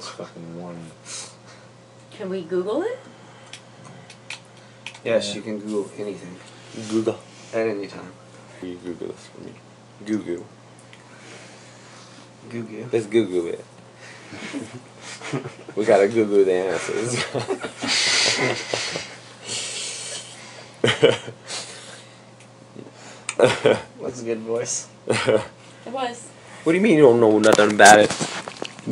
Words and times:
this 0.00 0.08
fucking 0.08 0.58
one. 0.62 0.80
Can 2.10 2.30
we 2.30 2.40
Google 2.42 2.82
it? 2.82 2.98
Yes, 5.04 5.28
Yeah. 5.28 5.34
you 5.36 5.42
can 5.42 5.58
Google 5.58 5.90
anything 5.98 6.36
Google. 6.90 7.18
at 7.52 7.66
any 7.66 7.86
time. 7.86 8.12
You 8.62 8.76
Google 8.76 9.08
this 9.08 9.26
for 9.26 9.40
me. 9.44 9.52
Google. 10.06 10.46
Google. 12.48 12.88
Let's 12.90 13.06
Google 13.06 13.46
it. 13.48 13.64
we 15.76 15.84
gotta 15.84 16.08
Google 16.08 16.44
the 16.44 16.52
answers. 16.54 17.24
That's 24.00 24.22
a 24.22 24.24
good 24.24 24.38
voice. 24.40 24.88
It 25.86 25.92
was. 25.92 26.28
What 26.62 26.72
do 26.72 26.76
you 26.76 26.82
mean 26.82 26.96
you 26.98 27.02
don't 27.04 27.20
know 27.20 27.38
nothing 27.38 27.72
about 27.72 28.00
it? 28.00 28.10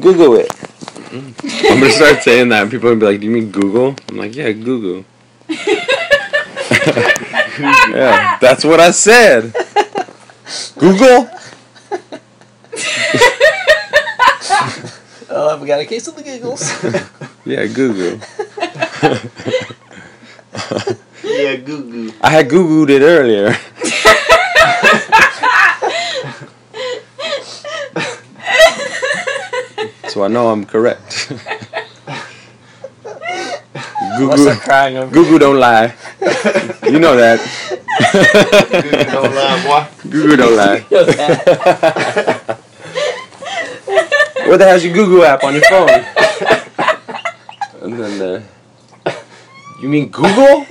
Google 0.00 0.36
it. 0.36 0.57
I'm 1.12 1.34
gonna 1.80 1.90
start 1.90 2.22
saying 2.22 2.48
that, 2.50 2.62
and 2.62 2.70
people 2.70 2.88
are 2.88 2.94
gonna 2.94 3.00
be 3.00 3.06
like, 3.12 3.20
"Do 3.20 3.26
you 3.26 3.32
mean 3.32 3.50
Google?" 3.50 3.96
I'm 4.08 4.16
like, 4.18 4.34
"Yeah, 4.34 4.52
Google." 4.52 5.04
yeah, 5.48 5.64
that's 8.40 8.64
what 8.64 8.80
I 8.80 8.90
said. 8.90 9.54
Google. 10.78 11.30
Oh, 15.30 15.60
we 15.60 15.66
got 15.68 15.78
a 15.78 15.84
case 15.84 16.08
of 16.08 16.16
the 16.16 16.22
giggles. 16.22 16.72
Yeah, 17.44 17.66
Google. 17.66 18.18
yeah, 21.24 21.56
Google. 21.56 22.14
I 22.20 22.30
had 22.30 22.48
Googled 22.48 22.90
it 22.90 23.00
earlier. 23.00 23.56
So 30.18 30.24
I 30.24 30.28
know 30.28 30.48
I'm 30.48 30.64
correct. 30.66 31.30
What's 34.18 34.42
Google, 34.42 34.56
crying 34.56 34.96
over? 34.96 35.14
Google 35.14 35.38
don't 35.38 35.60
lie. 35.60 35.94
You 36.88 36.98
know 36.98 37.14
that. 37.16 37.38
Google 38.72 39.04
don't 39.12 39.34
lie, 39.34 39.62
boy. 39.62 39.86
Google 40.10 40.36
don't 40.38 40.56
lie. 40.56 40.80
what 44.48 44.56
the 44.56 44.64
hell's 44.66 44.82
your 44.82 44.94
Google 44.94 45.22
app 45.22 45.44
on 45.44 45.52
your 45.52 45.62
phone? 45.68 46.04
And 47.82 47.92
then, 48.00 48.42
uh, 49.06 49.12
you 49.80 49.88
mean 49.88 50.08
Google? 50.08 50.66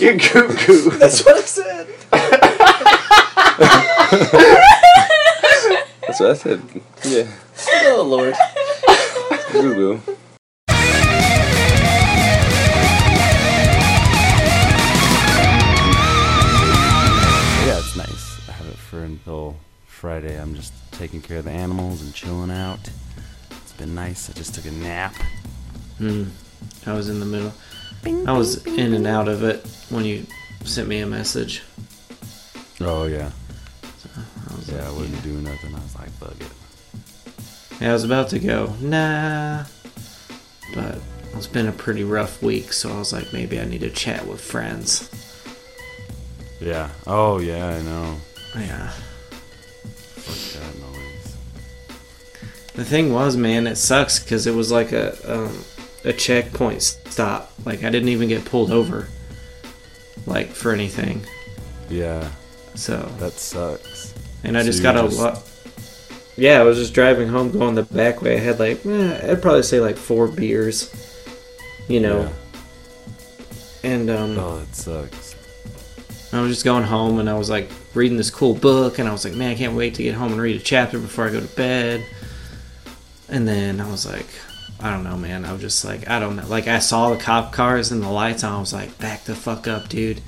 You're 0.00 0.16
Google. 0.16 0.98
That's 0.98 1.22
what 1.24 1.36
I 1.36 1.42
said. 1.42 1.86
So 6.16 6.24
that's 6.32 6.44
what 6.44 6.54
I 6.54 6.56
said. 6.56 6.82
Yeah, 7.04 7.30
Oh, 7.88 8.02
Lord. 8.02 8.34
Google. 9.52 10.00
Yeah, 17.66 17.78
it's 17.78 17.96
nice. 17.96 18.48
I 18.48 18.52
have 18.52 18.68
it 18.68 18.76
for 18.76 19.02
until 19.02 19.56
Friday. 19.86 20.40
I'm 20.40 20.54
just 20.54 20.72
taking 20.92 21.20
care 21.20 21.38
of 21.38 21.46
the 21.46 21.50
animals 21.50 22.00
and 22.00 22.14
chilling 22.14 22.50
out. 22.52 22.78
It's 23.50 23.72
been 23.72 23.92
nice. 23.94 24.30
I 24.30 24.34
just 24.34 24.54
took 24.54 24.66
a 24.66 24.70
nap. 24.70 25.14
Hmm. 25.98 26.24
I 26.86 26.92
was 26.92 27.08
in 27.08 27.18
the 27.18 27.26
middle. 27.26 27.52
I 28.04 28.32
was 28.38 28.64
in 28.66 28.94
and 28.94 29.04
out 29.06 29.26
of 29.26 29.42
it 29.42 29.66
when 29.90 30.04
you 30.04 30.26
sent 30.64 30.86
me 30.86 31.00
a 31.00 31.06
message. 31.06 31.62
Oh 32.80 33.04
yeah, 33.06 33.30
I 33.45 33.45
was 34.66 34.74
yeah. 34.74 34.84
I 34.84 34.88
like, 34.88 34.98
wasn't 34.98 35.22
doing 35.22 35.44
nothing. 35.44 35.74
I 35.74 35.78
was 35.78 35.96
like, 35.96 36.10
fuck 36.10 36.40
it. 36.40 37.80
Yeah, 37.80 37.90
I 37.90 37.92
was 37.92 38.04
about 38.04 38.28
to 38.30 38.38
go, 38.38 38.72
nah. 38.80 39.64
But 40.74 40.98
it's 41.34 41.46
been 41.46 41.66
a 41.66 41.72
pretty 41.72 42.04
rough 42.04 42.42
week, 42.42 42.72
so 42.72 42.92
I 42.92 42.98
was 42.98 43.12
like, 43.12 43.32
maybe 43.32 43.60
I 43.60 43.64
need 43.64 43.82
to 43.82 43.90
chat 43.90 44.26
with 44.26 44.40
friends. 44.40 45.10
Yeah. 46.60 46.88
Oh 47.06 47.38
yeah, 47.38 47.68
I 47.68 47.82
know. 47.82 48.16
Yeah. 48.56 48.88
Fuck 48.88 50.62
that 50.62 50.78
noise. 50.80 51.36
The 52.74 52.84
thing 52.84 53.12
was, 53.12 53.36
man, 53.36 53.66
it 53.66 53.76
sucks 53.76 54.18
because 54.18 54.46
it 54.46 54.54
was 54.54 54.72
like 54.72 54.92
a 54.92 55.14
um, 55.30 55.64
a 56.04 56.12
checkpoint 56.12 56.82
stop. 56.82 57.52
Like 57.66 57.84
I 57.84 57.90
didn't 57.90 58.08
even 58.08 58.28
get 58.28 58.44
pulled 58.46 58.70
over, 58.70 59.08
like 60.26 60.48
for 60.48 60.72
anything. 60.72 61.26
Yeah, 61.90 62.28
So 62.74 62.96
that 63.18 63.34
sucks. 63.34 64.15
And 64.46 64.56
I 64.56 64.62
So 64.62 64.66
just 64.66 64.82
got 64.82 64.96
a 64.96 65.02
just- 65.08 65.18
lot. 65.18 65.42
Yeah, 66.38 66.60
I 66.60 66.64
was 66.64 66.76
just 66.76 66.92
driving 66.92 67.28
home, 67.28 67.50
going 67.50 67.74
the 67.76 67.82
back 67.84 68.20
way. 68.20 68.36
I 68.36 68.40
had 68.40 68.58
like, 68.58 68.84
eh, 68.84 69.30
I'd 69.32 69.40
probably 69.40 69.62
say 69.62 69.80
like 69.80 69.96
four 69.96 70.28
beers, 70.28 70.90
you 71.88 72.00
know. 72.00 72.30
And 73.82 74.10
um, 74.10 74.38
Oh, 74.38 74.58
that 74.58 74.74
sucks. 74.74 75.34
I 76.32 76.40
was 76.40 76.50
just 76.50 76.64
going 76.64 76.82
home 76.84 77.20
and 77.20 77.30
I 77.30 77.34
was 77.38 77.48
like 77.48 77.70
reading 77.94 78.18
this 78.18 78.30
cool 78.30 78.54
book 78.54 78.98
and 78.98 79.08
I 79.08 79.12
was 79.12 79.24
like, 79.24 79.32
man, 79.34 79.52
I 79.52 79.54
can't 79.54 79.74
wait 79.74 79.94
to 79.94 80.02
get 80.02 80.14
home 80.14 80.32
and 80.32 80.40
read 80.40 80.56
a 80.60 80.62
chapter 80.62 80.98
before 80.98 81.26
I 81.26 81.30
go 81.32 81.40
to 81.40 81.56
bed. 81.56 82.04
And 83.30 83.48
then 83.48 83.80
I 83.80 83.90
was 83.90 84.04
like, 84.06 84.26
I 84.80 84.90
don't 84.90 85.04
know, 85.04 85.16
man. 85.16 85.46
I 85.46 85.52
was 85.52 85.62
just 85.62 85.84
like, 85.86 86.10
I 86.10 86.20
don't 86.20 86.36
know. 86.36 86.46
Like 86.46 86.68
I 86.68 86.80
saw 86.80 87.10
the 87.10 87.16
cop 87.16 87.52
cars 87.52 87.92
and 87.92 88.02
the 88.02 88.10
lights 88.10 88.44
on. 88.44 88.52
I 88.52 88.60
was 88.60 88.74
like, 88.74 88.98
back 88.98 89.24
the 89.24 89.34
fuck 89.34 89.66
up, 89.66 89.88
dude. 89.88 90.20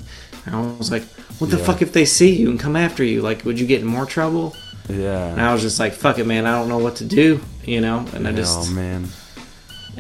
And 0.47 0.57
I 0.57 0.61
was 0.79 0.91
like, 0.91 1.03
what 1.39 1.51
the 1.51 1.59
Yeah. 1.59 1.65
fuck 1.65 1.83
if 1.83 1.93
they 1.93 2.05
see 2.05 2.35
you 2.35 2.51
and 2.51 2.59
come 2.59 2.77
after 2.77 3.05
you? 3.05 3.21
Like, 3.23 3.45
would 3.45 3.59
you 3.61 3.67
get 3.67 3.81
in 3.81 3.87
more 3.87 4.07
trouble? 4.07 4.55
Yeah. 4.89 5.27
And 5.29 5.41
I 5.41 5.53
was 5.53 5.63
just 5.63 5.79
like, 5.79 5.93
fuck 5.93 6.19
it, 6.19 6.27
man. 6.27 6.47
I 6.47 6.53
don't 6.59 6.69
know 6.69 6.79
what 6.79 6.97
to 6.97 7.05
do, 7.05 7.41
you 7.65 7.81
know. 7.81 8.07
And 8.15 8.27
I 8.27 8.33
just, 8.33 8.71
oh 8.71 8.73
man. 8.73 9.09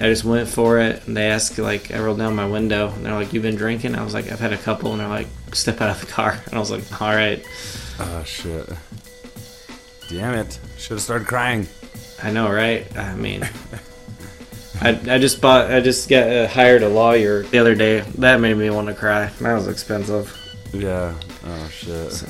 I 0.00 0.02
just 0.02 0.24
went 0.24 0.48
for 0.48 0.78
it. 0.78 1.06
And 1.06 1.16
they 1.16 1.26
asked, 1.28 1.58
like, 1.58 1.92
I 1.92 1.98
rolled 1.98 2.18
down 2.18 2.34
my 2.36 2.46
window 2.48 2.92
and 2.94 3.04
they're 3.04 3.14
like, 3.14 3.32
"You've 3.32 3.42
been 3.42 3.56
drinking?" 3.56 3.96
I 3.96 4.04
was 4.04 4.14
like, 4.14 4.30
"I've 4.30 4.38
had 4.38 4.52
a 4.52 4.56
couple." 4.56 4.92
And 4.92 5.00
they're 5.00 5.08
like, 5.08 5.26
"Step 5.52 5.80
out 5.80 5.90
of 5.90 6.00
the 6.00 6.06
car." 6.06 6.38
And 6.46 6.54
I 6.54 6.58
was 6.60 6.70
like, 6.70 7.02
"All 7.02 7.12
right." 7.12 7.44
Oh 7.98 8.22
shit. 8.24 8.68
Damn 10.08 10.34
it. 10.34 10.58
Should 10.78 10.92
have 10.92 11.00
started 11.02 11.26
crying. 11.26 11.66
I 12.22 12.30
know, 12.30 12.48
right? 12.50 12.86
I 12.96 13.14
mean, 13.16 13.42
I, 14.80 14.90
I 14.90 15.18
just 15.18 15.40
bought, 15.40 15.70
I 15.70 15.80
just 15.80 16.08
got 16.08 16.28
uh, 16.28 16.46
hired 16.48 16.82
a 16.82 16.88
lawyer 16.88 17.42
the 17.42 17.58
other 17.58 17.74
day. 17.74 18.00
That 18.18 18.40
made 18.40 18.54
me 18.56 18.70
want 18.70 18.86
to 18.88 18.94
cry. 18.94 19.26
That 19.40 19.54
was 19.54 19.66
expensive. 19.68 20.32
Yeah. 20.72 21.14
Oh 21.46 21.68
shit. 21.68 22.12
So, 22.12 22.26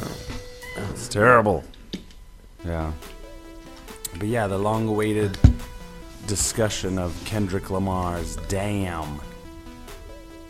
It's 0.91 1.09
terrible. 1.09 1.65
Yeah. 2.65 2.93
But 4.19 4.29
yeah, 4.29 4.47
the 4.47 4.59
long 4.59 4.89
awaited 4.89 5.37
discussion 6.27 6.99
of 6.99 7.21
Kendrick 7.25 7.71
Lamar's 7.71 8.37
Damn 8.49 9.21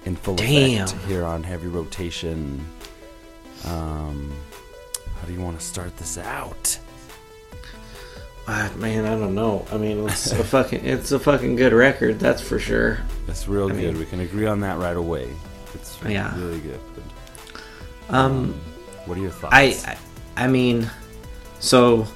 in 0.04 0.16
full 0.16 0.36
Damn. 0.36 0.84
effect 0.84 1.04
here 1.06 1.24
on 1.24 1.42
Heavy 1.42 1.68
Rotation. 1.68 2.64
Um, 3.64 4.32
how 5.20 5.26
do 5.26 5.32
you 5.32 5.40
want 5.40 5.58
to 5.58 5.64
start 5.64 5.96
this 5.96 6.18
out? 6.18 6.78
ah, 8.46 8.72
man, 8.76 9.04
I 9.04 9.10
don't 9.10 9.34
know. 9.34 9.66
I 9.72 9.76
mean, 9.76 10.08
it's 10.08 10.32
a 10.32 10.42
fucking, 10.44 10.84
it's 10.86 11.12
a 11.12 11.18
fucking 11.18 11.56
good 11.56 11.72
record. 11.72 12.18
That's 12.18 12.40
for 12.40 12.58
sure. 12.58 12.98
It's 13.26 13.46
real 13.48 13.66
I 13.66 13.72
good. 13.74 13.76
mean- 13.94 13.98
we 13.98 14.06
can 14.06 14.20
agree 14.20 14.46
on 14.46 14.60
that 14.60 14.78
right 14.78 14.96
away. 14.96 15.28
It's 15.74 15.98
Yeah. 16.06 16.34
really 16.38 16.60
good. 16.60 16.80
Um, 18.08 18.54
What 19.06 19.18
are 19.18 19.20
your 19.20 19.30
thoughts? 19.30 19.54
I, 19.54 19.96
I, 20.36 20.44
I 20.44 20.46
mean, 20.48 20.90
so 21.60 22.06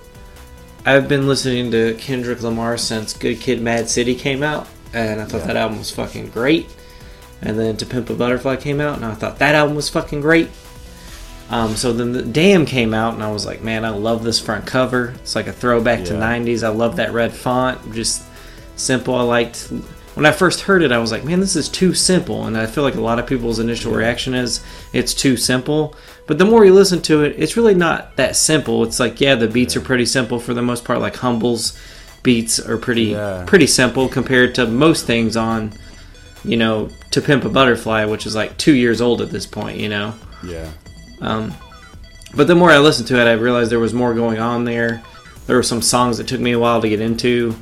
I've 0.87 1.09
been 1.09 1.27
listening 1.27 1.71
to 1.73 1.95
Kendrick 1.95 2.43
Lamar 2.43 2.77
since 2.79 3.13
Good 3.13 3.41
Kid, 3.41 3.61
Mad 3.61 3.89
City 3.89 4.15
came 4.15 4.43
out, 4.43 4.67
and 4.93 5.21
I 5.21 5.25
thought 5.25 5.43
Yeah. 5.43 5.47
that 5.49 5.57
album 5.57 5.79
was 5.79 5.91
fucking 5.91 6.29
great. 6.31 6.69
And 7.41 7.59
then 7.59 7.77
To 7.79 7.87
Pimp 7.87 8.09
a 8.11 8.15
Butterfly 8.15 8.57
came 8.57 8.81
out, 8.81 8.97
and 8.97 9.05
I 9.05 9.15
thought 9.15 9.39
that 9.41 9.55
album 9.55 9.75
was 9.75 9.89
fucking 9.89 10.21
great. 10.21 10.49
Um, 11.51 11.77
so 11.77 11.93
then 11.93 12.13
the 12.13 12.23
Damn 12.23 12.65
came 12.65 12.95
out, 12.95 13.15
and 13.15 13.23
I 13.23 13.31
was 13.31 13.45
like, 13.45 13.63
man, 13.63 13.85
I 13.85 13.91
love 13.91 14.23
this 14.25 14.39
front 14.41 14.65
cover. 14.67 15.15
It's 15.21 15.35
like 15.35 15.49
a 15.49 15.53
throwback 15.53 16.05
to 16.05 16.13
'90s. 16.15 16.63
I 16.63 16.69
love 16.69 16.97
that 16.97 17.13
red 17.13 17.33
font, 17.35 17.93
just 17.93 18.23
simple. 18.77 19.15
I 19.17 19.23
liked 19.23 19.71
when 20.15 20.27
I 20.27 20.33
first 20.33 20.61
heard 20.63 20.83
it, 20.83 20.93
I 20.93 20.99
was 20.99 21.11
like, 21.11 21.25
man, 21.25 21.41
this 21.41 21.57
is 21.57 21.69
too 21.69 21.95
simple. 21.95 22.47
And 22.47 22.57
I 22.57 22.67
feel 22.67 22.85
like 22.85 22.97
a 22.97 23.01
lot 23.01 23.19
of 23.19 23.27
people's 23.27 23.59
initial 23.59 23.93
reaction 23.93 24.35
is 24.35 24.63
it's 24.93 25.15
too 25.15 25.37
simple. 25.37 25.95
But 26.27 26.39
the 26.39 26.45
more 26.45 26.65
you 26.65 26.75
listen 26.75 27.01
to 27.03 27.25
it, 27.25 27.35
it's 27.39 27.57
really 27.57 27.75
not 27.75 28.17
that 28.17 28.37
simple. 28.37 28.85
It's 28.85 29.01
like, 29.01 29.21
yeah, 29.21 29.35
the 29.35 29.49
beats 29.49 29.75
are 29.77 29.81
pretty 29.81 30.07
simple 30.07 30.39
for 30.39 30.55
the 30.55 30.63
most 30.63 30.85
part. 30.85 31.01
Like 31.01 31.17
Humble's 31.17 31.79
beats 32.23 32.61
are 32.61 32.77
pretty 32.79 33.05
Yeah. 33.07 33.45
pretty 33.47 33.67
simple 33.67 34.09
compared 34.09 34.55
to 34.57 34.67
most 34.67 35.07
things 35.07 35.37
on, 35.37 35.73
you 36.45 36.57
know, 36.57 36.89
To 37.13 37.21
Pimp 37.21 37.45
a 37.45 37.49
Butterfly, 37.49 38.05
which 38.05 38.27
is 38.27 38.35
like 38.35 38.57
two 38.59 38.75
years 38.75 39.01
old 39.01 39.21
at 39.23 39.31
this 39.31 39.47
point. 39.47 39.79
You 39.79 39.89
know. 39.89 40.15
yeah. 40.45 40.69
Um, 41.21 41.55
but 42.35 42.47
the 42.47 42.55
more 42.55 42.71
I 42.71 42.79
listened 42.79 43.09
to 43.09 43.21
it, 43.21 43.27
I 43.27 43.33
realized 43.33 43.71
there 43.71 43.79
was 43.81 43.93
more 43.95 44.15
going 44.15 44.39
on 44.39 44.65
there. 44.65 45.03
There 45.47 45.57
were 45.57 45.63
some 45.63 45.83
songs 45.83 46.19
that 46.19 46.29
took 46.29 46.41
me 46.41 46.53
a 46.53 46.59
while 46.59 46.81
to 46.81 46.89
get 46.89 47.01
into. 47.01 47.55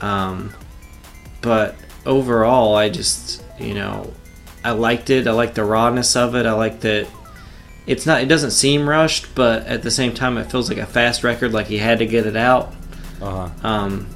Um, 0.00 0.52
but 1.40 1.74
overall, 2.06 2.74
I 2.74 2.88
just, 2.88 3.42
you 3.58 3.74
know, 3.74 4.12
I 4.64 4.72
liked 4.72 5.10
it. 5.10 5.26
I 5.26 5.32
liked 5.32 5.54
the 5.54 5.64
rawness 5.64 6.16
of 6.16 6.34
it. 6.34 6.46
I 6.46 6.52
like 6.52 6.80
that 6.80 7.06
it's 7.86 8.06
not, 8.06 8.22
it 8.22 8.26
doesn't 8.26 8.52
seem 8.52 8.88
rushed, 8.88 9.34
but 9.34 9.66
at 9.66 9.82
the 9.82 9.90
same 9.90 10.14
time, 10.14 10.38
it 10.38 10.50
feels 10.50 10.70
like 10.70 10.78
a 10.78 10.86
fast 10.86 11.22
record, 11.22 11.52
like 11.52 11.66
he 11.66 11.78
had 11.78 11.98
to 11.98 12.06
get 12.06 12.26
it 12.26 12.36
out. 12.36 12.72
Uh 13.20 13.48
huh. 13.48 13.68
Um, 13.68 14.08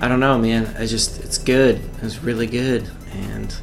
I 0.00 0.08
don't 0.08 0.20
know, 0.20 0.38
man. 0.38 0.74
I 0.78 0.86
just 0.86 1.20
it's 1.20 1.38
good. 1.38 1.80
It's 2.02 2.22
really 2.22 2.46
good, 2.46 2.88
and 3.12 3.54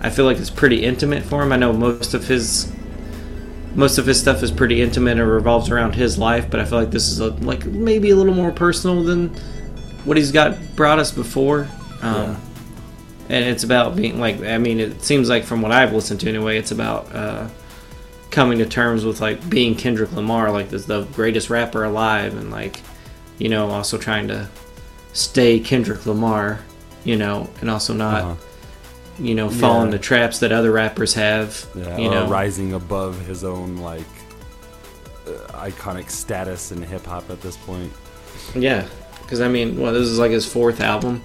I 0.00 0.10
feel 0.10 0.24
like 0.24 0.38
it's 0.38 0.50
pretty 0.50 0.84
intimate 0.84 1.22
for 1.22 1.42
him. 1.42 1.52
I 1.52 1.56
know 1.56 1.72
most 1.72 2.14
of 2.14 2.26
his 2.26 2.72
most 3.74 3.98
of 3.98 4.06
his 4.06 4.18
stuff 4.18 4.42
is 4.42 4.50
pretty 4.50 4.82
intimate 4.82 5.18
and 5.18 5.28
revolves 5.28 5.70
around 5.70 5.94
his 5.94 6.18
life, 6.18 6.50
but 6.50 6.60
I 6.60 6.64
feel 6.64 6.78
like 6.78 6.90
this 6.90 7.08
is 7.08 7.20
a, 7.20 7.28
like 7.28 7.64
maybe 7.66 8.10
a 8.10 8.16
little 8.16 8.34
more 8.34 8.50
personal 8.50 9.04
than 9.04 9.28
what 10.04 10.16
he's 10.16 10.32
got 10.32 10.56
brought 10.76 10.98
us 10.98 11.12
before. 11.12 11.68
Um, 12.02 12.40
And 13.30 13.44
it's 13.44 13.62
about 13.62 13.94
being 13.96 14.18
like 14.18 14.42
I 14.42 14.58
mean, 14.58 14.80
it 14.80 15.02
seems 15.02 15.28
like 15.28 15.44
from 15.44 15.62
what 15.62 15.70
I've 15.72 15.92
listened 15.92 16.18
to 16.20 16.28
anyway, 16.28 16.58
it's 16.58 16.72
about 16.72 17.14
uh, 17.14 17.48
coming 18.30 18.58
to 18.58 18.66
terms 18.66 19.04
with 19.04 19.20
like 19.20 19.48
being 19.48 19.74
Kendrick 19.76 20.12
Lamar, 20.12 20.50
like 20.50 20.68
this 20.70 20.84
the 20.84 21.04
greatest 21.14 21.48
rapper 21.48 21.84
alive, 21.84 22.36
and 22.36 22.50
like 22.50 22.80
you 23.38 23.48
know 23.48 23.70
also 23.70 23.96
trying 23.98 24.26
to 24.28 24.48
stay 25.12 25.60
Kendrick 25.60 26.04
Lamar, 26.06 26.58
you 27.04 27.16
know, 27.16 27.48
and 27.60 27.70
also 27.70 27.94
not 27.94 28.22
Uh-huh. 28.22 28.34
you 29.20 29.34
know 29.36 29.48
fall 29.48 29.78
Yeah. 29.80 29.84
into 29.86 29.98
traps 29.98 30.40
that 30.40 30.50
other 30.50 30.72
rappers 30.72 31.14
have. 31.14 31.66
Yeah, 31.76 31.96
you 31.98 32.10
know, 32.10 32.26
rising 32.28 32.72
above 32.72 33.24
his 33.26 33.44
own 33.44 33.76
like 33.76 34.02
uh, 35.28 35.30
iconic 35.70 36.10
status 36.10 36.72
in 36.72 36.82
hip 36.82 37.06
hop 37.06 37.30
at 37.30 37.40
this 37.42 37.56
point. 37.56 37.92
yeah. 38.56 38.86
Because 39.22 39.40
I 39.40 39.46
mean, 39.48 39.78
well, 39.80 39.92
this 39.92 40.08
is 40.08 40.18
like 40.18 40.32
his 40.32 40.44
fourth 40.44 40.80
album, 40.80 41.22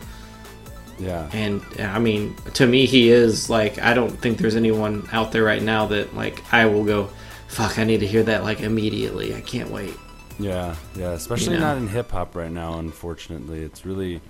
Yeah, 0.97 1.30
and 1.33 1.62
I 1.80 2.00
mean, 2.00 2.36
to 2.53 2.65
me, 2.65 2.86
he 2.86 3.09
is 3.09 3.50
like 3.50 3.80
I 3.80 3.94
don't 3.94 4.12
think 4.12 4.38
there's 4.38 4.56
anyone 4.56 5.07
out 5.12 5.31
there 5.31 5.44
right 5.44 5.62
now 5.62 5.88
that 5.88 6.15
like 6.15 6.42
I 6.53 6.65
will 6.68 6.86
go, 6.86 7.09
fuck, 7.47 7.77
I 7.80 7.83
need 7.83 8.00
to 8.00 8.07
hear 8.07 8.24
that 8.24 8.44
like 8.44 8.62
immediately. 8.62 9.36
I 9.36 9.42
can't 9.42 9.69
wait. 9.69 9.94
yeah, 10.39 10.75
yeah. 10.95 11.12
Especially 11.12 11.56
You 11.56 11.59
know? 11.59 11.68
not 11.74 11.77
in 11.77 11.88
hip 11.88 12.12
hop 12.12 12.36
right 12.36 12.51
now. 12.51 12.80
Unfortunately, 12.80 13.62
it's 13.63 13.86
really. 13.86 14.21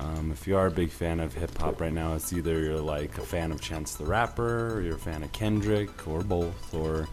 Um, 0.00 0.32
if 0.32 0.48
you 0.48 0.56
are 0.56 0.66
a 0.66 0.70
big 0.70 0.90
fan 0.90 1.20
of 1.20 1.32
hip 1.32 1.56
hop 1.58 1.80
right 1.80 1.92
now, 1.92 2.14
it's 2.14 2.32
either 2.32 2.58
you're 2.58 2.80
like 2.80 3.16
a 3.18 3.22
fan 3.22 3.52
of 3.52 3.60
Chance 3.60 3.94
the 3.94 4.04
Rapper, 4.04 4.74
or 4.74 4.80
you're 4.80 4.96
a 4.96 4.98
fan 4.98 5.22
of 5.22 5.30
Kendrick, 5.30 6.08
or 6.08 6.22
both, 6.24 6.74
or 6.74 7.06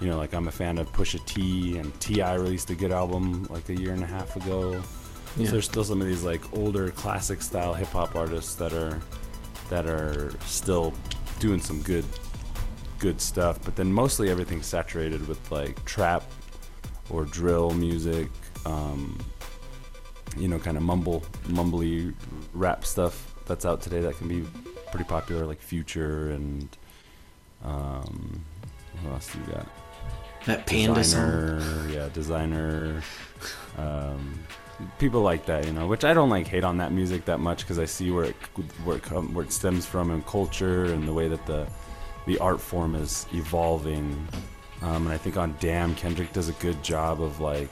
you 0.00 0.08
know, 0.08 0.18
like 0.18 0.34
I'm 0.34 0.46
a 0.48 0.52
fan 0.52 0.76
of 0.76 0.92
Pusha 0.92 1.24
T, 1.24 1.78
and 1.78 1.98
Ti 2.00 2.20
released 2.22 2.68
a 2.68 2.74
good 2.74 2.92
album 2.92 3.46
like 3.48 3.68
a 3.70 3.74
year 3.74 3.92
and 3.92 4.02
a 4.02 4.06
half 4.06 4.36
ago. 4.36 4.82
Yeah. 5.36 5.46
So 5.46 5.52
there's 5.52 5.64
still 5.64 5.84
some 5.84 6.00
of 6.00 6.06
these 6.06 6.22
like 6.22 6.40
older 6.56 6.90
classic 6.90 7.42
style 7.42 7.74
hip 7.74 7.88
hop 7.88 8.14
artists 8.14 8.54
that 8.56 8.72
are 8.72 9.00
that 9.70 9.86
are 9.86 10.32
still 10.44 10.92
doing 11.40 11.60
some 11.60 11.82
good 11.82 12.04
good 12.98 13.20
stuff, 13.20 13.58
but 13.64 13.76
then 13.76 13.92
mostly 13.92 14.30
everything's 14.30 14.66
saturated 14.66 15.26
with 15.28 15.50
like 15.50 15.84
trap 15.84 16.24
or 17.10 17.24
drill 17.24 17.70
music, 17.70 18.28
um, 18.64 19.18
you 20.36 20.48
know, 20.48 20.58
kind 20.58 20.76
of 20.76 20.82
mumble 20.82 21.22
mumbly 21.48 22.14
rap 22.54 22.84
stuff 22.84 23.34
that's 23.46 23.66
out 23.66 23.82
today 23.82 24.00
that 24.00 24.16
can 24.16 24.28
be 24.28 24.42
pretty 24.90 25.04
popular, 25.04 25.44
like 25.44 25.60
Future 25.60 26.30
and 26.30 26.68
um, 27.64 28.44
who 29.02 29.10
else 29.10 29.32
do 29.32 29.38
you 29.40 29.54
got? 29.54 29.66
That 30.46 30.66
panda 30.66 31.02
song. 31.02 31.60
yeah, 31.90 32.08
Desiigner, 32.12 33.02
um, 33.78 34.38
people 34.98 35.22
like 35.22 35.46
that, 35.46 35.66
you 35.66 35.72
know. 35.72 35.86
Which 35.86 36.04
I 36.04 36.14
don't 36.14 36.30
like 36.30 36.46
hate 36.46 36.64
on 36.64 36.78
that 36.78 36.92
music 36.92 37.24
that 37.26 37.38
much 37.40 37.60
because 37.60 37.78
I 37.78 37.84
see 37.84 38.10
where 38.10 38.24
it 38.24 38.36
where 38.84 38.96
it, 38.96 39.02
come, 39.02 39.34
where 39.34 39.44
it 39.44 39.52
stems 39.52 39.86
from 39.86 40.10
in 40.10 40.22
culture 40.22 40.84
and 40.86 41.06
the 41.06 41.12
way 41.12 41.28
that 41.28 41.44
the 41.46 41.66
the 42.26 42.38
art 42.38 42.60
form 42.60 42.94
is 42.94 43.26
evolving. 43.32 44.26
Um, 44.82 45.06
and 45.06 45.12
I 45.12 45.16
think 45.18 45.36
on 45.36 45.54
Damn, 45.60 45.94
Kendrick 45.94 46.32
does 46.32 46.48
a 46.48 46.52
good 46.54 46.82
job 46.82 47.22
of 47.22 47.40
like, 47.40 47.68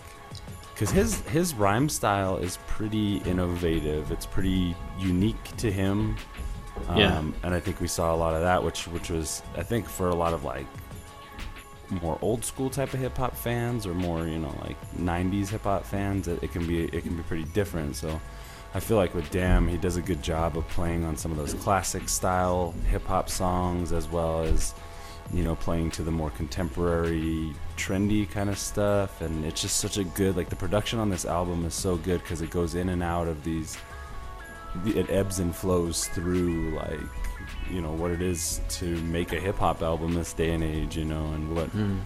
because 0.73 0.91
his 0.91 1.21
his 1.29 1.55
rhyme 1.55 1.89
style 1.89 2.37
is 2.37 2.59
pretty 2.67 3.19
innovative. 3.19 4.11
It's 4.11 4.27
pretty 4.27 4.75
unique 4.99 5.57
to 5.59 5.71
him. 5.71 6.17
Um, 6.89 6.97
Yeah. 6.97 7.25
And 7.43 7.55
I 7.55 7.61
think 7.61 7.81
we 7.81 7.89
saw 7.89 8.15
a 8.15 8.17
lot 8.17 8.35
of 8.35 8.41
that, 8.43 8.63
which 8.63 8.87
which 8.89 9.11
was 9.11 9.43
I 9.57 9.63
think 9.63 9.87
for 9.87 10.09
a 10.09 10.15
lot 10.15 10.33
of 10.33 10.45
like 10.45 10.67
more 11.93 12.19
old 12.23 12.45
school 12.45 12.71
type 12.71 12.95
of 12.95 13.01
hip 13.01 13.17
hop 13.17 13.37
fans 13.37 13.87
or 13.87 13.95
more 13.95 14.27
you 14.27 14.39
know 14.39 14.55
like 14.63 14.77
90s 14.97 15.49
hip 15.49 15.63
hop 15.63 15.85
fans 15.85 16.29
it, 16.29 16.43
it 16.43 16.53
can 16.53 16.67
be 16.67 16.85
it 16.85 17.03
can 17.03 17.17
be 17.17 17.23
pretty 17.23 17.45
different. 17.45 17.97
So 17.97 18.21
I 18.75 18.81
feel 18.81 18.97
like 18.97 19.15
with 19.15 19.31
Damn 19.31 19.69
he 19.69 19.77
does 19.77 19.97
a 19.97 20.03
good 20.03 20.23
job 20.23 20.57
of 20.57 20.67
playing 20.69 21.05
on 21.05 21.17
some 21.17 21.31
of 21.31 21.39
those 21.39 21.55
classic 21.55 22.09
style 22.09 22.75
hip 22.91 23.07
hop 23.07 23.29
songs 23.29 23.93
as 23.93 24.09
well 24.09 24.43
as 24.43 24.75
you 25.33 25.45
know 25.45 25.55
playing 25.55 25.91
to 25.93 26.03
the 26.03 26.11
more 26.11 26.31
contemporary 26.31 27.53
trendy 27.77 28.29
kind 28.29 28.49
of 28.49 28.59
stuff. 28.59 29.21
And 29.21 29.45
it's 29.45 29.61
just 29.61 29.79
such 29.79 29.99
a 29.99 30.05
good 30.05 30.37
like 30.37 30.49
the 30.49 30.57
production 30.57 30.99
on 30.99 31.11
this 31.11 31.25
album 31.25 31.65
is 31.65 31.75
so 31.75 31.97
good 31.97 32.23
because 32.23 32.43
it 32.43 32.51
goes 32.51 32.75
in 32.75 32.89
and 32.89 33.03
out 33.03 33.29
of 33.29 33.45
these 33.45 33.77
it 34.87 35.11
ebbs 35.11 35.39
and 35.39 35.55
flows 35.55 36.09
through 36.09 36.71
like 36.71 37.01
you 37.73 37.81
know 37.81 37.93
what 37.93 38.11
it 38.11 38.23
is 38.23 38.61
to 38.81 38.97
make 39.03 39.33
a 39.33 39.41
hip 39.41 39.57
hop 39.59 39.83
album 39.83 40.15
this 40.15 40.33
day 40.33 40.53
and 40.53 40.63
age, 40.63 40.97
you 40.97 41.05
know, 41.05 41.25
and 41.33 41.55
what 41.57 41.69
Hmm. 41.69 41.99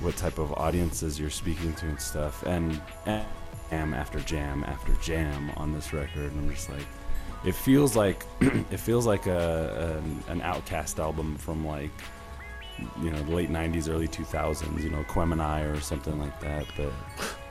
what 0.00 0.16
type 0.16 0.38
of 0.38 0.52
audiences 0.54 1.18
you're 1.20 1.30
speaking 1.30 1.72
to 1.74 1.86
and 1.86 2.00
stuff. 2.00 2.42
And, 2.44 2.80
and 3.06 3.24
jam 3.70 3.94
after 3.94 4.20
jam 4.20 4.64
after 4.66 4.92
jam 5.02 5.50
on 5.56 5.72
this 5.72 5.92
record, 5.92 6.32
and 6.32 6.40
I'm 6.40 6.50
just 6.54 6.68
like, 6.70 6.86
it 7.44 7.54
feels 7.54 7.94
like 7.96 8.24
it 8.40 8.80
feels 8.80 9.06
like 9.06 9.26
a 9.26 10.00
an, 10.02 10.22
an 10.28 10.40
OutKast 10.40 10.98
album 10.98 11.36
from 11.36 11.66
like 11.66 11.90
you 13.00 13.10
know 13.10 13.22
the 13.22 13.34
late 13.34 13.50
'90s, 13.50 13.88
early 13.88 14.08
2000s, 14.08 14.82
you 14.82 14.90
know, 14.90 15.02
Aquemini 15.04 15.72
or 15.72 15.80
something 15.80 16.18
like 16.18 16.38
that. 16.40 16.64
But 16.76 16.92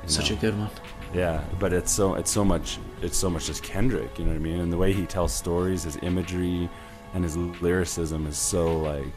Such 0.07 0.31
know. 0.31 0.37
a 0.37 0.39
good 0.39 0.57
one. 0.59 0.69
Yeah, 1.13 1.43
but 1.59 1.73
it's 1.73 1.91
so 1.91 2.15
it's 2.15 2.31
so 2.31 2.43
much 2.43 2.79
it's 3.01 3.17
so 3.17 3.29
much 3.29 3.45
just 3.47 3.63
Kendrick, 3.63 4.17
you 4.17 4.25
know 4.25 4.31
what 4.31 4.37
I 4.37 4.39
mean? 4.39 4.59
And 4.61 4.71
the 4.73 4.77
way 4.77 4.93
he 4.93 5.05
tells 5.05 5.33
stories, 5.33 5.83
his 5.83 5.97
imagery 6.01 6.69
and 7.13 7.23
his 7.23 7.37
lyricism 7.37 8.27
is 8.27 8.37
so 8.37 8.79
like 8.79 9.13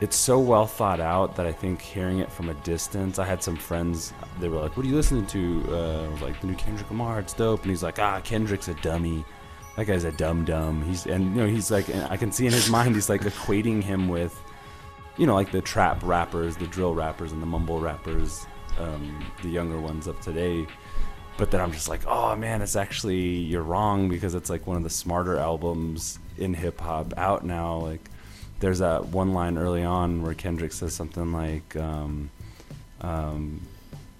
it's 0.00 0.16
so 0.16 0.38
well 0.38 0.66
thought 0.66 1.00
out 1.00 1.34
that 1.36 1.46
I 1.46 1.52
think 1.52 1.80
hearing 1.80 2.20
it 2.20 2.30
from 2.30 2.48
a 2.50 2.54
distance, 2.54 3.18
I 3.18 3.24
had 3.24 3.42
some 3.42 3.56
friends. 3.56 4.12
They 4.38 4.48
were 4.48 4.60
like, 4.60 4.76
"What 4.76 4.86
are 4.86 4.88
you 4.88 4.94
listening 4.94 5.26
to?" 5.26 5.64
Uh, 5.68 6.04
I 6.04 6.08
was 6.08 6.22
like, 6.22 6.40
"The 6.40 6.46
new 6.46 6.54
Kendrick 6.54 6.88
Lamar. 6.88 7.18
It's 7.18 7.32
dope." 7.32 7.62
And 7.62 7.70
he's 7.70 7.82
like, 7.82 7.98
"Ah, 7.98 8.20
Kendrick's 8.20 8.68
a 8.68 8.74
dummy. 8.74 9.24
That 9.76 9.86
guy's 9.86 10.04
a 10.04 10.12
dumb 10.12 10.44
dumb." 10.44 10.82
He's 10.84 11.06
and 11.06 11.34
you 11.34 11.42
know 11.42 11.48
he's 11.48 11.70
like, 11.70 11.92
I 12.10 12.16
can 12.16 12.30
see 12.30 12.46
in 12.46 12.52
his 12.52 12.70
mind 12.70 12.94
he's 12.94 13.08
like 13.08 13.22
equating 13.22 13.82
him 13.82 14.08
with, 14.08 14.40
you 15.16 15.26
know, 15.26 15.34
like 15.34 15.50
the 15.50 15.60
trap 15.60 16.00
rappers, 16.04 16.56
the 16.56 16.68
drill 16.68 16.94
rappers, 16.94 17.32
and 17.32 17.42
the 17.42 17.46
mumble 17.46 17.80
rappers, 17.80 18.46
um, 18.78 19.26
the 19.42 19.48
younger 19.48 19.80
ones 19.80 20.06
of 20.06 20.20
today. 20.20 20.64
But 21.38 21.50
then 21.50 21.60
I'm 21.60 21.72
just 21.72 21.88
like, 21.88 22.06
oh 22.06 22.36
man, 22.36 22.62
it's 22.62 22.76
actually 22.76 23.18
you're 23.18 23.62
wrong 23.64 24.08
because 24.08 24.36
it's 24.36 24.50
like 24.50 24.66
one 24.68 24.76
of 24.76 24.84
the 24.84 24.90
smarter 24.90 25.38
albums 25.38 26.20
in 26.38 26.54
hip 26.54 26.80
hop 26.80 27.14
out 27.16 27.44
now. 27.44 27.78
Like, 27.78 28.08
there's 28.60 28.78
that 28.80 29.06
one 29.06 29.32
line 29.32 29.58
early 29.58 29.84
on 29.84 30.22
where 30.22 30.34
Kendrick 30.34 30.72
says 30.72 30.94
something 30.94 31.32
like, 31.32 31.76
um, 31.76 32.30
um, 33.00 33.60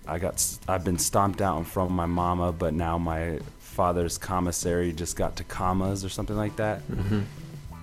"I 0.07 0.19
got, 0.19 0.45
I've 0.69 0.85
been 0.85 0.99
stomped 0.99 1.41
out 1.41 1.67
from 1.67 1.93
my 1.93 2.07
mama, 2.07 2.53
but 2.53 2.75
now 2.75 2.99
my 2.99 3.41
father's 3.59 4.19
commissary 4.19 4.93
just 4.93 5.17
got 5.17 5.37
to 5.37 5.45
commas 5.45 6.05
or 6.05 6.09
something 6.09 6.37
like 6.37 6.57
that." 6.57 6.83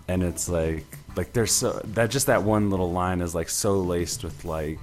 And 0.08 0.24
it's 0.24 0.48
like, 0.48 0.86
like 1.16 1.34
there's 1.34 1.52
so 1.52 1.82
that 1.84 2.12
just 2.12 2.28
that 2.28 2.44
one 2.44 2.70
little 2.70 2.92
line 2.92 3.22
is 3.22 3.34
like 3.34 3.50
so 3.50 3.80
laced 3.80 4.24
with 4.24 4.46
like, 4.46 4.80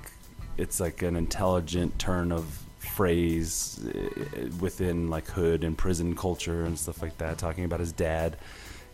it's 0.57 0.81
like 0.81 1.03
an 1.03 1.17
intelligent 1.17 1.99
turn 1.99 2.33
of 2.33 2.59
phrase 2.79 3.81
uh, 3.87 4.49
within 4.61 5.09
like 5.09 5.27
hood 5.29 5.65
and 5.65 5.79
prison 5.79 6.15
culture 6.15 6.65
and 6.65 6.79
stuff 6.79 7.01
like 7.01 7.17
that 7.19 7.39
talking 7.39 7.65
about 7.65 7.81
his 7.81 7.93
dad 7.93 8.37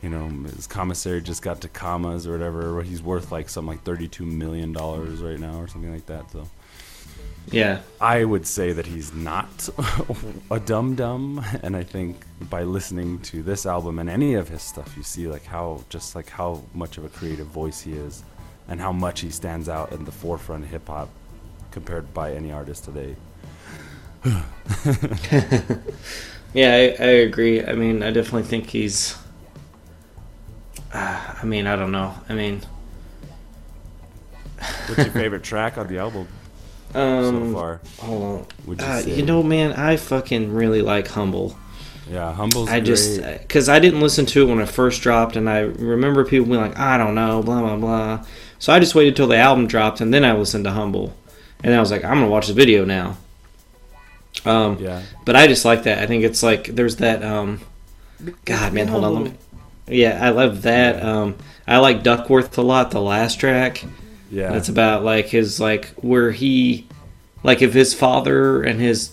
you 0.02 0.08
know 0.08 0.28
his 0.54 0.66
commissary 0.66 1.20
just 1.20 1.42
got 1.42 1.60
to 1.60 1.68
commas 1.68 2.26
or 2.26 2.32
whatever 2.32 2.82
he's 2.82 3.02
worth 3.02 3.32
like 3.32 3.48
something 3.48 3.74
like 3.76 3.82
32 3.84 4.24
million 4.24 4.72
dollars 4.72 5.20
right 5.20 5.38
now 5.38 5.58
or 5.58 5.66
something 5.68 5.92
like 5.92 6.06
that 6.06 6.30
so 6.30 6.48
Yeah. 7.50 7.80
i 8.00 8.22
would 8.24 8.46
say 8.46 8.72
that 8.72 8.86
he's 8.86 9.12
not 9.12 9.68
a 10.50 10.60
dum 10.60 10.94
dum 10.94 11.44
and 11.62 11.76
i 11.76 11.82
think 11.82 12.24
by 12.48 12.62
listening 12.62 13.18
to 13.22 13.42
this 13.42 13.66
album 13.66 13.98
and 13.98 14.08
any 14.08 14.34
of 14.34 14.48
his 14.48 14.62
stuff 14.62 14.94
you 14.96 15.02
see 15.02 15.26
like 15.26 15.44
how 15.44 15.82
just 15.88 16.14
like 16.14 16.28
how 16.28 16.62
much 16.74 16.98
of 16.98 17.04
a 17.04 17.08
creative 17.08 17.46
voice 17.48 17.80
he 17.80 17.92
is 17.94 18.22
and 18.68 18.80
how 18.80 18.92
much 18.92 19.20
he 19.20 19.30
stands 19.30 19.68
out 19.68 19.90
in 19.92 20.04
the 20.04 20.12
forefront 20.12 20.64
of 20.64 20.70
hip 20.70 20.86
hop 20.88 21.08
compared 21.72 22.12
by 22.14 22.32
any 22.34 22.52
artist 22.52 22.84
today 22.84 23.16
Yeah, 26.54 26.72
I, 26.72 27.04
I 27.04 27.10
agree. 27.28 27.62
I 27.62 27.74
mean, 27.74 28.02
I 28.02 28.10
definitely 28.10 28.44
think 28.44 28.70
he's. 28.70 29.14
Uh, 30.92 31.34
I 31.42 31.44
mean, 31.44 31.66
I 31.66 31.76
don't 31.76 31.92
know. 31.92 32.14
I 32.28 32.34
mean, 32.34 32.62
what's 34.86 34.98
your 34.98 35.12
favorite 35.12 35.42
track 35.42 35.78
on 35.78 35.86
the 35.86 35.98
album 35.98 36.26
um, 36.94 37.52
so 37.52 37.52
far 37.52 37.80
hold 37.98 38.22
on. 38.22 38.46
you 38.66 38.84
Uh, 38.84 39.02
you 39.06 39.22
know, 39.24 39.42
man, 39.42 39.72
I 39.72 39.96
fucking 39.96 40.52
really 40.52 40.80
like 40.82 41.08
Humble. 41.08 41.56
yeah 42.10 42.32
humble's 42.32 42.68
I 42.70 42.80
just 42.80 43.22
because 43.22 43.68
I 43.68 43.78
didn't 43.78 44.00
listen 44.00 44.24
to 44.26 44.42
it 44.42 44.46
when 44.46 44.60
it 44.60 44.68
first 44.68 45.02
dropped, 45.02 45.36
and 45.36 45.48
I 45.48 45.60
remember 45.60 46.24
people 46.24 46.46
being 46.46 46.60
like, 46.60 46.78
"I 46.78 46.96
don't 46.96 47.14
know," 47.14 47.42
blah 47.42 47.60
blah 47.60 47.76
blah. 47.76 48.26
So 48.58 48.72
I 48.72 48.80
just 48.80 48.94
waited 48.94 49.14
till 49.16 49.26
the 49.26 49.36
album 49.36 49.66
dropped, 49.66 50.00
and 50.00 50.12
then 50.12 50.24
I 50.24 50.32
listened 50.32 50.64
to 50.64 50.70
Humble, 50.70 51.14
and 51.62 51.74
I 51.74 51.80
was 51.80 51.90
like, 51.90 52.04
"I'm 52.04 52.14
gonna 52.14 52.28
watch 52.28 52.46
the 52.46 52.54
video 52.54 52.84
now." 52.84 53.18
Um, 54.44 54.78
Yeah. 54.80 55.02
But 55.24 55.36
I 55.36 55.46
just 55.46 55.64
like 55.64 55.82
that. 55.82 55.98
I 55.98 56.06
think 56.06 56.24
it's 56.24 56.42
like 56.42 56.68
there's 56.68 56.96
that. 56.96 57.22
Um, 57.22 57.60
God, 58.44 58.72
man, 58.72 58.88
hold 58.88 59.04
on. 59.04 59.14
Let 59.14 59.24
me. 59.24 59.32
Yeah, 59.90 60.18
I 60.22 60.30
love 60.30 60.62
that. 60.62 61.02
Um, 61.02 61.36
I 61.66 61.78
like 61.78 62.02
Duckworth 62.02 62.56
a 62.58 62.62
lot. 62.62 62.90
The 62.90 63.00
last 63.00 63.38
track. 63.40 63.84
Yeah. 64.30 64.50
that's 64.52 64.68
about 64.68 65.04
like 65.04 65.26
his 65.28 65.58
like 65.58 65.86
where 66.02 66.30
he, 66.32 66.86
like 67.42 67.62
if 67.62 67.72
his 67.72 67.94
father 67.94 68.62
and 68.62 68.78
his 68.80 69.10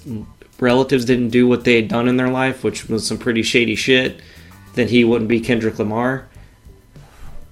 relatives 0.60 1.06
didn't 1.06 1.30
do 1.30 1.48
what 1.48 1.64
they 1.64 1.76
had 1.78 1.88
done 1.88 2.08
in 2.10 2.18
their 2.18 2.30
life, 2.30 2.64
which 2.64 2.90
was 2.90 3.08
some 3.08 3.18
pretty 3.18 3.42
shady 3.42 3.76
shit, 3.76 4.20
then 4.74 4.90
he 4.90 5.06
wouldn't 5.06 5.30
be 5.30 5.40
Kendrick 5.40 5.80
Lamar. 5.80 6.28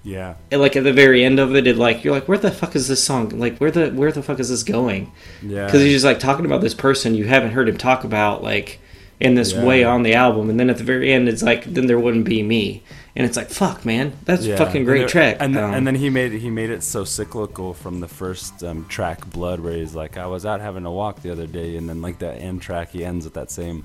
yeah. 0.03 0.36
And 0.51 0.60
like 0.60 0.75
at 0.75 0.84
the 0.84 0.92
very 0.94 1.24
end 1.24 1.39
of 1.39 1.56
it, 1.56 1.65
it 1.68 1.77
like 1.77 2.03
you're 2.03 2.13
like, 2.13 2.27
where 2.27 2.38
the 2.38 2.51
fuck 2.51 2.75
is 2.75 2.88
this 2.89 3.01
song? 3.03 3.30
Like 3.30 3.58
where 3.60 3.72
the 3.72 3.92
where 3.92 4.12
the 4.12 4.22
fuck 4.24 4.39
is 4.39 4.50
this 4.50 4.63
going? 4.63 5.12
Yeah. 5.42 5.65
because 5.65 5.82
he's 5.82 5.94
just 5.94 6.06
like 6.06 6.20
talking 6.20 6.46
about 6.46 6.62
this 6.62 6.74
person 6.74 7.15
you 7.15 7.25
haven't 7.27 7.51
heard 7.51 7.70
him 7.70 7.77
talk 7.77 8.03
about 8.03 8.44
like 8.44 8.80
in 9.20 9.36
this 9.36 9.53
Yeah. 9.53 9.63
way 9.63 9.84
on 9.86 10.03
the 10.03 10.13
album 10.15 10.50
and 10.50 10.60
then 10.60 10.70
at 10.70 10.77
the 10.77 10.84
very 10.84 11.13
end 11.13 11.30
it's 11.30 11.44
like 11.44 11.63
then 11.65 11.88
there 11.88 12.00
wouldn't 12.00 12.25
be 12.25 12.44
me 12.44 12.84
and 13.15 13.25
it's 13.25 13.38
like 13.38 13.50
fuck 13.50 13.86
man 13.86 14.13
that's 14.25 14.43
a 14.43 14.50
Yeah. 14.50 14.58
fucking 14.58 14.77
And 14.77 14.86
great 14.86 15.00
there- 15.00 15.08
track 15.08 15.38
And, 15.39 15.58
Um, 15.58 15.74
and 15.74 15.86
then 15.88 15.96
he 15.96 16.10
made 16.10 16.32
he 16.34 16.50
made 16.50 16.70
it 16.70 16.84
so 16.84 17.03
cyclical 17.03 17.74
from 17.74 18.00
the 18.00 18.08
first 18.08 18.63
um, 18.63 18.86
track, 18.89 19.29
Blood, 19.29 19.60
where 19.60 19.74
he's 19.74 19.93
like, 19.96 20.17
I 20.17 20.25
was 20.27 20.46
out 20.46 20.62
having 20.62 20.86
a 20.86 20.91
walk 20.91 21.22
the 21.22 21.32
other 21.32 21.46
day, 21.48 21.75
and 21.77 21.88
then 21.89 22.01
like 22.01 22.20
that 22.20 22.39
end 22.41 22.62
track, 22.62 22.89
he 22.91 23.03
ends 23.05 23.25
with 23.25 23.34
that 23.36 23.51
same. 23.51 23.84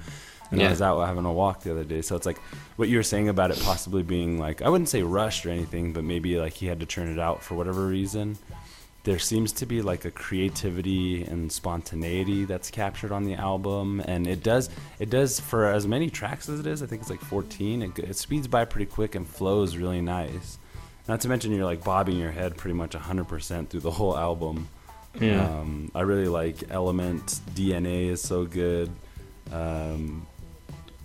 And 0.51 0.63
I 0.63 0.71
was 0.71 0.81
out 0.81 0.99
having 1.07 1.27
a 1.27 1.33
walk 1.33 1.63
the 1.65 1.73
other 1.73 1.85
day, 1.85 2.01
so 2.01 2.17
it's 2.17 2.25
like 2.25 2.39
what 2.77 2.89
you 2.89 2.97
were 2.97 3.03
saying 3.03 3.29
about 3.29 3.51
it 3.51 3.61
possibly 3.63 4.03
being 4.03 4.39
like 4.39 4.63
I 4.63 4.71
wouldn't 4.71 4.89
say 4.89 5.03
rushed 5.03 5.45
or 5.45 5.51
anything, 5.51 5.93
but 5.93 6.05
maybe 6.05 6.39
like 6.39 6.55
he 6.55 6.67
had 6.67 6.81
to 6.81 6.87
turn 6.87 7.09
it 7.13 7.19
out 7.19 7.43
for 7.43 7.55
whatever 7.55 7.87
reason. 7.87 8.39
There 9.09 9.19
seems 9.19 9.53
to 9.53 9.65
be 9.65 9.81
like 9.81 10.05
a 10.05 10.11
creativity 10.11 11.25
and 11.25 11.51
spontaneity 11.51 12.45
that's 12.45 12.71
captured 12.71 13.11
on 13.11 13.25
the 13.25 13.37
album, 13.37 14.01
and 14.01 14.27
it 14.27 14.43
does 14.43 14.69
it 14.99 15.09
does 15.09 15.41
for 15.41 15.65
as 15.65 15.87
many 15.87 16.11
tracks 16.11 16.47
as 16.51 16.61
it 16.61 16.67
is. 16.67 16.83
I 16.83 16.87
think 16.87 17.01
it's 17.01 17.09
like 17.09 17.23
14. 17.23 17.81
It, 17.81 17.99
it 18.01 18.17
speeds 18.17 18.49
by 18.49 18.67
pretty 18.67 18.85
quick 18.85 19.15
and 19.15 19.27
flows 19.27 19.79
really 19.79 20.03
nice. 20.03 20.59
Not 21.09 21.23
to 21.23 21.29
mention 21.31 21.53
you're 21.53 21.65
like 21.65 21.83
bobbing 21.83 22.19
your 22.19 22.33
head 22.33 22.59
pretty 22.59 22.75
much 22.75 22.91
100% 22.91 23.69
through 23.71 23.81
the 23.81 23.91
whole 23.91 24.15
album. 24.15 24.69
yeah 25.19 25.43
Um, 25.43 25.91
I 25.95 26.03
really 26.03 26.29
like 26.29 26.65
Element. 26.69 27.41
DNA 27.55 28.11
is 28.11 28.21
so 28.21 28.45
good. 28.45 28.91
Um, 29.51 30.27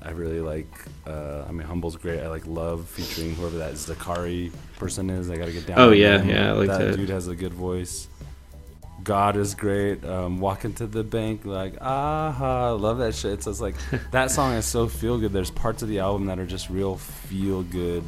I 0.04 0.12
really 0.12 0.42
like. 0.42 0.68
Uh, 1.08 1.46
I 1.48 1.52
mean, 1.52 1.66
Humble's 1.66 1.96
great. 1.96 2.20
I 2.20 2.28
like 2.28 2.46
Love 2.46 2.88
featuring 2.88 3.36
whoever 3.36 3.58
that 3.60 3.74
Zacari 3.74 4.52
person 4.78 5.10
is. 5.10 5.30
I 5.30 5.38
gotta 5.38 5.54
get 5.54 5.66
down. 5.66 5.80
Oh, 5.80 5.92
yeah, 5.92 6.20
him. 6.20 6.30
yeah, 6.30 6.50
I 6.50 6.52
like 6.52 6.68
that. 6.68 6.96
dude 6.96 7.10
has 7.10 7.28
a 7.28 7.36
good 7.36 7.54
voice. 7.54 8.08
God 9.04 9.36
is 9.36 9.56
great. 9.56 10.04
Um, 10.06 10.40
walking 10.40 10.74
to 10.76 10.88
the 10.88 11.04
bank, 11.04 11.46
like 11.46 11.76
aha, 11.82 12.74
love 12.74 13.00
that 13.00 13.16
shit. 13.16 13.44
So 13.44 13.52
it's 13.52 13.62
like 13.62 13.76
that 14.12 14.32
song 14.32 14.54
is 14.54 14.66
so 14.66 14.88
feel 14.88 15.18
good. 15.18 15.32
There's 15.32 15.52
parts 15.52 15.82
of 15.82 15.90
the 15.90 16.00
album 16.00 16.28
that 16.28 16.40
are 16.40 16.46
just 16.46 16.70
real 16.70 16.98
feel 16.98 17.64
good, 17.64 18.04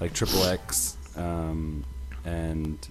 like 0.00 0.12
Triple 0.12 0.44
X 0.44 0.96
um, 1.16 1.84
and 2.24 2.86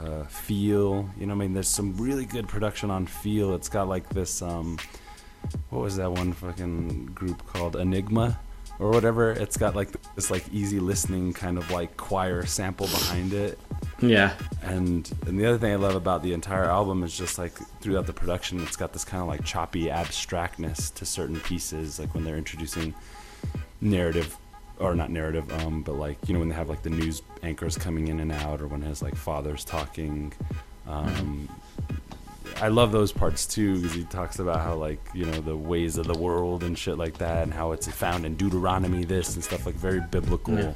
uh, 0.00 0.24
Feel. 0.24 1.08
You 1.18 1.26
know, 1.26 1.34
what 1.34 1.42
I 1.42 1.46
mean, 1.46 1.54
there's 1.54 1.68
some 1.68 1.96
really 1.96 2.24
good 2.24 2.48
production 2.48 2.90
on 2.90 3.06
Feel. 3.06 3.54
It's 3.54 3.68
got 3.68 3.88
like 3.88 4.08
this. 4.08 4.42
Um, 4.42 4.78
what 5.70 5.82
was 5.82 5.96
that 5.96 6.10
one 6.10 6.32
fucking 6.32 7.06
group 7.06 7.46
called 7.46 7.76
Enigma 7.76 8.38
or 8.78 8.90
whatever? 8.90 9.32
It's 9.32 9.56
got 9.56 9.74
like 9.74 9.88
this 10.14 10.30
like 10.30 10.44
easy 10.52 10.80
listening 10.80 11.32
kind 11.32 11.58
of 11.58 11.70
like 11.70 11.96
choir 11.96 12.44
sample 12.46 12.86
behind 12.86 13.32
it. 13.32 13.58
yeah 14.00 14.34
And 14.62 15.10
and 15.26 15.38
the 15.38 15.46
other 15.46 15.58
thing 15.58 15.72
I 15.72 15.76
love 15.76 15.94
about 15.94 16.22
the 16.22 16.32
entire 16.32 16.64
album 16.64 17.02
is 17.02 17.16
just 17.16 17.38
like 17.38 17.52
throughout 17.80 18.06
the 18.06 18.12
production, 18.12 18.60
it's 18.62 18.76
got 18.76 18.92
this 18.92 19.04
kind 19.04 19.20
of 19.22 19.28
like 19.28 19.44
choppy 19.44 19.90
abstractness 19.90 20.90
to 20.94 21.04
certain 21.04 21.40
pieces, 21.40 21.98
like 21.98 22.14
when 22.14 22.24
they're 22.24 22.38
introducing 22.38 22.94
narrative 23.80 24.36
or 24.78 24.94
not 24.94 25.10
narrative, 25.10 25.50
um, 25.60 25.82
but 25.82 25.94
like 25.94 26.16
you 26.28 26.34
know 26.34 26.40
when 26.40 26.48
they 26.48 26.54
have 26.54 26.68
like 26.68 26.82
the 26.82 26.90
news 26.90 27.22
anchors 27.42 27.76
coming 27.76 28.08
in 28.08 28.20
and 28.20 28.32
out, 28.32 28.60
or 28.60 28.68
when 28.68 28.82
his 28.82 29.02
like 29.02 29.16
father's 29.16 29.64
talking. 29.64 30.32
Um, 30.86 31.48
I 32.60 32.68
love 32.68 32.90
those 32.92 33.12
parts 33.12 33.46
too 33.46 33.76
because 33.76 33.92
he 33.94 34.04
talks 34.04 34.38
about 34.38 34.60
how 34.60 34.74
like 34.74 35.00
you 35.14 35.24
know 35.26 35.40
the 35.40 35.56
ways 35.56 35.96
of 35.98 36.06
the 36.06 36.18
world 36.18 36.62
and 36.64 36.76
shit 36.76 36.98
like 36.98 37.18
that, 37.18 37.42
and 37.44 37.52
how 37.54 37.72
it's 37.72 37.86
found 37.88 38.24
in 38.26 38.34
Deuteronomy 38.36 39.04
this 39.04 39.34
and 39.34 39.44
stuff 39.44 39.66
like 39.66 39.74
very 39.76 40.00
biblical 40.00 40.58
Yeah. 40.58 40.72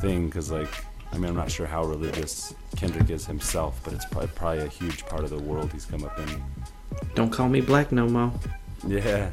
thing. 0.00 0.26
Because 0.26 0.50
like 0.50 0.68
I 1.12 1.18
mean 1.18 1.30
I'm 1.30 1.36
not 1.36 1.50
sure 1.50 1.66
how 1.66 1.84
religious 1.84 2.54
Kendrick 2.76 3.10
is 3.10 3.26
himself, 3.26 3.80
but 3.84 3.92
it's 3.92 4.04
probably, 4.06 4.28
probably 4.34 4.64
a 4.64 4.68
huge 4.68 5.04
part 5.06 5.22
of 5.24 5.30
the 5.30 5.38
world 5.38 5.72
he's 5.72 5.84
come 5.84 6.04
up 6.04 6.18
in. 6.18 6.42
don't 7.14 7.30
call 7.30 7.48
me 7.48 7.60
black 7.60 7.92
no 7.92 8.08
more 8.08 8.32
Yeah, 8.86 9.30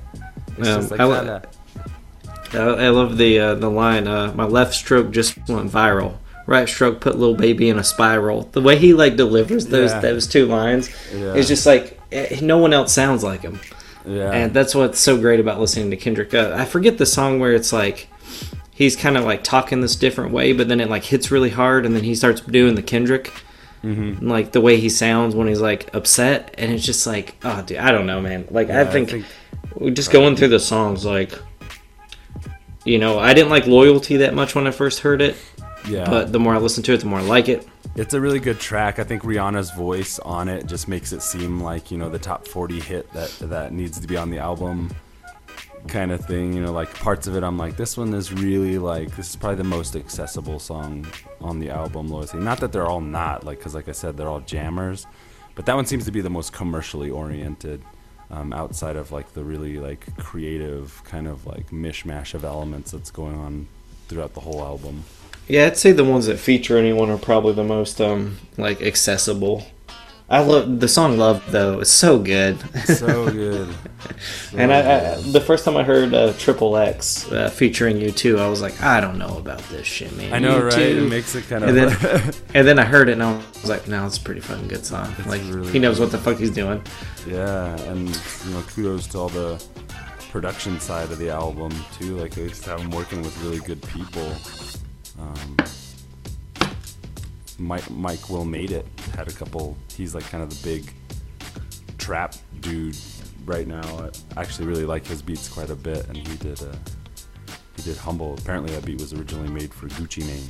it's 0.57 0.67
Um, 0.69 0.81
just 0.81 0.91
like 0.91 0.99
I 0.99 1.07
kinda- 1.07 1.49
I, 2.53 2.57
I 2.57 2.89
love 2.89 3.17
the 3.17 3.39
uh, 3.39 3.55
the 3.55 3.69
line 3.69 4.07
uh, 4.07 4.33
my 4.35 4.43
left 4.45 4.73
stroke 4.73 5.11
just 5.11 5.37
went 5.47 5.71
viral 5.71 6.15
right 6.47 6.67
stroke 6.67 6.99
put 7.01 7.17
little 7.17 7.35
baby 7.35 7.69
in 7.69 7.77
a 7.79 7.83
spiral 7.83 8.43
the 8.53 8.61
way 8.61 8.75
he 8.77 8.93
like 8.93 9.15
delivers 9.15 9.67
those 9.67 9.91
Yeah. 9.91 9.99
those 9.99 10.27
two 10.27 10.45
lines 10.45 10.89
Yeah. 11.13 11.33
is 11.35 11.47
just 11.47 11.65
like 11.65 11.99
eh, 12.11 12.39
no 12.41 12.57
one 12.57 12.73
else 12.73 12.91
sounds 12.93 13.23
like 13.23 13.41
him 13.41 13.59
yeah, 14.05 14.31
and 14.31 14.51
that's 14.53 14.73
what's 14.73 14.99
so 14.99 15.15
great 15.19 15.39
about 15.39 15.59
listening 15.59 15.91
to 15.91 15.95
Kendrick. 15.97 16.33
Uh, 16.33 16.53
I 16.57 16.65
forget 16.65 16.97
the 16.97 17.05
song 17.05 17.39
where 17.39 17.53
it's 17.53 17.71
like 17.71 18.07
he's 18.73 18.95
kind 18.95 19.15
of 19.15 19.25
like 19.25 19.43
talking 19.43 19.81
this 19.81 19.95
different 19.95 20.31
way, 20.31 20.53
but 20.53 20.67
then 20.67 20.79
it 20.81 20.89
like 20.89 21.03
hits 21.03 21.29
really 21.29 21.51
hard, 21.51 21.85
and 21.85 21.95
then 21.95 22.03
he 22.03 22.15
starts 22.15 22.41
doing 22.41 22.73
the 22.73 22.81
Kendrick, 22.81 23.31
Mhm. 23.83 24.23
like 24.23 24.53
the 24.53 24.59
way 24.61 24.77
he 24.77 24.89
sounds 24.89 25.35
when 25.35 25.47
he's 25.47 25.61
like 25.61 25.93
upset, 25.93 26.55
and 26.57 26.71
it's 26.71 26.83
just 26.83 27.05
like, 27.05 27.35
oh, 27.43 27.61
dude, 27.61 27.77
I 27.77 27.91
don't 27.91 28.07
know, 28.07 28.19
man. 28.19 28.47
Like 28.49 28.69
Yeah, 28.69 28.79
I, 28.79 28.81
I 28.81 28.85
think 28.85 29.09
think- 29.11 29.25
we're 29.75 29.91
just 29.91 30.09
going 30.11 30.35
through 30.35 30.47
the 30.47 30.59
songs, 30.59 31.05
like. 31.05 31.33
You 32.83 32.97
know, 32.97 33.19
I 33.19 33.35
didn't 33.35 33.51
like 33.51 33.67
Loyalty 33.67 34.17
that 34.17 34.33
much 34.33 34.55
when 34.55 34.65
I 34.65 34.71
first 34.71 35.01
heard 35.01 35.21
it, 35.21 35.35
yeah. 35.87 36.05
but 36.05 36.31
the 36.31 36.39
more 36.39 36.55
I 36.55 36.57
listen 36.57 36.83
to 36.83 36.93
it, 36.93 36.99
the 36.99 37.05
more 37.05 37.19
I 37.19 37.23
like 37.23 37.49
it. 37.49 37.67
It's 37.95 38.13
a 38.13 38.21
really 38.21 38.39
good 38.39 38.59
track. 38.59 38.99
I 38.99 39.03
think 39.03 39.23
Rihanna's 39.23 39.71
voice 39.71 40.19
on 40.19 40.47
it 40.47 40.65
just 40.65 40.87
makes 40.87 41.11
it 41.11 41.21
seem 41.21 41.61
like 41.61 41.91
you 41.91 41.97
know 41.97 42.09
the 42.09 42.19
top 42.19 42.47
40 42.47 42.79
hit 42.79 43.11
that 43.13 43.29
that 43.41 43.73
needs 43.73 43.99
to 43.99 44.07
be 44.07 44.17
on 44.17 44.29
the 44.29 44.39
album, 44.39 44.91
kind 45.87 46.11
of 46.11 46.25
thing. 46.25 46.53
You 46.53 46.61
know, 46.61 46.71
like 46.71 46.93
parts 46.93 47.27
of 47.27 47.35
it, 47.35 47.43
I'm 47.43 47.57
like, 47.57 47.77
this 47.77 47.97
one 47.97 48.13
is 48.13 48.31
really 48.31 48.77
like 48.77 49.15
this 49.15 49.29
is 49.29 49.35
probably 49.35 49.57
the 49.57 49.63
most 49.63 49.95
accessible 49.95 50.59
song 50.59 51.07
on 51.39 51.59
the 51.59 51.69
album. 51.69 52.07
Loyalty. 52.07 52.37
Not 52.37 52.59
that 52.59 52.71
they're 52.71 52.87
all 52.87 53.01
not, 53.01 53.45
like 53.45 53.59
because 53.59 53.75
like 53.75 53.89
I 53.89 53.93
said, 53.93 54.17
they're 54.17 54.29
all 54.29 54.41
jammers, 54.41 55.07
but 55.55 55.65
that 55.65 55.75
one 55.75 55.85
seems 55.85 56.05
to 56.05 56.11
be 56.11 56.21
the 56.21 56.29
most 56.29 56.53
commercially 56.53 57.09
oriented. 57.09 57.81
Um, 58.29 58.53
outside 58.53 58.95
of 58.95 59.11
like 59.11 59.33
the 59.33 59.43
really 59.43 59.77
like 59.77 60.15
creative 60.15 61.03
kind 61.03 61.27
of 61.27 61.45
like 61.45 61.71
mishmash 61.71 62.33
of 62.33 62.45
elements 62.45 62.91
that's 62.91 63.11
going 63.11 63.35
on 63.35 63.67
throughout 64.07 64.33
the 64.33 64.39
whole 64.39 64.61
album. 64.61 65.03
Yeah, 65.47 65.65
I'd 65.65 65.77
say 65.77 65.91
the 65.91 66.05
ones 66.05 66.27
that 66.27 66.37
feature 66.39 66.77
anyone 66.77 67.09
are 67.09 67.17
probably 67.17 67.53
the 67.53 67.63
most 67.63 67.99
um 67.99 68.37
like 68.57 68.81
accessible. 68.81 69.65
I 70.29 70.39
love 70.39 70.79
the 70.79 70.87
song 70.87 71.17
"Love" 71.17 71.43
though; 71.51 71.81
it's 71.81 71.89
so 71.91 72.17
good. 72.17 72.57
So 72.85 73.29
good. 73.31 73.67
and 74.55 74.71
I, 74.71 74.79
I, 75.15 75.15
the 75.21 75.41
first 75.41 75.65
time 75.65 75.75
I 75.75 75.83
heard 75.83 76.13
uh, 76.13 76.31
Triple 76.39 76.77
X 76.77 77.29
uh, 77.33 77.49
featuring 77.49 77.97
U2, 77.97 78.39
I 78.39 78.47
was 78.47 78.61
like, 78.61 78.81
I 78.81 79.01
don't 79.01 79.17
know 79.17 79.37
about 79.37 79.59
this 79.63 79.85
shit, 79.85 80.15
man. 80.15 80.31
I 80.33 80.39
know, 80.39 80.59
You 80.59 80.63
right? 80.63 80.73
too. 80.73 81.03
It 81.05 81.09
makes 81.09 81.35
it 81.35 81.43
kind 81.49 81.65
of. 81.65 81.69
and 81.71 81.77
then 81.77 82.33
and 82.53 82.65
then 82.65 82.79
I 82.79 82.85
heard 82.85 83.09
it 83.09 83.13
and 83.13 83.23
I 83.23 83.35
was 83.61 83.67
like, 83.69 83.89
no, 83.89 84.05
it's 84.05 84.17
a 84.17 84.21
pretty 84.21 84.39
fucking 84.39 84.69
good 84.69 84.85
song. 84.85 85.13
like 85.25 85.41
really 85.47 85.69
he 85.73 85.79
knows 85.79 85.97
good. 85.97 86.03
what 86.03 86.11
the 86.13 86.17
fuck 86.17 86.37
he's 86.37 86.51
doing. 86.51 86.81
yeah, 87.27 87.75
and 87.91 88.07
you 88.45 88.51
know, 88.53 88.61
kudos 88.73 89.07
to 89.07 89.17
all 89.17 89.27
the 89.29 89.61
production 90.31 90.79
side 90.79 91.11
of 91.11 91.17
the 91.19 91.29
album 91.29 91.73
too. 91.99 92.15
Like 92.15 92.31
they 92.35 92.47
just 92.47 92.63
have 92.63 92.79
him 92.79 92.91
working 92.91 93.21
with 93.21 93.37
really 93.43 93.59
good 93.59 93.81
people. 93.81 94.31
Um, 95.19 95.57
Mike 97.57 97.89
Mike 97.91 98.29
Will 98.29 98.45
made 98.45 98.71
it 98.71 98.85
had 99.15 99.27
a 99.27 99.31
couple. 99.31 99.77
He's 99.95 100.15
like 100.15 100.23
kind 100.29 100.43
of 100.43 100.49
the 100.49 100.63
big 100.67 100.93
trap 101.97 102.35
dude 102.61 102.97
right 103.45 103.67
now. 103.67 104.09
I 104.35 104.41
actually 104.41 104.67
really 104.67 104.85
like 104.85 105.05
his 105.05 105.21
beats 105.21 105.47
quite 105.47 105.69
a 105.69 105.75
bit, 105.75 106.07
and 106.07 106.17
he 106.17 106.37
did. 106.37 106.61
Uh, 106.61 106.75
he 107.75 107.83
did 107.83 107.97
humble. 107.97 108.35
Apparently, 108.39 108.73
that 108.73 108.85
beat 108.85 108.99
was 108.99 109.13
originally 109.13 109.49
made 109.49 109.73
for 109.73 109.87
Gucci 109.87 110.25
Mane. 110.25 110.47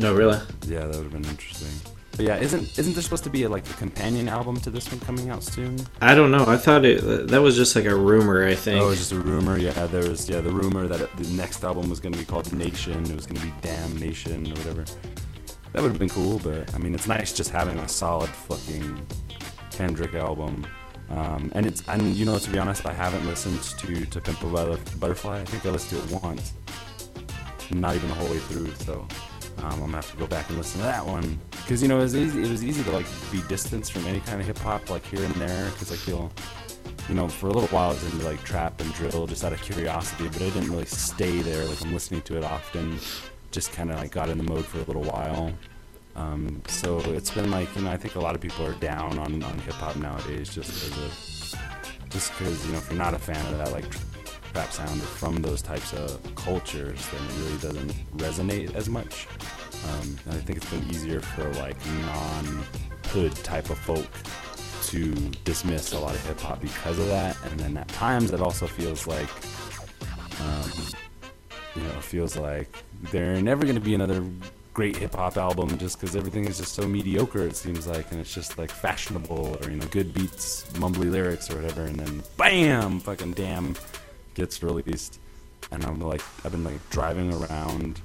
No, 0.00 0.14
really. 0.14 0.38
Yeah, 0.66 0.80
that 0.86 0.96
would 0.96 1.04
have 1.04 1.12
been 1.12 1.24
interesting. 1.24 1.92
But 2.14 2.26
yeah, 2.26 2.36
isn't 2.36 2.78
isn't 2.78 2.92
there 2.92 3.02
supposed 3.02 3.24
to 3.24 3.30
be 3.30 3.44
a, 3.44 3.48
like 3.48 3.68
a 3.70 3.72
companion 3.74 4.28
album 4.28 4.56
to 4.60 4.70
this 4.70 4.90
one 4.90 5.00
coming 5.00 5.30
out 5.30 5.42
soon? 5.42 5.78
I 6.02 6.14
don't 6.14 6.30
know. 6.30 6.44
I 6.46 6.58
thought 6.58 6.84
it 6.84 7.28
that 7.28 7.40
was 7.40 7.56
just 7.56 7.74
like 7.74 7.86
a 7.86 7.94
rumor. 7.94 8.46
I 8.46 8.54
think. 8.54 8.82
Oh, 8.82 8.86
it 8.86 8.90
was 8.90 8.98
just 8.98 9.12
a 9.12 9.18
rumor. 9.18 9.56
Yeah, 9.58 9.86
there 9.86 10.08
was 10.08 10.28
yeah 10.28 10.42
the 10.42 10.50
rumor 10.52 10.86
that 10.86 11.00
it, 11.00 11.16
the 11.16 11.28
next 11.34 11.64
album 11.64 11.88
was 11.88 12.00
going 12.00 12.12
to 12.12 12.18
be 12.18 12.24
called 12.26 12.52
Nation. 12.52 13.02
It 13.06 13.14
was 13.14 13.26
going 13.26 13.40
to 13.40 13.46
be 13.46 13.52
Damn 13.62 13.96
Nation 13.96 14.46
or 14.46 14.54
whatever. 14.56 14.84
That 15.72 15.80
would 15.80 15.90
have 15.92 15.98
been 15.98 16.10
cool, 16.10 16.38
but 16.40 16.72
I 16.74 16.78
mean, 16.78 16.94
it's 16.94 17.06
nice 17.06 17.32
just 17.32 17.48
having 17.48 17.78
a 17.78 17.88
solid 17.88 18.28
fucking 18.28 19.06
Kendrick 19.70 20.14
album. 20.14 20.66
Um, 21.08 21.50
and 21.54 21.64
it's 21.64 21.82
and 21.88 22.14
you 22.14 22.26
know 22.26 22.38
to 22.38 22.50
be 22.50 22.58
honest, 22.58 22.84
I 22.84 22.92
haven't 22.92 23.26
listened 23.26 23.62
to 23.62 24.04
to 24.04 24.20
Pimp 24.20 24.42
a 24.42 24.46
Butter- 24.46 24.96
Butterfly. 24.98 25.40
I 25.40 25.44
think 25.46 25.64
I 25.64 25.70
listened 25.70 26.02
to 26.02 26.14
it 26.14 26.22
once, 26.22 26.52
not 27.70 27.96
even 27.96 28.08
the 28.10 28.14
whole 28.14 28.28
way 28.28 28.38
through. 28.38 28.70
So 28.74 29.06
um, 29.58 29.72
I'm 29.72 29.80
gonna 29.80 29.96
have 29.96 30.10
to 30.10 30.16
go 30.16 30.26
back 30.26 30.48
and 30.48 30.58
listen 30.58 30.80
to 30.80 30.86
that 30.86 31.04
one 31.04 31.38
because 31.50 31.82
you 31.82 31.88
know 31.88 31.98
it 31.98 32.02
was 32.02 32.16
easy. 32.16 32.42
It 32.42 32.50
was 32.50 32.64
easy 32.64 32.82
to 32.84 32.90
like 32.90 33.06
be 33.30 33.42
distanced 33.48 33.92
from 33.92 34.06
any 34.06 34.20
kind 34.20 34.40
of 34.40 34.46
hip 34.46 34.58
hop 34.58 34.90
like 34.90 35.04
here 35.04 35.22
and 35.22 35.34
there 35.34 35.70
because 35.70 35.92
I 35.92 36.10
you'll 36.10 36.32
you 37.08 37.14
know, 37.14 37.28
for 37.28 37.48
a 37.48 37.50
little 37.50 37.68
while 37.68 37.90
I 37.90 37.94
was 37.94 38.12
into 38.12 38.24
like 38.24 38.42
trap 38.44 38.80
and 38.80 38.92
drill 38.94 39.26
just 39.26 39.44
out 39.44 39.52
of 39.52 39.60
curiosity, 39.62 40.28
but 40.28 40.36
I 40.36 40.50
didn't 40.50 40.70
really 40.70 40.84
stay 40.84 41.42
there. 41.42 41.64
Like 41.64 41.82
I'm 41.82 41.92
listening 41.92 42.22
to 42.22 42.36
it 42.36 42.44
often, 42.44 42.98
just 43.50 43.72
kind 43.72 43.90
of 43.90 43.98
like 43.98 44.12
got 44.12 44.28
in 44.28 44.38
the 44.38 44.44
mode 44.44 44.64
for 44.64 44.78
a 44.78 44.84
little 44.84 45.02
while. 45.02 45.52
Um, 46.14 46.62
so 46.68 46.98
it's 46.98 47.30
been 47.30 47.50
like, 47.50 47.74
you 47.74 47.82
know, 47.82 47.90
I 47.90 47.96
think 47.96 48.14
a 48.14 48.20
lot 48.20 48.34
of 48.34 48.40
people 48.40 48.66
are 48.66 48.74
down 48.74 49.18
on, 49.18 49.42
on 49.42 49.58
hip 49.60 49.74
hop 49.74 49.96
nowadays 49.96 50.54
just 50.54 50.90
because 50.90 51.56
just 52.10 52.32
because, 52.38 52.66
you 52.66 52.72
know, 52.72 52.78
if 52.78 52.90
you're 52.90 52.98
not 52.98 53.14
a 53.14 53.18
fan 53.18 53.44
of 53.52 53.58
that 53.58 53.72
like 53.72 53.84
sound 54.72 55.02
from 55.02 55.36
those 55.42 55.62
types 55.62 55.92
of 55.92 56.34
cultures, 56.34 57.06
then 57.08 57.22
it 57.24 57.36
really 57.38 57.58
doesn't 57.58 58.16
resonate 58.18 58.74
as 58.74 58.88
much. 58.88 59.26
Um, 59.88 60.18
and 60.26 60.34
I 60.34 60.38
think 60.38 60.58
it's 60.58 60.70
been 60.70 60.88
easier 60.90 61.20
for 61.20 61.48
like 61.54 61.76
non-hood 61.86 63.34
type 63.36 63.70
of 63.70 63.78
folk 63.78 64.06
to 64.84 65.14
dismiss 65.44 65.92
a 65.92 65.98
lot 65.98 66.14
of 66.14 66.24
hip 66.26 66.40
hop 66.40 66.60
because 66.60 66.98
of 66.98 67.06
that. 67.08 67.36
And 67.44 67.60
then 67.60 67.76
at 67.76 67.88
times 67.88 68.32
it 68.32 68.40
also 68.40 68.66
feels 68.66 69.06
like, 69.06 69.28
um, 70.40 70.70
you 71.74 71.82
know, 71.82 71.90
it 71.90 72.04
feels 72.04 72.36
like 72.36 72.68
there 73.10 73.40
never 73.40 73.62
going 73.62 73.74
to 73.74 73.80
be 73.80 73.94
another 73.94 74.24
great 74.74 74.96
hip 74.96 75.14
hop 75.14 75.36
album 75.36 75.76
just 75.78 76.00
because 76.00 76.16
everything 76.16 76.46
is 76.46 76.58
just 76.58 76.74
so 76.74 76.86
mediocre. 76.86 77.46
It 77.46 77.56
seems 77.56 77.86
like, 77.86 78.10
and 78.10 78.20
it's 78.20 78.34
just 78.34 78.58
like 78.58 78.70
fashionable 78.70 79.58
or 79.62 79.70
you 79.70 79.76
know, 79.76 79.86
good 79.86 80.14
beats, 80.14 80.64
mumbly 80.74 81.10
lyrics 81.10 81.50
or 81.50 81.56
whatever, 81.56 81.82
and 81.82 81.98
then 81.98 82.22
bam, 82.36 83.00
fucking 83.00 83.32
damn, 83.32 83.74
gets 84.34 84.62
released. 84.62 85.18
And 85.70 85.84
I'm 85.84 86.00
like, 86.00 86.22
I've 86.44 86.52
been 86.52 86.64
like 86.64 86.90
driving 86.90 87.32
around 87.32 88.00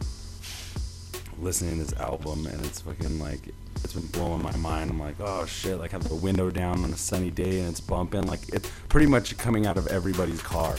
listening 1.40 1.78
to 1.78 1.84
this 1.84 2.00
album, 2.00 2.48
and 2.48 2.64
it's 2.66 2.82
fucking 2.82 3.20
like 3.20 3.50
it's 3.84 3.94
been 3.94 4.08
blowing 4.08 4.42
my 4.42 4.56
mind. 4.58 4.90
I'm 4.92 5.00
like, 5.00 5.16
oh 5.20 5.46
shit! 5.46 5.80
Like 5.80 5.92
have 5.92 6.08
the 6.08 6.16
window 6.16 6.50
down 6.50 6.84
on 6.84 6.92
a 6.92 6.98
sunny 6.98 7.32
day 7.32 7.60
and 7.60 7.70
it's 7.70 7.82
bumping. 7.82 8.24
Like 8.28 8.48
it's 8.50 8.70
pretty 8.90 9.08
much 9.08 9.38
coming 9.38 9.66
out 9.66 9.78
of 9.78 9.88
everybody's 9.88 10.42
car. 10.42 10.76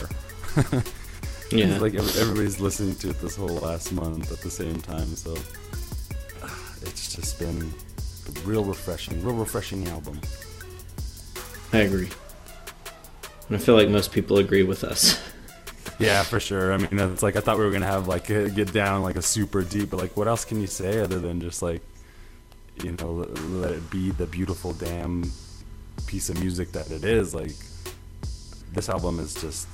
Yeah. 1.51 1.79
like 1.79 1.95
everybody's 1.95 2.59
listening 2.59 2.93
to 2.97 3.09
it 3.09 3.19
this 3.21 3.35
whole 3.35 3.47
last 3.47 3.91
month 3.91 4.31
at 4.31 4.39
the 4.41 4.51
same 4.51 4.79
time. 4.81 5.15
So 5.15 5.35
ah, 6.43 6.73
it's 6.83 7.15
just 7.15 7.39
been 7.39 7.73
a 8.27 8.47
real 8.47 8.63
refreshing, 8.63 9.23
real 9.23 9.33
refreshing 9.33 9.87
album. 9.87 10.21
I 11.73 11.79
agree. 11.79 12.09
And 13.47 13.57
I 13.57 13.59
feel 13.59 13.73
like 13.73 13.89
most 13.89 14.11
people 14.11 14.37
agree 14.37 14.61
with 14.61 14.83
us. 14.83 15.19
Yeah, 15.99 16.23
for 16.23 16.39
sure. 16.39 16.71
I 16.73 16.77
mean, 16.77 16.97
it's 16.97 17.21
like 17.21 17.35
I 17.35 17.41
thought 17.41 17.57
we 17.57 17.65
were 17.65 17.71
gonna 17.71 17.85
have 17.85 18.07
like 18.07 18.27
get 18.27 18.71
down 18.71 19.03
like 19.03 19.17
a 19.17 19.21
super 19.21 19.61
deep, 19.61 19.89
but 19.89 19.99
like, 19.99 20.15
what 20.15 20.27
else 20.27 20.45
can 20.45 20.61
you 20.61 20.67
say 20.67 21.01
other 21.01 21.19
than 21.19 21.41
just 21.41 21.61
like, 21.61 21.81
you 22.83 22.93
know, 22.93 23.27
let, 23.49 23.73
it 23.73 23.89
be 23.89 24.11
the 24.11 24.25
beautiful 24.25 24.71
damn 24.73 25.29
piece 26.07 26.29
of 26.29 26.39
music 26.39 26.71
that 26.71 26.89
it 26.89 27.03
is. 27.03 27.35
Like, 27.35 27.51
this 28.73 28.89
album 28.89 29.19
is 29.19 29.33
just. 29.35 29.67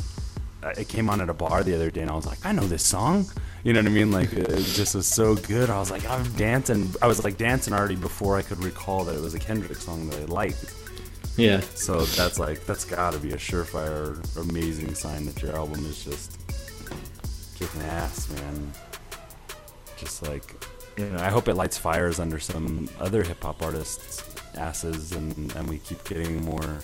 It 0.78 0.88
came 0.88 1.12
on 1.12 1.22
at 1.22 1.30
a 1.30 1.34
bar 1.34 1.62
the 1.62 1.76
other 1.76 1.92
day, 1.92 2.02
and 2.02 2.10
I 2.10 2.16
was 2.16 2.26
like, 2.26 2.44
I 2.44 2.52
know 2.52 2.66
this 2.66 2.84
song. 2.84 3.28
You 3.64 3.74
know 3.74 3.82
what 3.82 3.88
I 3.88 3.92
mean? 3.92 4.12
Like, 4.12 4.34
it 4.34 4.64
just 4.64 4.96
was 4.96 5.06
so 5.06 5.36
good. 5.36 5.70
I 5.70 5.78
was 5.78 5.92
like, 5.92 6.10
I'm 6.10 6.24
dancing. 6.34 6.92
I 7.04 7.08
was 7.08 7.24
like 7.24 7.38
dancing 7.38 7.72
already 7.72 7.96
before 7.96 8.36
I 8.36 8.42
could 8.42 8.64
recall 8.64 9.04
that 9.06 9.16
it 9.16 9.22
was 9.22 9.36
a 9.36 9.40
Kendrick 9.40 9.78
song 9.78 10.10
that 10.10 10.20
I 10.20 10.26
liked. 10.26 10.74
Yeah. 11.38 11.60
So 11.76 12.06
that's 12.06 12.40
like 12.40 12.66
that's 12.66 12.86
gotta 12.86 13.20
be 13.20 13.32
a 13.32 13.38
surefire, 13.38 14.20
amazing 14.38 14.96
sign 14.96 15.26
that 15.26 15.42
your 15.42 15.56
album 15.56 15.86
is 15.86 16.04
just 16.04 16.40
kicking 17.58 17.82
ass, 17.82 18.30
man. 18.32 18.72
Just 19.98 20.24
like 20.24 20.56
you 20.98 21.10
know, 21.10 21.20
I 21.20 21.30
hope 21.30 21.48
it 21.48 21.56
lights 21.56 21.78
fires 21.78 22.20
under 22.20 22.40
some 22.40 22.90
other 23.00 23.24
hip 23.24 23.44
hop 23.44 23.62
artists' 23.62 24.24
asses, 24.56 25.12
and 25.12 25.54
and 25.56 25.68
we 25.68 25.80
keep 25.80 26.04
getting 26.06 26.44
more 26.46 26.80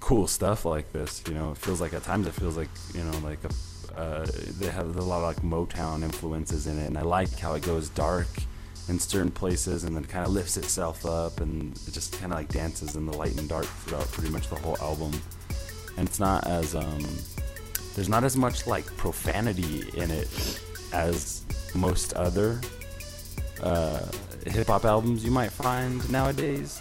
cool 0.00 0.26
stuff 0.26 0.64
like 0.64 0.92
this. 0.92 1.22
You 1.28 1.34
know, 1.34 1.52
it 1.52 1.58
feels 1.58 1.80
like 1.80 1.92
at 1.92 2.04
times 2.04 2.26
it 2.26 2.32
feels 2.32 2.56
like 2.56 2.70
you 2.94 3.02
know 3.04 3.18
like 3.18 3.40
a, 3.44 4.00
uh, 4.00 4.26
they 4.58 4.68
have 4.68 4.96
a 4.96 5.02
lot 5.02 5.18
of 5.18 5.24
like 5.24 5.42
Motown 5.42 6.02
influences 6.02 6.66
in 6.66 6.78
it, 6.78 6.86
and 6.86 6.96
I 6.96 7.02
like 7.02 7.38
how 7.38 7.54
it 7.54 7.62
goes 7.62 7.90
dark 7.90 8.28
in 8.88 8.98
certain 8.98 9.30
places 9.30 9.84
and 9.84 9.96
then 9.96 10.04
kind 10.04 10.24
of 10.24 10.32
lifts 10.32 10.56
itself 10.56 11.04
up 11.04 11.40
and 11.40 11.76
it 11.86 11.92
just 11.92 12.12
kind 12.12 12.32
of 12.32 12.38
like 12.38 12.48
dances 12.48 12.96
in 12.96 13.06
the 13.06 13.16
light 13.16 13.36
and 13.38 13.48
dark 13.48 13.64
throughout 13.64 14.06
pretty 14.12 14.30
much 14.30 14.48
the 14.48 14.54
whole 14.56 14.76
album. 14.80 15.12
And 15.96 16.08
it's 16.08 16.20
not 16.20 16.46
as 16.46 16.74
um, 16.74 17.04
there's 17.94 18.08
not 18.08 18.24
as 18.24 18.36
much 18.36 18.66
like 18.66 18.84
profanity 18.96 19.88
in 19.94 20.10
it 20.10 20.60
as 20.92 21.44
most 21.74 22.12
other 22.14 22.60
uh, 23.62 24.06
hip 24.46 24.66
hop 24.66 24.84
albums 24.84 25.24
you 25.24 25.30
might 25.30 25.50
find 25.50 26.08
nowadays 26.10 26.80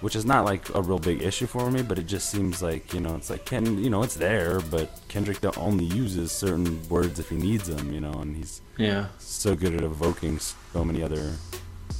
which 0.00 0.14
is 0.16 0.24
not 0.24 0.44
like 0.44 0.68
a 0.74 0.82
real 0.82 0.98
big 0.98 1.22
issue 1.22 1.46
for 1.46 1.70
me, 1.70 1.82
but 1.82 1.98
it 1.98 2.06
just 2.06 2.30
seems 2.30 2.62
like 2.62 2.92
you 2.94 3.00
know 3.00 3.14
it's 3.16 3.30
like 3.30 3.44
Ken, 3.44 3.82
you 3.82 3.90
know, 3.90 4.02
it's 4.02 4.14
there, 4.16 4.60
but 4.60 4.88
Kendrick 5.08 5.38
only 5.58 5.84
uses 5.84 6.32
certain 6.32 6.86
words 6.88 7.18
if 7.18 7.28
he 7.30 7.36
needs 7.36 7.66
them, 7.68 7.92
you 7.92 8.00
know, 8.00 8.12
and 8.12 8.36
he's 8.36 8.60
Yeah. 8.78 9.06
so 9.18 9.54
good 9.56 9.74
at 9.74 9.82
evoking 9.82 10.38
so 10.38 10.84
many 10.84 11.02
other 11.02 11.34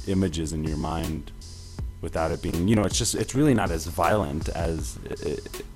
images 0.07 0.53
in 0.53 0.63
your 0.63 0.77
mind 0.77 1.31
without 2.01 2.31
it 2.31 2.41
being, 2.41 2.67
you 2.67 2.75
know, 2.75 2.83
it's 2.83 2.97
just 2.97 3.15
it's 3.15 3.33
really 3.35 3.53
not 3.53 3.71
as 3.71 3.85
violent 3.87 4.49
as, 4.49 4.97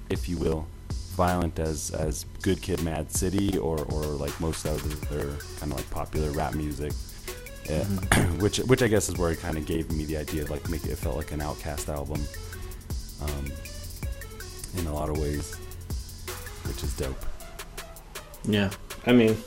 if 0.10 0.30
you 0.30 0.38
will, 0.38 0.68
violent 1.16 1.60
as 1.60 1.92
as 1.92 2.26
Good 2.42 2.62
Kid, 2.62 2.82
Mad 2.84 3.12
City, 3.12 3.58
or 3.58 3.80
or 3.86 4.04
like 4.04 4.40
most 4.40 4.66
other 4.66 4.90
kind 5.60 5.72
of 5.72 5.78
like 5.78 5.90
popular 5.90 6.32
rap 6.32 6.54
music. 6.54 6.94
Yeah. 7.70 7.84
which 8.40 8.58
which 8.60 8.82
I 8.82 8.88
guess 8.88 9.10
is 9.10 9.18
where 9.18 9.32
it 9.32 9.40
kind 9.40 9.58
of 9.58 9.66
gave 9.66 9.92
me 9.92 10.06
the 10.06 10.18
idea, 10.18 10.44
of 10.44 10.50
like 10.50 10.68
make 10.70 10.84
it, 10.86 10.92
it 10.92 10.98
felt 10.98 11.16
like 11.16 11.32
an 11.32 11.40
OutKast 11.40 11.90
album, 11.90 12.22
um, 13.22 13.52
in 14.78 14.88
a 14.88 14.94
lot 14.94 15.10
of 15.10 15.18
ways, 15.18 15.56
which 16.66 16.84
is 16.84 16.94
dope. 16.96 17.26
Yeah. 18.44 18.72
I 19.06 19.14
mean, 19.14 19.38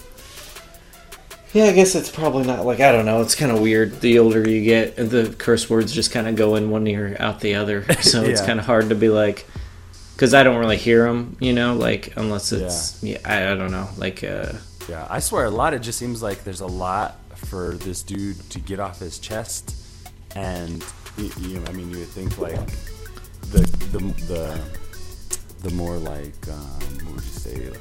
yeah, 1.53 1.67
I 1.67 1.73
guess 1.73 1.95
it's 1.95 2.11
probably 2.11 2.45
not 2.45 2.67
like 2.67 2.81
I 2.81 2.91
don't 2.93 3.07
know. 3.07 3.21
It's 3.23 3.35
kind 3.35 3.53
of 3.53 3.61
weird. 3.61 4.01
The 4.01 4.19
older 4.19 4.49
you 4.49 4.63
get, 4.65 4.97
the 4.97 5.35
curse 5.39 5.71
words 5.71 5.93
just 5.93 6.11
kind 6.11 6.27
of 6.27 6.35
go 6.35 6.57
in 6.57 6.71
one 6.71 6.87
ear 6.87 7.17
out 7.21 7.41
the 7.41 7.55
other. 7.55 7.85
So 8.03 8.23
it's 8.23 8.41
kind 8.41 8.59
of 8.59 8.67
hard 8.67 8.89
to 8.89 8.95
be 8.95 9.09
like, 9.09 9.47
because 10.15 10.35
I 10.35 10.43
don't 10.43 10.59
really 10.59 10.77
hear 10.77 11.05
them, 11.07 11.37
you 11.41 11.53
know, 11.53 11.75
like 11.75 12.17
unless 12.17 12.53
it's 12.53 13.03
yeah. 13.03 13.19
I, 13.25 13.53
I 13.53 13.55
don't 13.55 13.71
know, 13.71 13.89
like 13.97 14.23
uh, 14.25 14.53
Yeah, 14.89 15.07
I 15.09 15.21
swear 15.21 15.45
a 15.45 15.51
lot. 15.51 15.75
It 15.75 15.81
just 15.81 15.99
seems 15.99 16.23
like 16.23 16.45
there's 16.45 16.61
a 16.61 16.67
lot 16.67 17.19
for 17.45 17.75
this 17.75 18.03
dude 18.03 18.39
to 18.51 18.59
get 18.61 18.81
off 18.81 18.99
his 19.01 19.19
chest, 19.19 19.77
and 20.35 20.85
you 21.17 21.59
know, 21.61 21.67
I 21.67 21.73
mean, 21.73 21.91
you 21.91 21.99
would 21.99 22.09
think 22.09 22.39
like 22.39 22.67
the 23.53 23.61
the 23.93 23.99
the 24.27 24.61
the 25.69 25.75
more 25.75 25.97
like 25.97 26.49
um, 26.49 26.59
what 27.05 27.15
would 27.17 27.25
you 27.25 27.31
say 27.31 27.69
like 27.71 27.81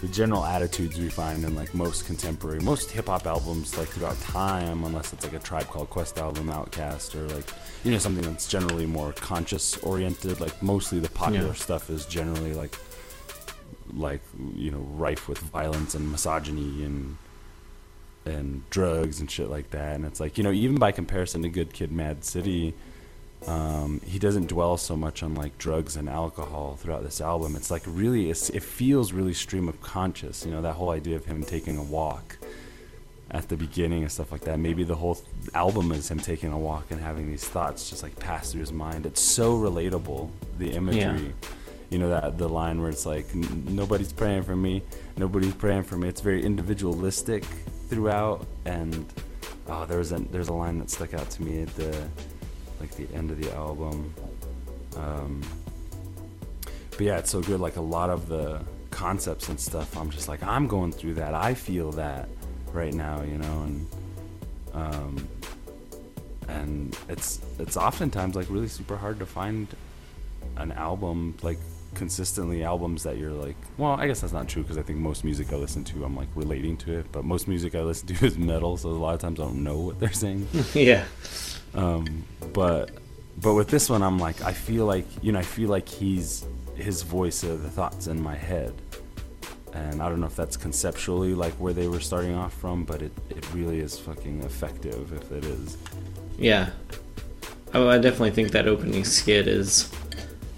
the 0.00 0.08
general 0.08 0.44
attitudes 0.44 0.98
we 0.98 1.08
find 1.08 1.42
in 1.44 1.54
like 1.54 1.74
most 1.74 2.06
contemporary, 2.06 2.60
most 2.60 2.90
hip 2.90 3.06
hop 3.06 3.26
albums, 3.26 3.76
like 3.78 3.88
throughout 3.88 4.20
time, 4.20 4.84
unless 4.84 5.12
it's 5.14 5.24
like 5.24 5.32
a 5.32 5.38
Tribe 5.38 5.66
Called 5.68 5.88
Quest 5.90 6.18
album, 6.18 6.48
OutKast, 6.48 7.14
or 7.14 7.26
like 7.34 7.48
you 7.84 7.90
know 7.92 7.98
something 7.98 8.22
that's 8.30 8.46
generally 8.48 8.86
more 8.86 9.12
conscious 9.14 9.76
oriented. 9.78 10.38
Like 10.40 10.62
mostly 10.62 10.98
the 11.00 11.08
popular 11.10 11.46
Yeah. 11.48 11.52
stuff 11.54 11.88
is 11.90 12.04
generally 12.06 12.52
like 12.52 12.76
like 13.94 14.20
you 14.54 14.70
know 14.70 14.80
rife 14.96 15.28
with 15.28 15.38
violence 15.38 15.94
and 15.94 16.10
misogyny 16.10 16.84
and 16.84 17.16
and 18.26 18.68
drugs 18.70 19.20
and 19.20 19.30
shit 19.30 19.48
like 19.50 19.70
that. 19.70 19.94
And 19.96 20.04
it's 20.04 20.20
like 20.20 20.36
you 20.38 20.44
know 20.44 20.52
even 20.52 20.76
by 20.78 20.92
comparison 20.92 21.42
to 21.42 21.48
Good 21.48 21.72
Kid, 21.72 21.92
Mad 21.92 22.24
City. 22.24 22.74
Um, 23.46 24.00
he 24.04 24.18
doesn't 24.18 24.48
dwell 24.48 24.76
so 24.76 24.96
much 24.96 25.22
on 25.22 25.34
like 25.34 25.56
drugs 25.58 25.94
and 25.94 26.08
alcohol 26.08 26.76
throughout 26.80 27.04
this 27.04 27.20
album. 27.20 27.54
It's 27.54 27.70
like 27.70 27.82
really, 27.86 28.28
it's, 28.30 28.48
it 28.50 28.62
feels 28.62 29.12
really 29.12 29.34
stream 29.34 29.68
of 29.68 29.80
conscious. 29.82 30.44
You 30.44 30.50
know 30.52 30.62
that 30.62 30.72
whole 30.72 30.90
idea 30.90 31.14
of 31.16 31.26
him 31.26 31.44
taking 31.44 31.76
a 31.76 31.82
walk 31.82 32.38
at 33.30 33.48
the 33.48 33.56
beginning 33.56 34.02
and 34.02 34.10
stuff 34.10 34.32
like 34.32 34.40
that. 34.42 34.58
Maybe 34.58 34.82
the 34.84 34.96
whole 34.96 35.16
th- 35.16 35.26
album 35.54 35.92
is 35.92 36.10
him 36.10 36.18
taking 36.18 36.50
a 36.50 36.58
walk 36.58 36.90
and 36.90 37.00
having 37.00 37.28
these 37.28 37.44
thoughts 37.44 37.88
just 37.90 38.02
like 38.02 38.18
pass 38.18 38.50
through 38.50 38.62
his 38.62 38.72
mind. 38.72 39.04
It's 39.06 39.20
so 39.20 39.56
relatable. 39.56 40.30
The 40.58 40.70
imagery, 40.72 41.00
Yeah. 41.00 41.48
you 41.90 41.98
know 41.98 42.08
that 42.08 42.38
the 42.38 42.48
line 42.48 42.80
where 42.80 42.90
it's 42.90 43.06
like 43.06 43.32
nobody's 43.34 44.12
praying 44.12 44.42
for 44.44 44.56
me, 44.56 44.82
nobody's 45.16 45.54
praying 45.54 45.84
for 45.84 45.96
me. 45.96 46.08
It's 46.08 46.22
very 46.22 46.42
individualistic 46.42 47.44
throughout. 47.88 48.46
And 48.64 49.06
oh, 49.68 49.86
there's 49.86 50.12
a 50.12 50.18
there's 50.18 50.48
a 50.48 50.54
line 50.54 50.78
that 50.78 50.90
stuck 50.90 51.14
out 51.14 51.28
to 51.30 51.42
me 51.42 51.62
at 51.62 51.74
the 51.76 52.08
like 52.80 52.90
the 52.92 53.08
end 53.14 53.30
of 53.30 53.40
the 53.40 53.52
album. 53.54 54.14
Um, 54.96 55.42
but 56.90 57.00
yeah, 57.00 57.18
it's 57.18 57.30
so 57.30 57.42
good. 57.42 57.60
Like 57.60 57.76
a 57.76 57.82
lot 57.82 58.10
of 58.10 58.28
the 58.28 58.62
concepts 58.90 59.48
and 59.48 59.60
stuff, 59.60 59.96
I'm 59.96 60.10
just 60.10 60.28
like, 60.28 60.42
I'm 60.42 60.66
going 60.66 60.92
through 60.92 61.14
that. 61.14 61.34
I 61.34 61.52
feel 61.52 61.92
that 61.92 62.28
right 62.72 62.94
now, 62.94 63.22
you 63.22 63.38
know, 63.38 63.62
and 63.62 63.86
um, 64.72 65.28
and 66.48 66.96
it's 67.08 67.40
it's 67.58 67.76
oftentimes 67.76 68.34
like 68.36 68.48
really 68.50 68.68
super 68.68 68.96
hard 68.96 69.18
to 69.18 69.26
find 69.26 69.68
an 70.56 70.72
album 70.72 71.36
like 71.42 71.58
consistently 71.96 72.62
albums 72.62 73.02
that 73.02 73.16
you're 73.16 73.32
like 73.32 73.56
well 73.78 73.92
i 73.92 74.06
guess 74.06 74.20
that's 74.20 74.32
not 74.32 74.46
true 74.46 74.62
because 74.62 74.78
i 74.78 74.82
think 74.82 74.98
most 74.98 75.24
music 75.24 75.52
i 75.52 75.56
listen 75.56 75.82
to 75.82 76.04
i'm 76.04 76.14
like 76.14 76.28
relating 76.34 76.76
to 76.76 76.96
it 76.98 77.06
but 77.10 77.24
most 77.24 77.48
music 77.48 77.74
i 77.74 77.80
listen 77.80 78.06
to 78.14 78.26
is 78.26 78.38
metal 78.38 78.76
so 78.76 78.88
a 78.88 78.90
lot 78.90 79.14
of 79.14 79.20
times 79.20 79.40
i 79.40 79.44
don't 79.44 79.62
know 79.64 79.78
what 79.78 79.98
they're 79.98 80.12
saying 80.12 80.46
yeah, 80.74 81.04
um, 81.74 82.24
but 82.52 82.90
but 83.38 83.54
with 83.54 83.68
this 83.68 83.90
one, 83.90 84.02
I'm 84.02 84.18
like, 84.18 84.40
I 84.42 84.52
feel 84.52 84.86
like 84.86 85.06
you 85.22 85.32
know, 85.32 85.38
I 85.38 85.42
feel 85.42 85.68
like 85.68 85.88
he's 85.88 86.46
his 86.74 87.02
voice 87.02 87.44
are 87.44 87.56
the 87.56 87.70
thoughts 87.70 88.06
in 88.06 88.22
my 88.22 88.34
head, 88.34 88.72
and 89.74 90.02
I 90.02 90.08
don't 90.08 90.20
know 90.20 90.26
if 90.26 90.36
that's 90.36 90.56
conceptually 90.56 91.34
like 91.34 91.52
where 91.54 91.72
they 91.72 91.88
were 91.88 92.00
starting 92.00 92.34
off 92.34 92.54
from, 92.54 92.84
but 92.84 93.02
it 93.02 93.12
it 93.30 93.46
really 93.52 93.80
is 93.80 93.98
fucking 93.98 94.42
effective 94.42 95.12
if 95.12 95.30
it 95.32 95.44
is. 95.44 95.76
Yeah. 96.38 96.70
Oh, 97.74 97.88
I 97.88 97.98
definitely 97.98 98.30
think 98.30 98.52
that 98.52 98.68
opening 98.68 99.04
skit 99.04 99.46
is, 99.48 99.90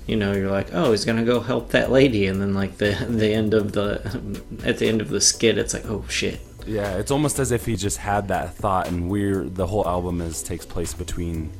you 0.08 0.16
know, 0.16 0.32
you're 0.32 0.50
like, 0.50 0.72
oh, 0.72 0.90
he's 0.90 1.04
gonna 1.04 1.24
go 1.24 1.38
help 1.38 1.68
that 1.70 1.92
lady, 1.92 2.26
and 2.26 2.40
then 2.40 2.54
like 2.54 2.78
the 2.78 2.92
the 3.08 3.32
end 3.32 3.54
of 3.54 3.72
the 3.72 4.32
at 4.64 4.78
the 4.78 4.88
end 4.88 5.00
of 5.00 5.10
the 5.10 5.20
skit, 5.20 5.58
it's 5.58 5.74
like, 5.74 5.84
oh 5.86 6.04
shit. 6.08 6.40
Yeah, 6.66 6.96
it's 6.96 7.10
almost 7.10 7.38
as 7.38 7.50
if 7.52 7.64
he 7.64 7.76
just 7.76 7.98
had 7.98 8.28
that 8.28 8.54
thought, 8.54 8.88
and 8.88 9.08
we're 9.10 9.44
the 9.44 9.66
whole 9.66 9.86
album 9.86 10.20
is 10.20 10.42
takes 10.42 10.66
place 10.66 10.92
between, 10.92 11.50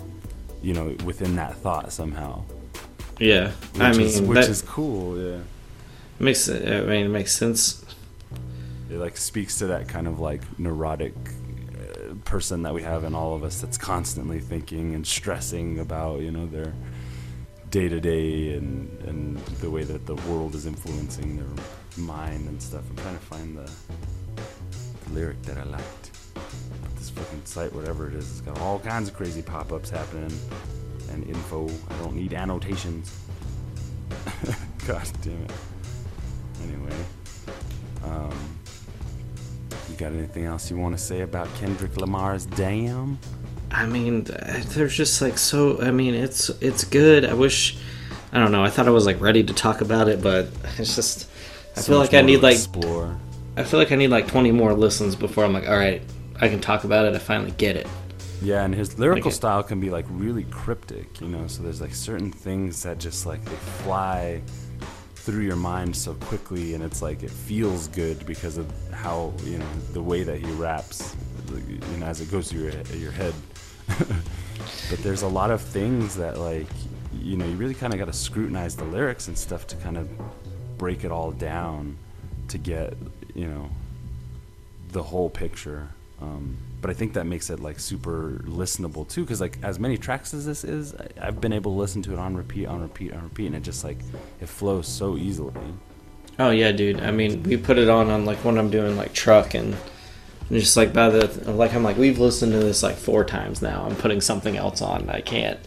you 0.63 0.75
know, 0.75 0.97
within 1.05 1.37
that 1.37 1.55
thought 1.57 1.93
somehow. 1.93 2.43
Yeah, 3.19 3.53
Which 3.73 3.83
I 3.83 3.93
mean, 3.93 4.07
is, 4.07 4.21
which 4.21 4.47
is 4.47 4.63
cool. 4.63 5.19
Yeah, 5.19 5.39
makes 6.19 6.49
I 6.49 6.53
mean, 6.83 7.07
it 7.07 7.09
makes 7.09 7.33
sense. 7.33 7.85
it 8.91 8.97
like 8.97 9.17
speaks 9.17 9.59
to 9.59 9.67
that 9.69 9.89
kind 9.89 10.07
of 10.07 10.21
like 10.21 10.43
neurotic 10.59 11.15
uh, 11.17 12.15
person 12.25 12.63
that 12.63 12.73
we 12.75 12.83
have 12.83 13.05
in 13.05 13.15
all 13.15 13.35
of 13.35 13.45
us 13.45 13.61
that's 13.61 13.77
constantly 13.79 14.41
thinking 14.41 14.95
and 14.95 15.07
stressing 15.07 15.79
about 15.81 16.21
you 16.21 16.31
know 16.31 16.47
their 16.47 16.73
day 17.71 17.89
to 17.89 18.01
day 18.01 18.55
and 18.55 18.89
and 19.03 19.37
the 19.61 19.71
way 19.71 19.85
that 19.85 20.07
the 20.07 20.15
world 20.31 20.55
is 20.55 20.67
influencing 20.67 21.37
their 21.37 21.65
mind 22.05 22.49
and 22.49 22.63
stuff. 22.63 22.83
I'm 22.91 22.97
trying 22.97 23.19
to 23.19 23.25
find 23.25 23.59
the, 23.59 23.71
the 25.05 25.15
lyric 25.15 25.43
that 25.43 25.59
I 25.59 25.65
liked. 25.65 26.11
But 26.35 26.97
this 26.97 27.11
fucking 27.11 27.45
site, 27.45 27.73
whatever 27.73 28.09
it 28.09 28.15
is, 28.15 28.31
it's 28.31 28.41
got 28.41 28.59
all 28.61 28.79
kinds 28.79 29.09
of 29.09 29.15
crazy 29.15 29.43
pop-ups 29.43 29.91
happening 29.91 30.33
and 31.11 31.27
info. 31.27 31.69
I 31.91 32.03
don't 32.03 32.15
need 32.15 32.33
annotations. 32.33 33.15
God 34.87 35.11
damn 35.23 35.43
it. 35.43 35.53
Anyway, 36.65 36.97
um, 38.05 38.59
you 39.91 39.97
got 39.97 40.13
anything 40.13 40.45
else 40.45 40.71
you 40.71 40.77
want 40.77 40.97
to 40.97 41.03
say 41.03 41.21
about 41.21 41.49
Kendrick 41.57 41.97
Lamar's 41.97 42.47
"Damn"? 42.47 43.19
I 43.71 43.87
mean, 43.87 44.25
there's 44.25 44.97
just 44.97 45.21
like 45.21 45.39
so. 45.39 45.81
I 45.83 45.91
mean, 45.91 46.15
it's 46.15 46.49
it's 46.61 46.85
good. 46.85 47.25
I 47.25 47.35
wish. 47.35 47.79
I 48.33 48.39
don't 48.39 48.53
know. 48.53 48.65
I 48.65 48.71
thought 48.71 48.87
I 48.87 48.91
was 48.91 49.07
like 49.07 49.21
ready 49.21 49.43
to 49.45 49.55
talk 49.55 49.81
about 49.81 50.09
it, 50.09 50.23
but 50.23 50.49
it's 50.79 50.95
just. 50.97 51.29
I 51.77 51.83
So 51.83 51.83
feel 51.83 51.99
like 51.99 52.15
I 52.15 52.23
need 52.23 52.43
like 52.43 52.61
explore. 52.61 53.19
I 53.57 53.65
feel 53.65 53.81
like 53.81 53.93
I 53.93 53.97
need 53.97 54.09
like 54.09 54.29
20 54.29 54.53
more 54.53 54.75
listens 54.75 55.17
before 55.17 55.45
I'm 55.45 55.53
like, 55.53 55.69
all 55.69 55.77
right, 55.77 56.03
I 56.41 56.49
can 56.49 56.61
talk 56.61 56.85
about 56.85 57.07
it. 57.07 57.15
I 57.15 57.19
finally 57.19 57.53
get 57.53 57.77
it. 57.77 57.89
Yeah, 58.41 58.65
and 58.65 58.75
his 58.75 58.99
lyrical 58.99 59.31
Like 59.31 59.33
style 59.33 59.63
can 59.63 59.81
be 59.81 59.91
like 59.91 60.07
really 60.09 60.45
cryptic, 60.45 61.21
you 61.21 61.29
know. 61.29 61.47
So 61.49 61.63
there's 61.63 61.81
like 61.81 61.95
certain 61.95 62.31
things 62.31 62.83
that 62.85 62.99
just 62.99 63.27
like 63.27 63.45
they 63.45 63.57
fly 63.57 64.43
through 65.17 65.43
your 65.45 65.57
mind 65.57 65.97
so 65.97 66.15
quickly, 66.15 66.75
and 66.75 66.85
it's 66.85 67.03
like 67.03 67.23
it 67.23 67.31
feels 67.31 67.89
good 67.89 68.25
because 68.27 68.57
of 68.59 68.73
how 68.93 69.35
you 69.45 69.59
know 69.59 69.69
the 69.93 70.03
way 70.03 70.23
that 70.23 70.39
he 70.39 70.51
raps, 70.53 71.17
you 71.55 71.97
know, 71.99 72.07
as 72.07 72.21
it 72.21 72.31
goes 72.31 72.51
through 72.51 72.63
your 72.71 72.83
your 72.97 73.13
head. 73.13 73.35
But 73.89 74.99
there's 75.03 75.23
a 75.23 75.29
lot 75.29 75.51
of 75.51 75.61
things 75.61 76.17
that 76.17 76.39
like 76.39 76.69
you 77.21 77.37
know 77.37 77.45
you 77.45 77.57
really 77.57 77.75
kind 77.75 77.93
of 77.93 77.99
got 77.99 78.07
to 78.07 78.13
scrutinize 78.13 78.77
the 78.77 78.85
lyrics 78.85 79.29
and 79.29 79.37
stuff 79.37 79.67
to 79.67 79.77
kind 79.77 79.97
of 79.97 80.09
break 80.79 81.05
it 81.05 81.11
all 81.11 81.33
down 81.33 81.97
to 82.49 82.59
get 82.59 82.95
you 83.35 83.47
know 83.47 83.71
the 84.93 85.03
whole 85.03 85.31
picture. 85.31 85.89
Um, 86.21 86.59
but 86.81 86.91
I 86.91 86.95
think 86.95 87.13
that 87.15 87.27
makes 87.27 87.51
it 87.51 87.61
like 87.61 87.79
super 87.79 88.43
listenable 88.45 89.09
too, 89.09 89.23
because 89.23 89.41
like 89.41 89.59
as 89.63 89.79
many 89.79 89.97
tracks 89.97 90.35
as 90.35 90.47
this 90.47 90.65
is, 90.65 90.95
I, 90.95 91.29
I've 91.29 91.41
been 91.41 91.53
able 91.53 91.73
to 91.73 91.79
listen 91.79 92.03
to 92.03 92.13
it 92.13 92.19
on 92.19 92.37
repeat, 92.37 92.67
on 92.67 92.83
repeat, 92.83 93.13
on 93.13 93.23
repeat, 93.23 93.47
and 93.47 93.57
it 93.57 93.63
just 93.63 93.85
like 93.85 93.99
it 94.41 94.49
flows 94.49 94.89
so 94.89 95.17
easily. 95.17 95.53
Oh 96.39 96.51
yeah, 96.51 96.73
dude. 96.73 97.01
I 97.01 97.11
mean, 97.11 97.43
we 97.43 97.57
put 97.57 97.79
it 97.79 97.89
on 97.89 98.11
on 98.11 98.25
like 98.25 98.39
when 98.39 98.59
I'm 98.59 98.71
doing 98.71 98.97
like 98.97 99.13
truck 99.13 99.55
and 99.55 99.77
and 100.49 100.59
just 100.59 100.77
like 100.77 100.93
by 100.93 101.11
the 101.11 101.53
like 101.53 101.75
I'm 101.75 101.83
like 101.83 101.97
we've 101.97 102.19
listened 102.19 102.53
to 102.53 102.59
this 102.59 102.83
like 102.83 102.97
four 102.97 103.25
times 103.25 103.61
now. 103.63 103.85
I'm 103.89 103.97
putting 103.97 104.21
something 104.21 104.57
else 104.57 104.81
on. 104.83 105.09
I 105.11 105.21
can't. 105.21 105.61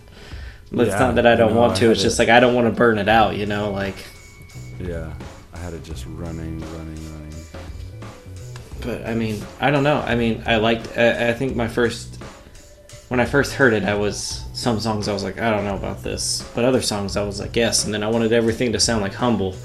But 0.72 0.88
it's 0.88 0.98
not 1.00 1.16
that 1.16 1.28
I 1.28 1.36
don't 1.36 1.54
no, 1.54 1.60
want 1.60 1.76
to. 1.78 1.92
It's 1.92 2.02
just 2.02 2.18
it. 2.18 2.24
like 2.24 2.30
I 2.30 2.40
don't 2.40 2.56
want 2.56 2.68
to 2.68 2.72
burn 2.72 2.98
it 2.98 3.10
out. 3.10 3.36
You 3.36 3.46
know, 3.46 3.72
like. 3.72 3.96
Yeah, 4.80 5.14
I 5.54 5.58
had 5.58 5.74
it 5.74 5.84
just 5.84 6.06
running, 6.08 6.60
running, 6.60 7.12
running. 7.12 7.36
But 8.82 9.06
I 9.06 9.14
mean, 9.14 9.44
I 9.60 9.70
don't 9.70 9.84
know. 9.84 10.00
I 10.00 10.16
mean, 10.16 10.44
I 10.46 10.56
liked. 10.56 10.98
I, 10.98 11.30
I 11.30 11.34
think 11.34 11.56
my 11.56 11.68
first, 11.68 12.16
when 13.10 13.20
I 13.20 13.26
first 13.26 13.54
heard 13.54 13.74
it, 13.74 13.84
I 13.84 13.96
was 13.96 14.46
some 14.54 14.80
songs 14.80 15.08
I 15.08 15.14
was 15.14 15.24
like, 15.24 15.40
I 15.40 15.50
don't 15.50 15.66
know 15.66 15.76
about 15.76 16.04
this, 16.04 16.48
but 16.54 16.64
other 16.64 16.82
songs 16.82 17.18
I 17.18 17.24
was 17.24 17.40
like, 17.40 17.56
yes. 17.56 17.86
And 17.86 17.94
then 17.94 18.04
I 18.04 18.08
wanted 18.08 18.32
everything 18.32 18.74
to 18.74 18.80
sound 18.80 19.02
like 19.02 19.14
humble. 19.14 19.56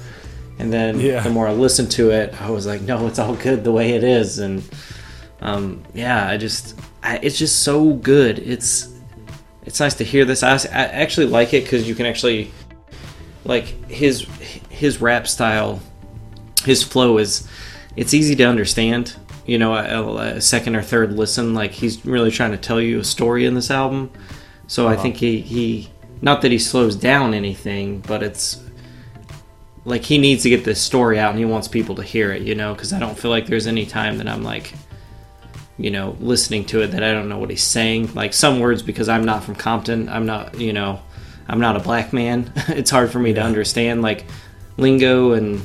And 0.59 0.73
then 0.73 0.99
Yeah. 0.99 1.21
the 1.21 1.29
more 1.29 1.47
I 1.47 1.51
listened 1.53 1.91
to 1.91 2.09
it, 2.09 2.39
I 2.41 2.49
was 2.49 2.65
like, 2.65 2.81
no, 2.81 3.05
it's 3.07 3.19
all 3.19 3.35
good 3.35 3.63
the 3.63 3.71
way 3.71 3.91
it 3.91 4.03
is. 4.03 4.39
And 4.39 4.63
um, 5.41 5.83
yeah, 5.93 6.27
I 6.27 6.37
just, 6.37 6.79
I, 7.03 7.17
it's 7.21 7.37
just 7.37 7.63
so 7.63 7.93
good. 7.93 8.39
It's, 8.39 8.93
it's 9.67 9.79
nice 9.79 9.95
to 9.95 10.03
hear 10.03 10.23
this. 10.25 10.43
I, 10.43 10.53
I 10.53 10.85
actually 10.85 11.27
like 11.27 11.53
it 11.53 11.63
because 11.63 11.87
you 11.87 11.93
can 11.93 12.05
actually, 12.05 12.51
like 13.43 13.65
his 13.89 14.21
his 14.69 15.01
rap 15.01 15.27
style, 15.27 15.81
his 16.63 16.83
flow 16.83 17.17
is 17.17 17.47
it's 17.95 18.13
easy 18.13 18.35
to 18.35 18.43
understand. 18.45 19.15
You 19.45 19.57
know, 19.57 19.73
a, 19.73 20.35
a 20.35 20.41
second 20.41 20.75
or 20.75 20.81
third 20.81 21.13
listen, 21.13 21.53
like 21.53 21.71
he's 21.71 22.05
really 22.05 22.31
trying 22.31 22.51
to 22.51 22.57
tell 22.57 22.81
you 22.81 22.99
a 22.99 23.03
story 23.03 23.45
in 23.45 23.55
this 23.55 23.71
album. 23.71 24.11
So 24.67 24.87
I 24.87 24.95
think 24.97 25.17
he 25.17 25.41
he 25.41 25.89
not 26.21 26.41
that 26.41 26.51
he 26.51 26.59
slows 26.59 26.95
down 26.95 27.33
anything, 27.33 27.99
but 27.99 28.23
it's 28.23 28.61
like 29.85 30.03
he 30.03 30.17
needs 30.17 30.43
to 30.43 30.49
get 30.49 30.65
this 30.65 30.81
story 30.81 31.17
out 31.19 31.31
and 31.31 31.39
he 31.39 31.45
wants 31.45 31.67
people 31.67 31.95
to 31.95 32.03
hear 32.03 32.31
it. 32.31 32.41
You 32.41 32.55
know, 32.55 32.73
because 32.73 32.93
I 32.93 32.99
don't 32.99 33.17
feel 33.17 33.31
like 33.31 33.47
there's 33.47 33.67
any 33.67 33.85
time 33.85 34.17
that 34.17 34.27
I'm 34.27 34.43
like, 34.43 34.73
you 35.77 35.91
know, 35.91 36.17
listening 36.19 36.65
to 36.65 36.81
it 36.81 36.87
that 36.87 37.03
I 37.03 37.11
don't 37.11 37.29
know 37.29 37.37
what 37.37 37.49
he's 37.49 37.63
saying. 37.63 38.13
Like 38.13 38.33
some 38.33 38.59
words 38.59 38.81
because 38.81 39.09
I'm 39.09 39.25
not 39.25 39.43
from 39.43 39.55
Compton, 39.55 40.09
I'm 40.09 40.25
not, 40.25 40.59
you 40.59 40.73
know, 40.73 40.99
I'm 41.47 41.59
not 41.59 41.75
a 41.75 41.79
black 41.79 42.13
man. 42.13 42.51
it's 42.69 42.91
hard 42.91 43.11
for 43.11 43.19
me 43.19 43.33
to 43.33 43.41
understand 43.41 44.01
like 44.01 44.25
lingo 44.77 45.33
and 45.33 45.61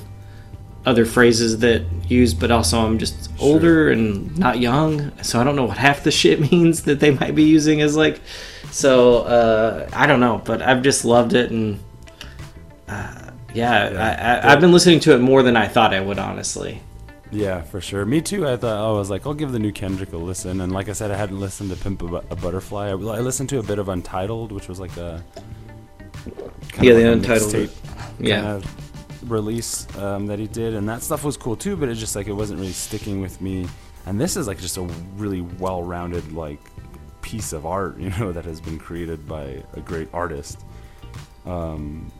other 0.84 1.04
phrases 1.04 1.58
that 1.58 1.84
use, 2.08 2.34
but 2.34 2.50
also 2.50 2.80
I'm 2.80 2.98
just 2.98 3.30
older 3.38 3.90
and 3.90 4.36
not 4.36 4.58
young, 4.58 5.16
so 5.22 5.40
I 5.40 5.44
don't 5.44 5.56
know 5.56 5.64
what 5.64 5.78
half 5.78 6.02
the 6.02 6.10
shit 6.10 6.40
means 6.52 6.82
that 6.82 7.00
they 7.00 7.12
might 7.12 7.34
be 7.34 7.44
using 7.44 7.80
as 7.80 7.96
like. 7.96 8.20
So 8.70 9.18
uh, 9.18 9.88
I 9.92 10.06
don't 10.06 10.20
know, 10.20 10.42
but 10.44 10.62
I've 10.62 10.82
just 10.82 11.04
loved 11.04 11.34
it 11.34 11.50
and. 11.50 11.78
Uh, 12.88 13.30
yeah, 13.54 13.90
Yeah. 13.90 14.40
I, 14.42 14.48
I, 14.48 14.52
I've 14.52 14.60
been 14.60 14.72
listening 14.72 15.00
to 15.00 15.14
it 15.14 15.18
more 15.18 15.42
than 15.42 15.56
I 15.56 15.68
thought 15.68 15.94
I 15.94 16.00
would, 16.00 16.18
honestly. 16.18 16.80
Yeah, 17.32 17.62
for 17.62 17.80
sure. 17.80 18.04
Me 18.04 18.20
too. 18.20 18.46
I 18.46 18.56
thought 18.58 18.76
I 18.76 18.92
was 18.92 19.08
like, 19.08 19.26
I'll 19.26 19.32
give 19.34 19.52
the 19.52 19.58
new 19.58 19.72
Kendrick 19.72 20.12
a 20.12 20.18
listen. 20.18 20.60
And 20.60 20.70
like 20.70 20.88
I 20.90 20.92
said, 20.92 21.10
I 21.10 21.16
hadn't 21.16 21.40
listened 21.40 21.70
to 21.70 21.76
Pimp 21.76 22.02
a, 22.02 22.06
Bu- 22.06 22.16
a 22.30 22.36
Butterfly. 22.36 22.88
I, 22.88 22.90
I 22.92 22.94
listened 23.20 23.48
to 23.48 23.58
a 23.58 23.62
bit 23.62 23.78
of 23.78 23.88
Untitled, 23.88 24.52
which 24.52 24.68
was 24.68 24.78
like 24.78 24.94
a 24.98 25.24
kind 26.72 26.86
Yeah, 26.86 26.92
of 26.92 26.98
the 26.98 27.04
like 27.08 27.16
Untitled- 27.16 27.52
mixtape 27.54 27.70
yeah. 28.20 28.40
kind 28.42 28.46
of 28.62 29.30
release 29.30 29.86
um, 29.98 30.26
that 30.26 30.38
he 30.38 30.46
did, 30.46 30.74
and 30.74 30.86
that 30.88 31.02
stuff 31.02 31.24
was 31.24 31.36
cool 31.38 31.56
too. 31.56 31.74
But 31.74 31.88
it 31.88 31.94
just 31.94 32.14
like 32.14 32.26
it 32.26 32.32
wasn't 32.34 32.60
really 32.60 32.72
sticking 32.72 33.20
with 33.22 33.40
me. 33.40 33.66
And 34.04 34.20
this 34.20 34.36
is 34.36 34.46
like 34.46 34.58
just 34.60 34.76
a 34.76 34.82
really 35.16 35.40
well-rounded 35.40 36.32
like 36.32 36.60
piece 37.22 37.54
of 37.54 37.64
art, 37.64 37.98
you 37.98 38.10
know, 38.10 38.32
that 38.32 38.44
has 38.44 38.60
been 38.60 38.78
created 38.78 39.26
by 39.26 39.62
a 39.72 39.80
great 39.80 40.08
artist. 40.12 40.60
Um, 41.46 42.12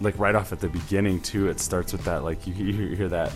like 0.00 0.18
right 0.18 0.34
off 0.34 0.52
at 0.52 0.60
the 0.60 0.68
beginning 0.68 1.20
too, 1.20 1.48
it 1.48 1.60
starts 1.60 1.92
with 1.92 2.04
that 2.04 2.24
like 2.24 2.46
you, 2.46 2.52
you 2.52 2.94
hear 2.96 3.08
that 3.08 3.32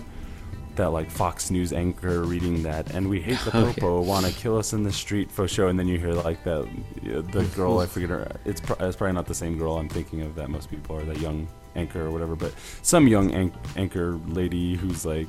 that 0.78 0.90
like 0.90 1.10
Fox 1.10 1.50
News 1.50 1.72
anchor 1.72 2.22
reading 2.22 2.62
that, 2.62 2.92
and 2.94 3.08
we 3.08 3.20
hate 3.20 3.38
the 3.44 3.56
Okay. 3.56 3.80
popo, 3.80 4.00
want 4.00 4.26
to 4.26 4.32
kill 4.32 4.56
us 4.58 4.72
in 4.72 4.82
the 4.82 4.92
street 4.92 5.30
for 5.30 5.46
show, 5.46 5.68
and 5.68 5.78
then 5.78 5.86
you 5.86 5.98
hear 5.98 6.12
like 6.14 6.42
that 6.44 6.66
the 7.02 7.44
girl 7.54 7.78
I 7.80 7.86
forget 7.86 8.08
her. 8.10 8.32
It's, 8.44 8.60
pro- 8.60 8.76
it's 8.84 8.96
probably 8.96 9.12
not 9.14 9.26
the 9.26 9.34
same 9.34 9.58
girl 9.58 9.76
I'm 9.76 9.88
thinking 9.88 10.22
of 10.22 10.34
that 10.36 10.48
most 10.50 10.70
people 10.70 10.96
are 10.96 11.04
that 11.04 11.18
young 11.20 11.46
anchor 11.76 12.06
or 12.06 12.10
whatever, 12.10 12.34
but 12.34 12.52
some 12.82 13.06
young 13.06 13.30
an- 13.32 13.52
anchor 13.76 14.18
lady 14.28 14.74
who's 14.76 15.04
like. 15.04 15.28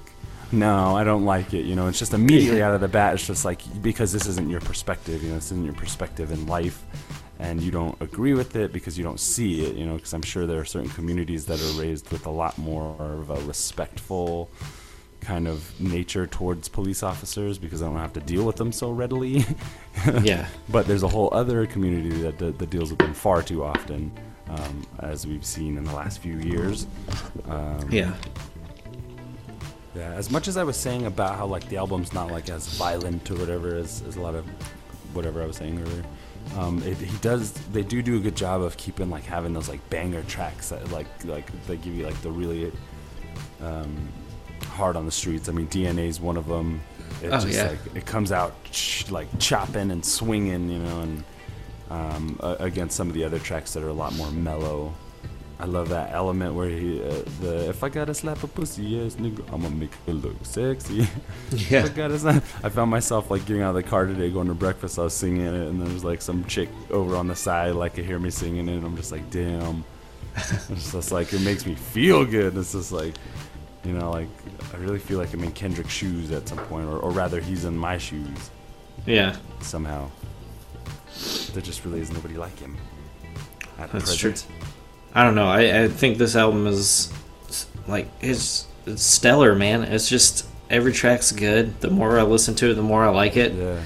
No, 0.51 0.95
I 0.95 1.03
don't 1.03 1.25
like 1.25 1.53
it. 1.53 1.65
You 1.65 1.75
know, 1.75 1.87
it's 1.87 1.99
just 1.99 2.15
immediately 2.15 2.63
out 2.63 2.73
of 2.73 2.81
the 2.81 2.87
bat. 2.87 3.13
It's 3.13 3.27
just 3.27 3.45
like 3.45 3.61
because 3.83 4.11
this 4.11 4.25
isn't 4.25 4.49
your 4.49 4.61
perspective. 4.61 5.21
You 5.21 5.29
know, 5.29 5.35
this 5.35 5.51
isn't 5.51 5.63
your 5.63 5.75
perspective 5.75 6.31
in 6.31 6.47
life, 6.47 6.83
and 7.37 7.61
you 7.61 7.69
don't 7.69 7.95
agree 8.01 8.33
with 8.33 8.55
it 8.55 8.73
because 8.73 8.97
you 8.97 9.03
don't 9.03 9.19
see 9.19 9.63
it. 9.63 9.75
You 9.75 9.85
know, 9.85 9.93
because 9.97 10.11
I'm 10.11 10.23
sure 10.23 10.47
there 10.47 10.59
are 10.59 10.65
certain 10.65 10.89
communities 10.89 11.45
that 11.45 11.61
are 11.61 11.79
raised 11.79 12.09
with 12.11 12.25
a 12.25 12.31
lot 12.31 12.57
more 12.57 12.95
of 12.99 13.29
a 13.29 13.35
respectful 13.45 14.49
kind 15.21 15.47
of 15.47 15.79
nature 15.81 16.25
towards 16.25 16.69
police 16.69 17.03
officers 17.03 17.57
because 17.57 17.81
I 17.81 17.85
don't 17.87 17.97
have 17.97 18.13
to 18.13 18.19
deal 18.21 18.45
with 18.45 18.55
them 18.55 18.71
so 18.71 18.91
readily. 18.91 19.45
Yeah. 20.23 20.47
but 20.69 20.87
there's 20.87 21.03
a 21.03 21.09
whole 21.09 21.29
other 21.33 21.65
community 21.65 22.21
that, 22.21 22.37
that, 22.37 22.57
that 22.57 22.69
deals 22.69 22.89
with 22.89 22.99
them 22.99 23.13
far 23.13 23.43
too 23.43 23.65
often, 23.65 24.11
um, 24.49 24.85
as 24.99 25.27
we've 25.27 25.43
seen 25.43 25.77
in 25.77 25.83
the 25.83 25.93
last 25.93 26.19
few 26.19 26.37
years. 26.39 26.87
Um, 27.49 27.85
Yeah. 27.91 28.13
yeah, 29.95 30.11
as 30.13 30.31
much 30.31 30.47
as 30.47 30.55
I 30.55 30.63
was 30.63 30.77
saying 30.77 31.05
about 31.05 31.35
how 31.37 31.47
like 31.47 31.67
the 31.67 31.77
album's 31.77 32.13
not 32.13 32.31
like 32.31 32.49
as 32.49 32.67
violent 32.77 33.29
or 33.29 33.35
whatever 33.35 33.75
as, 33.75 34.01
as 34.07 34.15
a 34.15 34.21
lot 34.21 34.35
of 34.35 34.45
whatever 35.13 35.43
I 35.43 35.45
was 35.47 35.57
saying 35.57 35.81
earlier, 35.81 36.03
um, 36.57 36.81
it, 36.83 36.95
he 36.97 37.17
does. 37.17 37.51
They 37.51 37.83
do 37.83 38.01
do 38.01 38.15
a 38.15 38.19
good 38.19 38.35
job 38.35 38.61
of 38.61 38.77
keeping 38.77 39.09
like 39.09 39.23
having 39.25 39.51
those 39.53 39.67
like 39.67 39.87
banger 39.89 40.23
tracks 40.23 40.69
that 40.69 40.89
like 40.91 41.07
like 41.25 41.45
they 41.67 41.75
give 41.75 41.93
you 41.93 42.05
like 42.05 42.19
the 42.21 42.31
really 42.31 42.71
um, 43.61 44.07
hard 44.63 44.95
on 44.95 45.05
the 45.05 45.11
streets. 45.11 45.49
I 45.49 45.51
mean, 45.51 45.67
DNA 45.67 46.07
is 46.07 46.19
one 46.19 46.37
of 46.37 46.47
them. 46.47 46.81
It 47.23 47.27
Oh, 47.27 47.39
just 47.39 47.47
yeah. 47.49 47.69
like 47.69 47.79
it 47.95 48.05
comes 48.05 48.31
out 48.31 48.53
ch- 48.71 49.09
like 49.11 49.27
chopping 49.39 49.91
and 49.91 50.05
swinging, 50.05 50.69
you 50.69 50.79
know, 50.79 50.99
and 51.01 51.23
um, 51.89 52.39
a- 52.41 52.57
against 52.59 52.95
some 52.95 53.07
of 53.07 53.13
the 53.13 53.23
other 53.23 53.39
tracks 53.39 53.73
that 53.73 53.83
are 53.83 53.89
a 53.89 53.93
lot 53.93 54.13
more 54.15 54.31
mellow. 54.31 54.93
I 55.61 55.65
love 55.65 55.89
that 55.89 56.13
element 56.13 56.53
where 56.53 56.69
he, 56.69 57.03
uh, 57.03 57.21
the 57.41 57.67
if 57.69 57.83
I 57.83 57.89
gotta 57.89 58.13
slap 58.13 58.41
a 58.43 58.47
pussy, 58.47 58.83
yes, 58.83 59.15
nigga, 59.15 59.39
I'm 59.51 59.61
gonna 59.63 59.71
make 59.75 59.91
it 60.07 60.13
look 60.13 60.35
sexy. 60.43 61.05
Yeah. 61.51 61.83
I 61.83 61.89
gotta 61.89 62.17
slap. 62.17 62.43
I 62.63 62.69
found 62.69 62.89
myself 62.91 63.29
like 63.29 63.45
getting 63.45 63.63
out 63.63 63.75
of 63.75 63.75
the 63.75 63.83
car 63.83 64.05
today, 64.05 64.29
going 64.31 64.47
to 64.47 64.53
breakfast. 64.53 64.97
I 64.97 65.03
was 65.03 65.13
singing 65.13 65.41
it, 65.45 65.53
and 65.67 65.81
there 65.81 65.91
was 65.93 66.05
like 66.05 66.21
some 66.21 66.45
chick 66.45 66.69
over 66.91 67.17
on 67.17 67.27
the 67.27 67.35
side, 67.35 67.75
like 67.75 67.95
could 67.95 68.05
hear 68.05 68.19
me 68.19 68.29
singing 68.29 68.69
it, 68.69 68.75
and 68.75 68.85
I'm 68.85 68.95
just 68.95 69.11
like, 69.11 69.29
damn. 69.31 69.83
it's 70.37 70.91
just 70.93 71.11
like 71.11 71.33
it 71.33 71.41
makes 71.41 71.65
me 71.65 71.75
feel 71.75 72.23
good. 72.23 72.55
It's 72.55 72.71
just 72.71 72.93
like, 72.93 73.15
you 73.83 73.93
know, 73.93 74.11
like 74.11 74.27
I 74.73 74.77
really 74.77 74.99
feel 74.99 75.17
like 75.17 75.33
I'm 75.33 75.43
in 75.43 75.51
Kendrick's 75.51 75.91
shoes 75.93 76.31
at 76.31 76.47
some 76.47 76.57
point, 76.59 76.87
or, 76.87 76.97
or 76.97 77.11
rather, 77.11 77.39
he's 77.39 77.65
in 77.65 77.77
my 77.77 77.97
shoes 77.97 78.49
Yeah. 79.05 79.35
somehow. 79.61 80.09
There 81.53 81.61
just 81.61 81.83
really 81.85 81.99
is 82.01 82.11
nobody 82.11 82.35
like 82.35 82.57
him. 82.59 82.77
At 83.77 83.91
That's 83.91 84.05
present. 84.21 84.45
I 85.13 85.23
don't 85.23 85.35
know. 85.35 85.47
I, 85.47 85.83
I 85.83 85.87
think 85.87 86.17
this 86.17 86.35
album 86.35 86.67
is 86.67 87.11
like 87.87 88.07
it's, 88.21 88.67
it's 88.85 89.01
stellar, 89.03 89.55
man. 89.55 89.83
It's 89.83 90.07
just 90.07 90.45
every 90.69 90.93
track's 90.93 91.31
good. 91.31 91.79
The 91.81 91.89
more 91.89 92.19
I 92.19 92.23
listen 92.23 92.55
to 92.55 92.71
it, 92.71 92.75
the 92.75 92.81
more 92.83 93.03
I 93.03 93.09
like 93.09 93.35
it. 93.37 93.53
Yeah. 93.53 93.79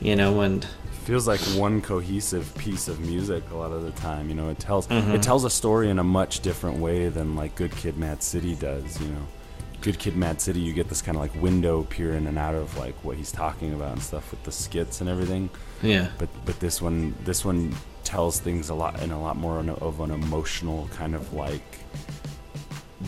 You 0.00 0.16
know, 0.16 0.40
and 0.40 0.66
feels 1.10 1.26
like 1.26 1.40
one 1.58 1.80
cohesive 1.82 2.54
piece 2.56 2.86
of 2.86 3.00
music 3.00 3.42
a 3.50 3.56
lot 3.56 3.72
of 3.72 3.82
the 3.82 3.90
time. 4.00 4.28
You 4.28 4.36
know, 4.36 4.48
it 4.48 4.60
tells 4.60 4.86
Mhm. 4.86 5.12
it 5.12 5.20
tells 5.24 5.44
a 5.44 5.50
story 5.50 5.90
in 5.90 5.98
a 5.98 6.04
much 6.04 6.38
different 6.38 6.78
way 6.78 7.08
than 7.08 7.34
like 7.34 7.56
Good 7.56 7.72
Kid, 7.74 7.98
Mad 7.98 8.22
City 8.22 8.54
does. 8.54 9.00
You 9.00 9.08
know, 9.08 9.26
Good 9.80 9.98
Kid, 9.98 10.16
Mad 10.16 10.40
City, 10.40 10.60
you 10.60 10.72
get 10.72 10.88
this 10.88 11.02
kind 11.02 11.16
of 11.16 11.20
like 11.22 11.34
window 11.42 11.82
peer 11.82 12.12
in 12.14 12.28
and 12.28 12.38
out 12.38 12.54
of 12.54 12.78
like 12.78 12.94
what 13.02 13.16
he's 13.16 13.32
talking 13.32 13.74
about 13.74 13.90
and 13.94 14.02
stuff 14.02 14.30
with 14.30 14.44
the 14.44 14.52
skits 14.52 15.00
and 15.00 15.10
everything. 15.10 15.50
yeah, 15.82 16.06
But 16.18 16.28
but 16.44 16.60
this 16.60 16.80
one 16.80 17.14
this 17.24 17.44
one 17.44 17.74
tells 18.04 18.38
things 18.38 18.68
a 18.68 18.74
lot 18.74 19.02
in 19.02 19.10
a 19.10 19.20
lot 19.20 19.36
more 19.36 19.58
of 19.58 19.98
an 20.00 20.12
emotional 20.12 20.88
kind 20.96 21.16
of 21.16 21.32
like 21.32 21.78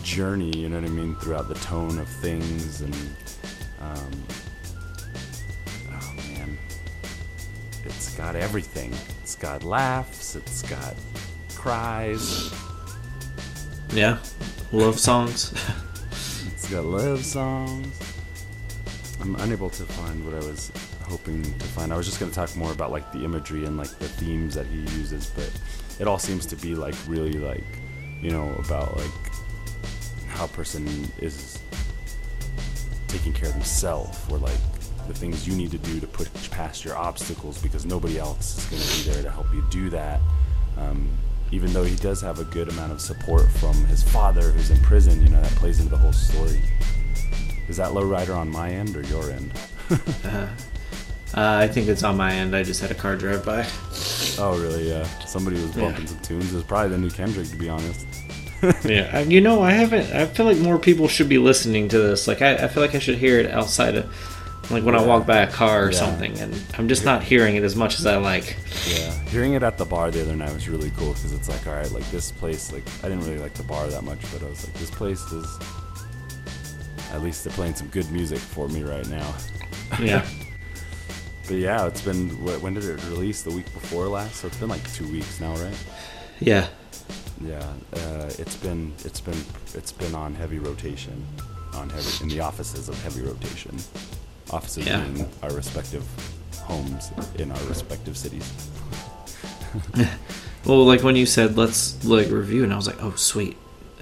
journey. 0.03 0.51
You 0.57 0.67
know 0.67 0.81
what 0.81 0.89
I 0.89 0.93
mean 0.93 1.15
throughout 1.21 1.47
the 1.47 1.55
tone 1.55 1.97
of 1.99 2.09
things 2.21 2.81
and. 2.81 2.95
Um, 3.81 4.11
it's 7.85 8.15
got 8.15 8.35
everything. 8.35 8.93
It's 9.21 9.35
got 9.35 9.63
laughs. 9.63 10.35
It's 10.35 10.61
got 10.63 10.95
cries. 11.55 12.53
yeah, 13.93 14.17
love 14.71 14.99
songs. 14.99 15.53
It's 16.63 16.71
got 16.71 16.85
love 16.85 17.25
songs. 17.25 17.93
I'm 19.19 19.35
unable 19.35 19.69
to 19.71 19.83
find 19.83 20.25
what 20.25 20.33
I 20.33 20.47
was 20.47 20.71
hoping 21.01 21.43
to 21.43 21.65
find. 21.65 21.91
I 21.91 21.97
was 21.97 22.05
just 22.05 22.21
going 22.21 22.31
to 22.31 22.35
talk 22.35 22.55
more 22.55 22.71
about 22.71 22.89
like 22.89 23.11
the 23.11 23.25
imagery 23.25 23.65
and 23.65 23.75
like 23.75 23.89
the 23.99 24.07
themes 24.07 24.55
that 24.55 24.65
he 24.67 24.77
uses, 24.77 25.29
but 25.35 25.51
it 25.99 26.07
all 26.07 26.17
seems 26.17 26.45
to 26.45 26.55
be 26.55 26.73
like 26.73 26.95
really 27.05 27.33
like, 27.33 27.65
you 28.21 28.31
know, 28.31 28.49
about 28.59 28.95
like 28.95 29.11
how 30.29 30.45
a 30.45 30.47
person 30.47 30.87
is 31.19 31.59
taking 33.07 33.33
care 33.33 33.49
of 33.49 33.55
themselves 33.55 34.17
or 34.31 34.37
like 34.37 34.57
the 35.07 35.13
things 35.13 35.47
you 35.47 35.55
need 35.55 35.71
to 35.71 35.77
do 35.77 35.99
to 35.99 36.07
push 36.07 36.27
past 36.51 36.83
your 36.85 36.95
obstacles 36.97 37.61
because 37.61 37.85
nobody 37.85 38.17
else 38.17 38.57
is 38.57 38.65
going 38.65 38.81
to 38.81 38.97
be 38.97 39.13
there 39.13 39.23
to 39.23 39.31
help 39.31 39.53
you 39.53 39.63
do 39.69 39.89
that. 39.91 40.19
Um, 40.77 41.09
even 41.51 41.71
though 41.73 41.83
he 41.83 41.95
does 41.97 42.19
have 42.21 42.39
a 42.39 42.45
good 42.45 42.69
amount 42.69 42.91
of 42.91 42.99
support 43.01 43.47
from 43.51 43.75
his 43.85 44.01
father 44.03 44.41
who's 44.51 44.71
in 44.71 44.79
prison, 44.81 45.21
you 45.21 45.29
know, 45.29 45.39
that 45.41 45.51
plays 45.53 45.79
into 45.79 45.91
the 45.91 45.97
whole 45.97 46.13
story. 46.13 46.59
Is 47.69 47.77
that 47.77 47.91
lowrider 47.91 48.35
on 48.35 48.49
my 48.49 48.71
end 48.71 48.95
or 48.97 49.01
your 49.03 49.29
end? 49.31 49.53
Uh, 51.35 51.57
I 51.63 51.67
think 51.67 51.87
it's 51.87 52.03
on 52.03 52.15
my 52.15 52.31
end. 52.31 52.55
I 52.55 52.61
just 52.61 52.79
had 52.79 52.91
a 52.91 52.93
car 52.93 53.15
drive 53.15 53.43
by. 53.43 53.65
Oh, 54.37 54.55
really? 54.61 54.87
Yeah. 54.87 55.03
Somebody 55.25 55.55
was 55.59 55.75
Yeah. 55.75 55.85
bumping 55.85 56.05
some 56.05 56.19
tunes. 56.19 56.51
It 56.53 56.55
was 56.55 56.63
probably 56.63 56.89
the 56.89 56.99
new 56.99 57.09
Kendrick, 57.09 57.47
to 57.49 57.55
be 57.55 57.69
honest. 57.69 58.05
yeah, 58.85 59.19
you 59.21 59.41
know, 59.41 59.63
I 59.63 59.71
haven't. 59.71 60.13
I 60.13 60.27
feel 60.27 60.45
like 60.45 60.59
more 60.59 60.77
people 60.77 61.07
should 61.07 61.27
be 61.27 61.39
listening 61.39 61.87
to 61.89 61.97
this. 61.97 62.27
Like, 62.27 62.43
I, 62.43 62.53
I 62.53 62.67
feel 62.67 62.83
like 62.83 62.93
I 62.93 62.99
should 62.99 63.17
hear 63.17 63.39
it 63.39 63.49
outside 63.49 63.95
of, 63.95 64.05
like 64.71 64.83
when 64.83 64.95
I 64.95 65.03
walk 65.05 65.25
by 65.27 65.39
a 65.39 65.51
car 65.51 65.85
or 65.85 65.91
Yeah. 65.91 65.97
something, 65.99 66.39
and 66.39 66.59
I'm 66.77 66.87
just 66.87 67.03
not 67.05 67.21
hearing 67.23 67.55
it 67.55 67.63
as 67.63 67.75
much 67.75 67.99
as 67.99 68.05
I 68.05 68.17
like. 68.17 68.57
Yeah. 68.87 69.11
Hearing 69.29 69.53
it 69.53 69.63
at 69.63 69.77
the 69.77 69.85
bar 69.85 70.09
the 70.11 70.21
other 70.21 70.35
night 70.35 70.53
was 70.53 70.67
really 70.69 70.91
cool 70.97 71.13
because 71.13 71.33
it's 71.33 71.49
like, 71.49 71.65
all 71.67 71.73
right, 71.73 71.91
like 71.91 72.09
this 72.11 72.31
place, 72.31 72.71
like 72.71 72.83
I 73.03 73.09
didn't 73.09 73.25
really 73.25 73.39
like 73.39 73.53
the 73.55 73.63
bar 73.63 73.87
that 73.87 74.03
much, 74.03 74.19
but 74.31 74.41
I 74.43 74.49
was 74.49 74.65
like, 74.65 74.73
this 74.79 74.91
place 74.91 75.21
is. 75.31 75.59
At 77.11 77.21
least 77.21 77.43
they're 77.43 77.53
playing 77.53 77.75
some 77.75 77.87
good 77.89 78.09
music 78.11 78.39
for 78.39 78.67
me 78.69 78.81
right 78.83 79.07
now. 79.07 79.35
Yeah, 80.01 80.25
But 81.47 81.57
yeah, 81.57 81.85
it's 81.85 82.01
been. 82.01 82.29
When 82.61 82.73
did 82.73 82.85
it 82.85 83.03
release? 83.09 83.43
The 83.43 83.51
week 83.51 83.71
before 83.73 84.07
last, 84.07 84.37
so 84.37 84.47
it's 84.47 84.57
been 84.57 84.69
like 84.69 84.91
two 84.93 85.07
weeks 85.11 85.39
now, 85.39 85.53
right? 85.57 85.77
yeah, 86.39 86.67
Yeah, 87.45 87.59
uh, 87.93 88.31
it's 88.39 88.55
been 88.55 88.93
it's 89.05 89.21
been 89.21 89.37
it's 89.75 89.91
been 89.91 90.15
on 90.15 90.33
heavy 90.33 90.57
rotation, 90.57 91.23
on 91.75 91.89
heavy 91.91 92.23
in 92.23 92.29
the 92.29 92.39
offices 92.39 92.89
of 92.89 92.99
heavy 93.03 93.21
rotation, 93.21 93.77
offices 94.51 94.85
Yeah. 94.85 95.03
being 95.05 95.29
our 95.41 95.51
respective 95.53 96.03
homes 96.59 97.11
in 97.35 97.51
our 97.51 97.63
respective 97.65 98.17
cities. 98.17 98.49
Well, 100.65 100.85
like 100.85 101.03
when 101.03 101.17
you 101.17 101.25
said 101.25 101.57
let's 101.57 102.05
like 102.05 102.29
review, 102.29 102.63
and 102.63 102.71
I 102.71 102.77
was 102.77 102.87
like, 102.87 103.03
oh 103.03 103.13
sweet, 103.15 103.57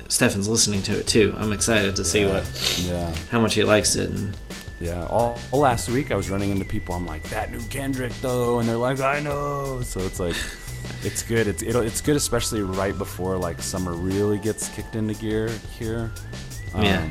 Stephen's 0.10 0.48
listening 0.48 0.84
to 0.84 1.00
it 1.00 1.08
too. 1.08 1.34
I'm 1.38 1.52
excited 1.54 1.96
to 1.96 2.06
see 2.06 2.24
what 2.26 2.44
Yeah, 2.86 3.12
how 3.32 3.40
much 3.40 3.56
he 3.56 3.64
likes 3.64 3.96
it. 3.96 4.12
And 4.12 4.38
yeah. 4.80 5.08
All, 5.08 5.40
all 5.52 5.60
last 5.62 5.90
week 5.90 6.12
I 6.12 6.16
was 6.16 6.30
running 6.30 6.52
into 6.52 6.66
people. 6.66 6.94
I'm 6.94 7.08
like 7.08 7.24
that 7.30 7.52
new 7.52 7.62
Kendrick 7.70 8.14
though, 8.22 8.60
and 8.60 8.70
they're 8.70 8.78
like 8.78 9.00
I 9.00 9.20
know. 9.22 9.82
So 9.82 10.02
it's 10.02 10.20
like. 10.20 10.36
It's 11.04 11.24
good. 11.24 11.48
It's 11.48 11.64
it'll, 11.64 11.82
it's 11.82 12.02
good, 12.02 12.16
especially 12.16 12.62
right 12.62 12.96
before 12.96 13.38
like 13.38 13.60
summer 13.62 13.94
really 13.94 14.38
gets 14.38 14.70
kicked 14.70 14.96
into 14.96 15.16
gear 15.16 15.48
here. 15.80 16.12
Um, 16.76 16.84
Yeah. 16.84 17.08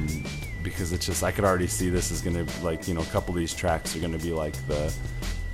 Because 0.62 0.92
it's 0.92 1.06
just 1.06 1.22
I 1.22 1.32
could 1.32 1.44
already 1.44 1.66
see 1.66 1.90
this 1.90 2.10
is 2.10 2.20
gonna 2.20 2.44
like 2.62 2.86
you 2.86 2.94
know 2.94 3.00
a 3.00 3.06
couple 3.06 3.30
of 3.30 3.38
these 3.38 3.54
tracks 3.54 3.96
are 3.96 4.00
gonna 4.00 4.18
be 4.18 4.32
like 4.32 4.54
the 4.66 4.92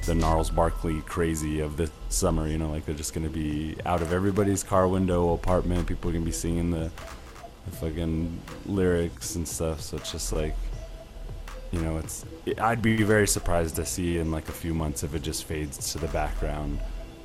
the 0.07 0.15
Gnarls 0.15 0.51
Barkley 0.51 1.01
crazy 1.03 1.61
of 1.61 1.77
the 1.77 1.91
summer. 2.09 2.47
You 2.49 2.59
know, 2.59 2.71
like 2.71 2.87
they're 2.87 2.95
just 2.95 3.13
gonna 3.13 3.29
be 3.29 3.77
out 3.85 4.03
of 4.03 4.13
everybody's 4.13 4.63
car 4.63 4.89
window 4.89 5.35
apartment. 5.35 5.87
People 5.87 6.11
are 6.11 6.13
gonna 6.15 6.25
be 6.25 6.33
singing 6.33 6.71
the, 6.71 6.91
the 7.67 7.77
fucking 7.77 8.41
lyrics 8.67 9.35
and 9.35 9.47
stuff. 9.47 9.81
So 9.81 9.97
it's 9.97 10.13
just 10.13 10.33
like, 10.33 10.55
you 11.73 11.81
know, 11.81 11.99
it's. 11.99 12.25
I'd 12.59 12.83
be 12.83 13.03
very 13.03 13.27
surprised 13.27 13.77
to 13.77 13.85
see 13.85 14.19
in 14.19 14.31
like 14.31 14.49
a 14.49 14.53
few 14.53 14.75
months 14.75 15.03
if 15.03 15.15
it 15.15 15.23
just 15.23 15.45
fades 15.45 15.93
to 15.93 15.99
the 15.99 16.09
background. 16.09 16.79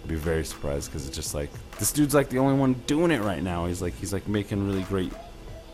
I'd 0.03 0.09
be 0.09 0.15
very 0.15 0.43
surprised 0.43 0.89
because 0.89 1.07
it's 1.07 1.15
just 1.15 1.35
like 1.35 1.49
this 1.77 1.91
dude's 1.91 2.15
like 2.15 2.29
the 2.29 2.39
only 2.39 2.55
one 2.55 2.73
doing 2.87 3.11
it 3.11 3.21
right 3.21 3.43
now. 3.43 3.67
He's 3.67 3.81
like 3.81 3.93
he's 3.95 4.11
like 4.11 4.27
making 4.27 4.65
really 4.65 4.83
great 4.83 5.13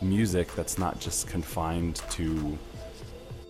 music 0.02 0.54
that's 0.56 0.78
not 0.78 1.00
just 1.00 1.28
confined 1.28 1.96
to 2.10 2.58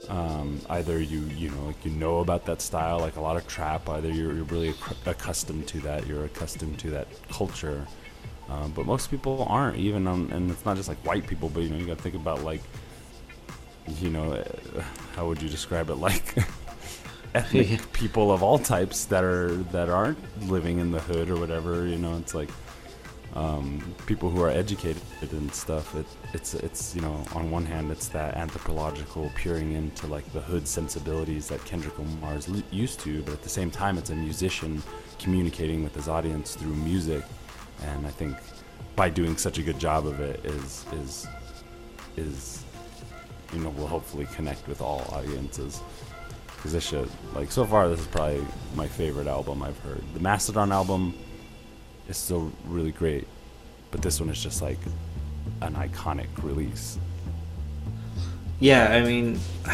um, 0.09 0.61
either 0.69 1.01
you 1.01 1.21
you 1.35 1.49
know 1.49 1.65
like 1.65 1.83
you 1.83 1.91
know 1.91 2.19
about 2.19 2.45
that 2.45 2.61
style 2.61 2.99
like 2.99 3.17
a 3.17 3.21
lot 3.21 3.35
of 3.35 3.45
trap 3.47 3.89
either 3.89 4.09
you're, 4.09 4.33
you're 4.33 4.45
really 4.45 4.69
acc- 4.69 5.07
accustomed 5.07 5.67
to 5.67 5.79
that 5.81 6.07
you're 6.07 6.25
accustomed 6.25 6.79
to 6.79 6.89
that 6.91 7.07
culture. 7.29 7.85
Um, 8.49 8.71
but 8.71 8.85
most 8.85 9.11
people 9.11 9.45
aren't 9.49 9.77
even 9.77 10.07
on, 10.07 10.31
and 10.31 10.49
it's 10.49 10.63
not 10.63 10.77
just 10.77 10.87
like 10.87 10.97
white 11.05 11.27
people 11.27 11.49
but 11.49 11.63
you 11.63 11.69
know 11.69 11.77
you 11.77 11.85
gotta 11.85 12.01
think 12.01 12.15
about 12.15 12.43
like 12.43 12.61
you 13.99 14.09
know 14.09 14.41
how 15.15 15.27
would 15.27 15.41
you 15.41 15.49
describe 15.49 15.89
it? 15.89 15.97
Like 16.07 16.37
ethnic 17.35 17.91
people 17.91 18.31
of 18.31 18.41
all 18.41 18.57
types 18.57 19.05
that 19.05 19.23
are 19.23 19.51
that 19.71 19.89
aren't 19.89 20.17
living 20.47 20.79
in 20.79 20.91
the 20.91 20.99
hood 21.01 21.29
or 21.29 21.37
whatever 21.37 21.85
you 21.85 21.97
know? 21.97 22.15
It's 22.17 22.33
like 22.33 22.49
um, 23.37 23.79
people 24.07 24.31
who 24.31 24.41
are 24.41 24.49
educated 24.49 25.01
and 25.21 25.53
stuff. 25.53 25.95
It, 25.95 26.07
it's 26.33 26.55
it's 26.55 26.95
you 26.95 27.01
know 27.01 27.23
on 27.35 27.51
one 27.51 27.65
hand 27.65 27.91
it's 27.91 28.07
that 28.09 28.35
anthropological 28.35 29.31
peering 29.35 29.73
into 29.73 30.07
like 30.07 30.31
the 30.33 30.41
hood 30.41 30.67
sensibilities 30.67 31.47
that 31.49 31.63
Kendrick 31.63 31.97
Lamar 31.99 32.35
is 32.35 32.49
l- 32.49 32.63
used 32.71 32.99
to, 33.01 33.21
but 33.23 33.33
at 33.33 33.43
the 33.43 33.49
same 33.49 33.69
time 33.69 33.97
it's 33.97 34.09
a 34.09 34.15
musician 34.15 34.81
communicating 35.19 35.83
with 35.83 35.93
his 35.93 36.07
audience 36.07 36.55
through 36.55 36.73
music, 36.73 37.23
and 37.83 38.07
I 38.07 38.09
think 38.09 38.35
by 38.95 39.09
doing 39.09 39.37
such 39.37 39.59
a 39.59 39.61
good 39.61 39.79
job 39.79 40.07
of 40.07 40.19
it 40.19 40.43
is 40.43 40.85
is 40.93 41.27
is 42.17 42.63
you 43.53 43.59
know 43.59 43.69
will 43.69 43.87
hopefully 43.87 44.27
connect 44.33 44.67
with 44.67 44.81
all 44.81 45.01
audiences. 45.11 45.81
Because 46.55 46.73
this 46.73 46.87
shit, 46.87 47.07
like 47.35 47.51
so 47.51 47.65
far, 47.65 47.87
this 47.87 47.99
is 47.99 48.07
probably 48.07 48.43
my 48.73 48.87
favorite 48.87 49.27
album 49.27 49.61
I've 49.61 49.77
heard. 49.79 50.01
The 50.15 50.19
Mastodon 50.19 50.71
album 50.71 51.13
is 52.07 52.17
still 52.17 52.51
really 52.65 52.91
great, 52.91 53.27
but 53.91 54.01
this 54.01 54.19
one 54.19 54.29
is 54.29 54.41
just 54.41 54.61
like 54.61 54.79
an 55.61 55.73
iconic 55.75 56.27
release. 56.43 56.97
yeah, 58.59 58.89
I 58.91 59.01
mean, 59.03 59.39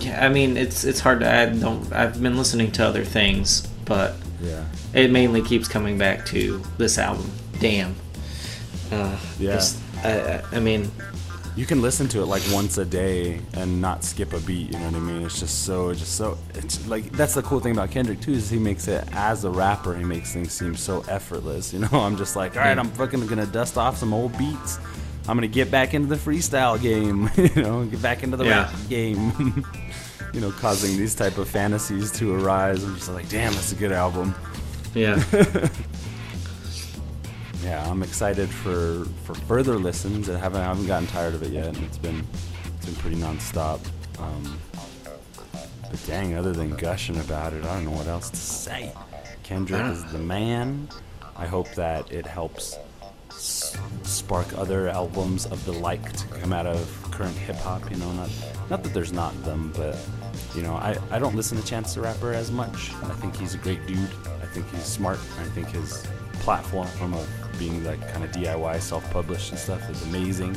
yeah, 0.00 0.24
I 0.24 0.28
mean, 0.28 0.56
it's 0.56 0.84
it's 0.84 1.00
hard 1.00 1.20
to. 1.20 1.32
I 1.32 1.46
don't. 1.46 1.92
I've 1.92 2.20
been 2.20 2.36
listening 2.36 2.72
to 2.72 2.84
other 2.86 3.04
things, 3.04 3.66
but 3.84 4.16
Yeah. 4.42 4.64
it 4.92 5.10
mainly 5.10 5.42
keeps 5.42 5.68
coming 5.68 5.96
back 5.98 6.26
to 6.26 6.60
this 6.78 6.98
album. 6.98 7.30
Damn. 7.60 7.94
Uh, 8.92 9.16
Yeah. 9.38 9.62
I- 10.04 10.42
I 10.52 10.60
mean, 10.60 10.90
You 11.56 11.64
can 11.64 11.80
listen 11.80 12.06
to 12.08 12.20
it 12.20 12.26
like 12.26 12.42
once 12.52 12.76
a 12.76 12.84
day 12.84 13.40
and 13.54 13.80
not 13.80 14.04
skip 14.04 14.34
a 14.34 14.40
beat. 14.40 14.72
You 14.74 14.78
know 14.78 14.84
what 14.86 14.94
I 14.94 14.98
mean? 14.98 15.22
It's 15.24 15.40
just 15.40 15.64
so, 15.64 15.94
just 15.94 16.14
so. 16.16 16.36
It's 16.54 16.86
like 16.86 17.10
that's 17.12 17.32
the 17.34 17.42
cool 17.42 17.60
thing 17.60 17.72
about 17.72 17.90
Kendrick 17.90 18.20
too 18.20 18.32
is 18.32 18.50
he 18.50 18.58
makes 18.58 18.88
it 18.88 19.08
as 19.12 19.44
a 19.44 19.50
rapper. 19.50 19.94
He 19.96 20.04
makes 20.04 20.34
things 20.34 20.52
seem 20.52 20.76
so 20.76 21.02
effortless. 21.08 21.72
You 21.72 21.78
know, 21.80 21.88
I'm 21.92 22.16
just 22.18 22.36
like, 22.36 22.56
all 22.56 22.62
right, 22.62 22.78
I'm 22.78 22.90
fucking 22.90 23.26
gonna 23.26 23.46
dust 23.46 23.78
off 23.78 23.96
some 23.96 24.12
old 24.12 24.36
beats. 24.36 24.78
I'm 25.28 25.36
gonna 25.36 25.46
get 25.48 25.70
back 25.70 25.94
into 25.94 26.08
the 26.14 26.16
freestyle 26.16 26.80
game. 26.80 27.30
you 27.56 27.62
know, 27.62 27.84
get 27.86 28.02
back 28.02 28.22
into 28.22 28.36
the 28.36 28.44
Yeah. 28.44 28.64
rap 28.70 28.74
game. 28.90 29.64
you 30.34 30.40
know, 30.42 30.50
causing 30.52 30.94
these 30.98 31.14
type 31.14 31.38
of 31.38 31.48
fantasies 31.48 32.12
to 32.12 32.34
arise. 32.34 32.84
I'm 32.84 32.94
just 32.96 33.08
like, 33.08 33.30
damn, 33.30 33.54
that's 33.54 33.72
a 33.72 33.76
good 33.76 33.92
album. 33.92 34.34
yeah, 34.94 35.14
Yeah, 37.66 37.84
I'm 37.90 38.04
excited 38.04 38.48
for 38.48 39.04
for 39.24 39.34
further 39.34 39.76
listens. 39.76 40.30
I 40.30 40.38
haven't 40.38 40.60
I 40.60 40.66
haven't 40.66 40.86
gotten 40.86 41.08
tired 41.08 41.34
of 41.34 41.42
it 41.42 41.50
yet, 41.50 41.66
and 41.66 41.78
it's 41.78 41.98
been 41.98 42.24
it's 42.76 42.86
been 42.86 42.94
pretty 42.94 43.16
nonstop. 43.16 43.80
Um, 44.20 44.56
but 45.90 46.00
dang, 46.06 46.36
other 46.36 46.52
than 46.52 46.76
gushing 46.76 47.18
about 47.18 47.54
it, 47.54 47.64
I 47.64 47.74
don't 47.74 47.86
know 47.86 47.90
what 47.90 48.06
else 48.06 48.30
to 48.30 48.36
say. 48.36 48.92
Kendrick 49.42 49.84
is 49.86 50.04
the 50.12 50.18
man. 50.18 50.88
I 51.36 51.46
hope 51.46 51.68
that 51.74 52.12
it 52.12 52.24
helps 52.24 52.78
spark 53.30 54.46
other 54.56 54.88
albums 54.88 55.46
of 55.46 55.64
the 55.64 55.72
like 55.72 56.12
to 56.12 56.26
come 56.38 56.52
out 56.52 56.66
of 56.66 57.08
current 57.10 57.36
hip 57.36 57.56
hop. 57.56 57.90
You 57.90 57.96
know, 57.96 58.12
not 58.12 58.30
not 58.70 58.84
that 58.84 58.94
there's 58.94 59.12
not 59.12 59.34
them, 59.42 59.72
but 59.76 59.98
you 60.54 60.62
know, 60.62 60.74
I, 60.74 60.96
I 61.10 61.18
don't 61.18 61.34
listen 61.34 61.60
to 61.60 61.66
Chance 61.66 61.94
the 61.94 62.02
Rapper 62.02 62.32
as 62.32 62.52
much. 62.52 62.92
I 63.02 63.14
think 63.14 63.34
he's 63.34 63.54
a 63.54 63.58
great 63.58 63.84
dude. 63.88 64.10
I 64.40 64.46
think 64.46 64.70
he's 64.70 64.84
smart. 64.84 65.18
I 65.40 65.48
think 65.48 65.66
his 65.70 66.06
platform 66.34 67.12
of 67.12 67.45
being 67.58 67.84
like 67.84 68.00
kind 68.12 68.24
of 68.24 68.30
DIY, 68.32 68.80
self-published 68.80 69.50
and 69.50 69.58
stuff 69.58 69.88
is 69.90 70.02
amazing. 70.04 70.56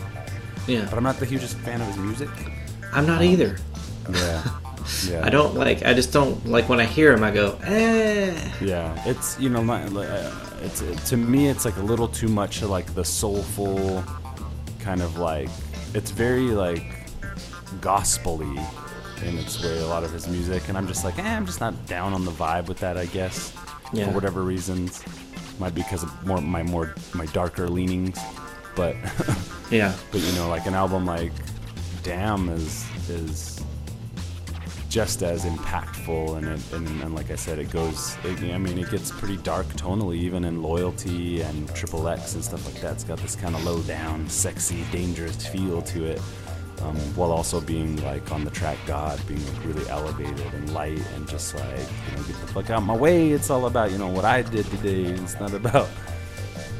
yeah. 0.67 0.85
But 0.89 0.97
I'm 0.97 1.03
not 1.03 1.17
the 1.17 1.25
hugest 1.25 1.57
fan 1.59 1.81
of 1.81 1.87
his 1.87 1.97
music. 1.97 2.29
I'm 2.93 3.05
not 3.05 3.21
either. 3.23 3.57
Yeah. 4.11 4.43
Yeah. 5.07 5.23
I 5.23 5.29
don't 5.29 5.53
like. 5.53 5.85
I 5.85 5.93
just 5.93 6.11
don't 6.11 6.47
like 6.47 6.67
when 6.67 6.79
I 6.79 6.85
hear 6.85 7.13
him. 7.13 7.23
I 7.23 7.29
go, 7.29 7.59
eh. 7.63 8.33
Yeah, 8.59 8.99
it's 9.05 9.39
you 9.39 9.47
know, 9.47 9.61
my, 9.63 9.83
uh, 9.83 10.33
it's 10.63 10.81
it, 10.81 10.97
to 11.09 11.17
me, 11.17 11.47
it's 11.47 11.63
like 11.63 11.77
a 11.77 11.81
little 11.83 12.07
too 12.07 12.27
much 12.27 12.63
of 12.63 12.71
like 12.71 12.95
the 12.95 13.05
soulful 13.05 14.03
kind 14.79 15.03
of 15.03 15.17
like. 15.19 15.49
It's 15.93 16.09
very 16.09 16.49
like 16.65 16.83
gospely 17.81 18.47
in 19.25 19.37
its 19.37 19.61
way. 19.63 19.79
A 19.81 19.87
lot 19.87 20.03
of 20.03 20.11
his 20.11 20.27
music, 20.27 20.67
and 20.69 20.77
I'm 20.77 20.87
just 20.87 21.03
like, 21.05 21.19
eh, 21.19 21.35
I'm 21.35 21.45
just 21.45 21.59
not 21.59 21.85
down 21.85 22.13
on 22.13 22.25
the 22.25 22.31
vibe 22.31 22.67
with 22.67 22.79
that. 22.79 22.97
I 22.97 23.05
guess 23.07 23.53
Yeah. 23.93 24.07
for 24.07 24.11
whatever 24.13 24.41
reasons, 24.41 25.03
might 25.59 25.75
be 25.75 25.81
because 25.81 26.03
of 26.03 26.25
more 26.25 26.41
my 26.41 26.63
more 26.63 26.95
my 27.13 27.25
darker 27.27 27.67
leanings, 27.69 28.19
but 28.75 28.95
Yeah, 29.71 29.93
but 30.11 30.21
you 30.21 30.31
know, 30.33 30.49
like 30.49 30.65
an 30.65 30.73
album 30.73 31.05
like 31.05 31.31
Damn 32.01 32.49
is 32.49 32.87
is 33.07 33.63
just 34.89 35.21
as 35.21 35.45
impactful, 35.45 36.37
and 36.37 36.47
it, 36.47 36.73
and, 36.73 36.87
and 37.03 37.13
like 37.13 37.29
I 37.29 37.35
said, 37.35 37.59
it 37.59 37.69
goes. 37.69 38.17
It, 38.23 38.51
I 38.51 38.57
mean, 38.57 38.79
it 38.79 38.89
gets 38.89 39.11
pretty 39.11 39.37
dark 39.37 39.67
tonally, 39.67 40.15
even 40.15 40.43
in 40.43 40.63
Loyalty 40.63 41.41
and 41.41 41.73
Triple 41.75 42.07
X 42.07 42.33
and 42.33 42.43
stuff 42.43 42.65
like 42.65 42.81
that. 42.81 42.93
It's 42.93 43.03
got 43.03 43.19
this 43.19 43.35
kind 43.35 43.53
of 43.53 43.63
low 43.63 43.81
down, 43.81 44.27
sexy, 44.27 44.83
dangerous 44.91 45.45
feel 45.47 45.83
to 45.83 46.05
it, 46.05 46.19
um, 46.81 46.95
while 47.15 47.31
also 47.31 47.59
being 47.61 47.95
like 48.03 48.31
on 48.31 48.43
the 48.45 48.51
track 48.51 48.77
God, 48.87 49.19
being 49.27 49.43
like 49.53 49.65
really 49.65 49.87
elevated 49.89 50.39
and 50.53 50.73
light, 50.73 51.01
and 51.15 51.27
just 51.27 51.55
like 51.55 51.63
you 51.65 52.15
know, 52.17 52.23
get 52.23 52.35
the 52.41 52.47
fuck 52.53 52.69
out 52.69 52.83
my 52.83 52.95
way. 52.95 53.31
It's 53.31 53.49
all 53.49 53.65
about 53.65 53.91
you 53.91 53.97
know 53.97 54.07
what 54.07 54.25
I 54.25 54.41
did 54.41 54.65
today. 54.67 55.03
It's 55.03 55.39
not 55.39 55.53
about 55.53 55.87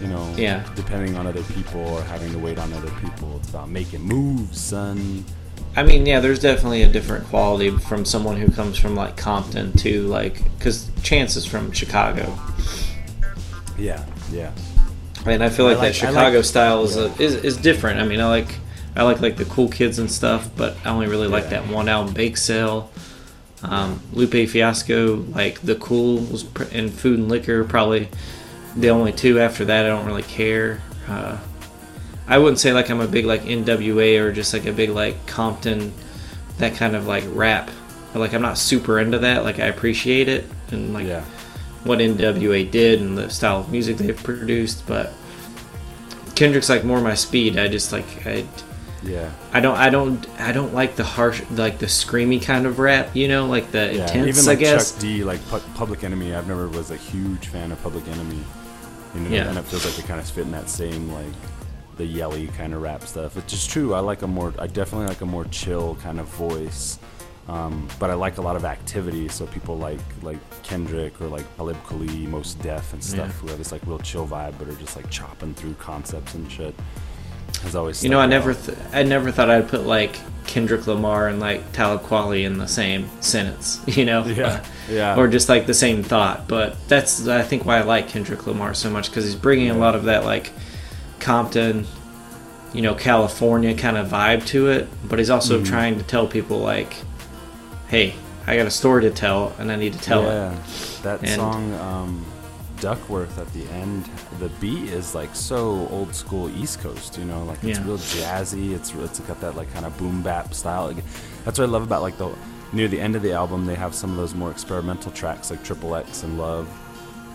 you 0.01 0.07
know, 0.07 0.33
Yeah. 0.37 0.63
depending 0.75 1.17
on 1.17 1.27
other 1.27 1.43
people 1.43 1.81
or 1.81 2.01
having 2.03 2.31
to 2.31 2.39
wait 2.39 2.57
on 2.57 2.71
other 2.73 2.91
people. 3.01 3.35
It's 3.37 3.49
about 3.49 3.69
making 3.69 4.01
moves, 4.01 4.59
son. 4.61 5.25
I 5.75 5.83
mean, 5.83 6.05
yeah. 6.05 6.19
There's 6.21 6.39
definitely 6.39 6.83
a 6.83 6.89
different 6.89 7.25
quality 7.27 7.69
from 7.71 8.05
someone 8.05 8.37
who 8.37 8.49
comes 8.49 8.77
from 8.77 8.95
like 8.95 9.17
Compton 9.17 9.73
to 9.79 10.03
like, 10.03 10.41
because 10.57 10.89
Chance 11.03 11.35
is 11.35 11.45
from 11.45 11.71
Chicago, 11.73 12.33
Yeah, 13.77 14.03
yeah. 14.31 14.51
and 15.25 15.43
I 15.43 15.49
feel 15.49 15.65
I 15.67 15.71
like, 15.71 15.77
like- 15.79 15.87
that 15.89 15.95
Chicago 15.95 16.37
like- 16.37 16.45
style 16.45 16.83
is, 16.85 16.95
yeah. 16.95 17.03
a, 17.03 17.21
is 17.21 17.35
is 17.35 17.57
different. 17.57 17.99
I 17.99 18.05
mean, 18.05 18.19
I 18.21 18.27
like 18.27 18.55
I 18.95 19.03
like 19.03 19.21
like 19.21 19.37
the 19.37 19.45
cool 19.45 19.69
kids 19.69 19.99
and 19.99 20.09
stuff, 20.11 20.49
but 20.55 20.75
I 20.85 20.89
only 20.89 21.07
really 21.07 21.27
like 21.27 21.45
Yeah. 21.45 21.61
that 21.61 21.67
one 21.67 21.87
album, 21.87 22.13
Bake 22.13 22.37
Sale. 22.37 22.91
Um, 23.61 23.99
Lupe 24.13 24.47
Fiasco, 24.49 25.17
like 25.33 25.59
the 25.61 25.75
cool 25.75 26.17
was 26.17 26.43
pr- 26.43 26.63
and 26.71 26.91
Food 26.91 27.19
and 27.19 27.27
Liquor, 27.29 27.65
probably 27.65 28.07
the 28.75 28.89
only 28.89 29.11
two. 29.11 29.39
After 29.39 29.65
that, 29.65 29.85
I 29.85 29.89
don't 29.89 30.05
really 30.05 30.23
care. 30.23 30.81
Uh, 31.07 31.37
I 32.27 32.37
wouldn't 32.37 32.59
say 32.59 32.71
like 32.71 32.89
I'm 32.89 33.01
a 33.01 33.07
big 33.07 33.25
like 33.25 33.41
NWA 33.43 34.19
or 34.21 34.31
just 34.31 34.53
like 34.53 34.65
a 34.65 34.71
big 34.71 34.91
like 34.91 35.25
Compton, 35.27 35.91
that 36.57 36.75
kind 36.75 36.95
of 36.95 37.05
like 37.05 37.25
rap. 37.33 37.69
But, 38.13 38.19
like 38.19 38.33
I'm 38.33 38.41
not 38.41 38.57
super 38.57 38.99
into 38.99 39.19
that. 39.19 39.43
Like 39.43 39.59
I 39.59 39.65
appreciate 39.65 40.29
it 40.29 40.45
and 40.71 40.93
like 40.93 41.07
yeah. 41.07 41.23
what 41.83 41.99
NWA 41.99 42.69
did 42.69 43.01
and 43.01 43.17
the 43.17 43.29
style 43.29 43.59
of 43.59 43.71
music 43.71 43.97
they've 43.97 44.23
produced, 44.23 44.87
but 44.87 45.11
Kendrick's 46.35 46.69
like 46.69 46.85
more 46.85 47.01
my 47.01 47.15
speed. 47.15 47.57
I 47.57 47.67
just 47.67 47.91
like 47.91 48.25
I 48.25 48.45
Yeah. 49.03 49.31
I 49.53 49.59
don't 49.61 49.77
I 49.77 49.89
don't 49.89 50.27
I 50.39 50.51
don't 50.51 50.73
like 50.73 50.95
the 50.95 51.03
harsh 51.03 51.41
like 51.51 51.77
the 51.79 51.85
screamy 51.85 52.41
kind 52.41 52.65
of 52.65 52.79
rap, 52.79 53.15
you 53.15 53.27
know, 53.27 53.45
like 53.47 53.71
the 53.71 53.93
Yeah. 53.95 54.03
intense 54.07 54.27
Even 54.27 54.45
like 54.45 54.57
I 54.57 54.61
guess. 54.61 54.91
Chuck 54.91 55.01
D, 55.01 55.23
like 55.23 55.45
Pu- 55.49 55.61
Public 55.75 56.03
Enemy, 56.03 56.33
I've 56.35 56.47
never 56.47 56.67
was 56.67 56.91
a 56.91 56.97
huge 56.97 57.47
fan 57.47 57.71
of 57.71 57.81
Public 57.81 58.07
Enemy. 58.07 58.43
You 59.15 59.21
know, 59.21 59.29
Yeah. 59.29 59.47
and 59.49 59.57
it 59.57 59.65
feels 59.65 59.85
like 59.85 59.95
they 59.95 60.03
kind 60.03 60.19
of 60.19 60.29
fit 60.29 60.43
in 60.45 60.51
that 60.51 60.69
same 60.69 61.11
like 61.13 61.25
the 61.97 62.05
yelly 62.05 62.47
kind 62.57 62.73
of 62.73 62.81
rap 62.81 63.03
stuff. 63.03 63.35
It's 63.37 63.51
just 63.51 63.69
true. 63.69 63.93
I 63.93 63.99
like 63.99 64.21
a 64.21 64.27
more, 64.27 64.53
I 64.59 64.67
definitely 64.67 65.07
like 65.07 65.21
a 65.21 65.25
more 65.25 65.45
chill 65.45 65.95
kind 66.01 66.19
of 66.19 66.27
voice. 66.27 66.97
Um, 67.49 67.87
but 67.97 68.09
I 68.11 68.13
like 68.13 68.37
a 68.37 68.41
lot 68.41 68.55
of 68.55 68.63
activity, 68.63 69.27
so 69.27 69.47
people 69.47 69.75
like 69.77 69.99
like 70.21 70.37
Kendrick 70.61 71.19
or 71.19 71.27
like 71.27 71.43
Talib 71.57 71.77
Kweli, 71.85 72.27
Mos 72.27 72.53
Def 72.53 72.93
and 72.93 73.03
stuff, 73.03 73.27
Yeah. 73.27 73.33
who 73.41 73.47
have 73.47 73.57
this 73.57 73.71
like 73.71 73.81
real 73.87 73.97
chill 73.99 74.27
vibe, 74.27 74.53
but 74.59 74.67
are 74.67 74.73
just 74.75 74.95
like 74.95 75.09
chopping 75.09 75.53
through 75.55 75.73
concepts 75.79 76.35
and 76.35 76.49
shit. 76.51 76.75
Has 77.63 77.75
always 77.75 78.03
You 78.03 78.09
know, 78.09 78.19
I 78.19 78.25
never 78.25 78.53
th- 78.53 78.77
I 78.93 79.03
never 79.03 79.31
thought 79.31 79.49
I'd 79.49 79.67
put 79.67 79.85
like 79.85 80.19
Kendrick 80.47 80.87
Lamar 80.87 81.27
and 81.27 81.39
like 81.39 81.71
Talib 81.73 82.01
Kweli 82.01 82.43
in 82.45 82.57
the 82.57 82.67
same 82.67 83.07
sentence, 83.21 83.81
you 83.87 84.05
know. 84.05 84.25
Yeah, 84.25 84.63
yeah. 84.89 85.15
Or 85.17 85.27
just 85.27 85.49
like 85.49 85.65
the 85.67 85.73
same 85.73 86.01
thought, 86.03 86.47
but 86.47 86.75
that's 86.87 87.27
I 87.27 87.43
think 87.43 87.65
why 87.65 87.77
I 87.77 87.81
like 87.83 88.07
Kendrick 88.07 88.47
Lamar 88.47 88.73
so 88.73 88.89
much 88.89 89.09
because 89.09 89.25
he's 89.25 89.35
bringing 89.35 89.69
a 89.69 89.77
lot 89.77 89.95
of 89.95 90.05
that 90.05 90.23
like 90.25 90.51
Compton, 91.19 91.85
you 92.73 92.81
know, 92.81 92.95
California 92.95 93.75
kind 93.75 93.97
of 93.97 94.07
vibe 94.07 94.45
to 94.47 94.69
it, 94.69 94.87
but 95.07 95.19
he's 95.19 95.29
also 95.29 95.55
Mm-hmm. 95.57 95.65
trying 95.65 95.97
to 95.97 96.03
tell 96.03 96.25
people 96.27 96.59
like, 96.59 96.93
hey, 97.89 98.15
I 98.47 98.55
got 98.55 98.65
a 98.65 98.71
story 98.71 99.03
to 99.03 99.11
tell 99.11 99.53
and 99.59 99.71
I 99.71 99.75
need 99.75 99.93
to 99.93 99.99
tell 99.99 100.23
yeah, 100.23 100.53
it. 100.53 100.99
that 101.03 101.19
And- 101.21 101.29
song 101.29 101.73
um, 101.75 102.25
Duckworth 102.81 103.37
at 103.37 103.51
the 103.53 103.65
end, 103.69 104.09
the 104.39 104.49
beat 104.61 104.89
is 104.89 105.13
like 105.15 105.35
so 105.35 105.87
old 105.89 106.13
school 106.15 106.49
East 106.57 106.79
Coast, 106.81 107.17
you 107.17 107.25
know, 107.25 107.43
like 107.43 107.63
it's 107.63 107.79
Yeah. 107.79 107.85
real 107.85 107.97
jazzy. 107.97 108.73
It's 108.73 108.93
it's 108.93 109.19
got 109.21 109.39
that 109.41 109.55
like 109.55 109.71
kind 109.73 109.85
of 109.85 109.97
boom 109.97 110.21
bap 110.21 110.53
style. 110.53 110.87
Like, 110.87 111.03
that's 111.45 111.59
what 111.59 111.67
I 111.67 111.71
love 111.71 111.83
about 111.83 112.01
like 112.01 112.17
the 112.17 112.29
near 112.71 112.87
the 112.87 112.99
end 113.01 113.15
of 113.15 113.21
the 113.21 113.33
album, 113.33 113.65
they 113.65 113.75
have 113.75 113.93
some 113.95 114.11
of 114.11 114.17
those 114.17 114.33
more 114.35 114.51
experimental 114.51 115.11
tracks 115.11 115.49
like 115.51 115.63
Triple 115.63 115.95
X 115.95 116.23
and 116.23 116.37
Love 116.37 116.67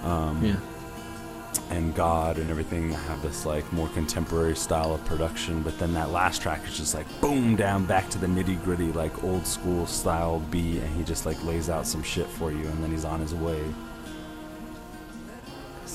um, 0.05 0.45
Yeah. 0.45 0.57
and 1.71 1.95
God 1.95 2.39
and 2.39 2.51
everything 2.51 2.91
that 2.91 2.97
have 3.09 3.21
this 3.23 3.45
like 3.45 3.71
more 3.73 3.89
contemporary 3.89 4.55
style 4.57 4.95
of 4.95 5.05
production. 5.05 5.63
But 5.63 5.79
then 5.79 5.93
that 5.95 6.11
last 6.11 6.41
track 6.41 6.61
is 6.69 6.77
just 6.77 6.95
like 6.95 7.07
boom 7.21 7.57
down 7.57 7.85
back 7.85 8.09
to 8.11 8.19
the 8.19 8.27
nitty 8.29 8.63
gritty 8.65 8.93
like 8.93 9.25
old 9.25 9.47
school 9.47 9.87
style 9.87 10.39
beat, 10.51 10.81
and 10.81 10.97
he 10.97 11.03
just 11.03 11.27
like 11.27 11.43
lays 11.45 11.69
out 11.69 11.87
some 11.87 12.03
shit 12.03 12.27
for 12.29 12.51
you, 12.53 12.65
and 12.67 12.83
then 12.83 12.91
he's 12.91 13.05
on 13.05 13.21
his 13.21 13.35
way. 13.35 13.61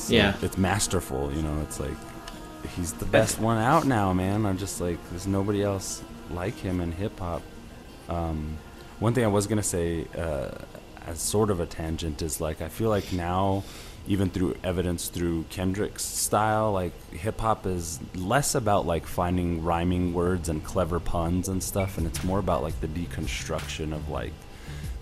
So 0.09 0.15
Yeah. 0.15 0.33
it's 0.41 0.57
masterful. 0.57 1.31
You 1.31 1.41
know, 1.43 1.61
it's 1.61 1.79
like 1.79 1.95
he's 2.75 2.93
the 2.93 3.05
best 3.05 3.39
one 3.39 3.57
out 3.57 3.85
now, 3.85 4.11
man. 4.13 4.45
I'm 4.45 4.57
just 4.57 4.81
like 4.81 4.97
there's 5.11 5.27
nobody 5.27 5.61
else 5.63 6.01
like 6.31 6.57
him 6.57 6.81
in 6.81 6.91
hip 6.91 7.19
hop. 7.19 7.41
Um, 8.09 8.57
one 8.99 9.13
thing 9.13 9.23
I 9.23 9.27
was 9.27 9.45
gonna 9.47 9.63
say, 9.63 10.05
uh, 10.17 10.49
as 11.07 11.19
sort 11.19 11.49
of 11.51 11.59
a 11.59 11.65
tangent, 11.65 12.21
is 12.21 12.41
like 12.41 12.59
I 12.61 12.69
feel 12.69 12.89
like 12.89 13.13
now, 13.13 13.63
even 14.07 14.29
through 14.31 14.55
evidence 14.63 15.09
through 15.09 15.45
Kendrick's 15.51 16.03
style, 16.03 16.71
like 16.73 16.93
hip 17.13 17.39
hop 17.39 17.65
is 17.67 17.99
less 18.15 18.55
about 18.55 18.87
like 18.87 19.05
finding 19.05 19.63
rhyming 19.63 20.13
words 20.13 20.49
and 20.49 20.63
clever 20.63 20.99
puns 20.99 21.47
and 21.49 21.61
stuff, 21.61 21.97
and 21.99 22.07
it's 22.07 22.23
more 22.23 22.39
about 22.39 22.63
like 22.63 22.79
the 22.81 22.87
deconstruction 22.87 23.93
of 23.93 24.09
like 24.09 24.33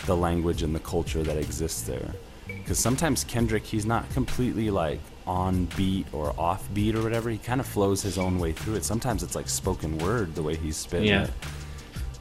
the 0.06 0.16
language 0.18 0.64
and 0.64 0.76
the 0.76 0.80
culture 0.80 1.24
that 1.24 1.38
exists 1.38 1.82
there. 1.84 2.12
Because 2.48 2.80
sometimes 2.80 3.24
Kendrick, 3.24 3.64
he's 3.66 3.86
not 3.86 4.10
completely 4.12 4.70
like 4.70 5.00
on 5.26 5.66
beat 5.78 6.08
or 6.14 6.34
off 6.40 6.68
beat 6.74 6.96
or 6.96 7.02
whatever. 7.02 7.30
He 7.30 7.38
kind 7.38 7.60
of 7.60 7.68
flows 7.68 8.02
his 8.02 8.18
own 8.18 8.40
way 8.40 8.54
through 8.54 8.76
it. 8.76 8.84
Sometimes 8.86 9.24
it's 9.24 9.36
like 9.36 9.50
spoken 9.50 9.98
word 9.98 10.36
the 10.36 10.44
way 10.44 10.56
he's 10.56 10.78
spitting 10.78 11.10
Yeah. 11.10 11.24
it 11.26 11.32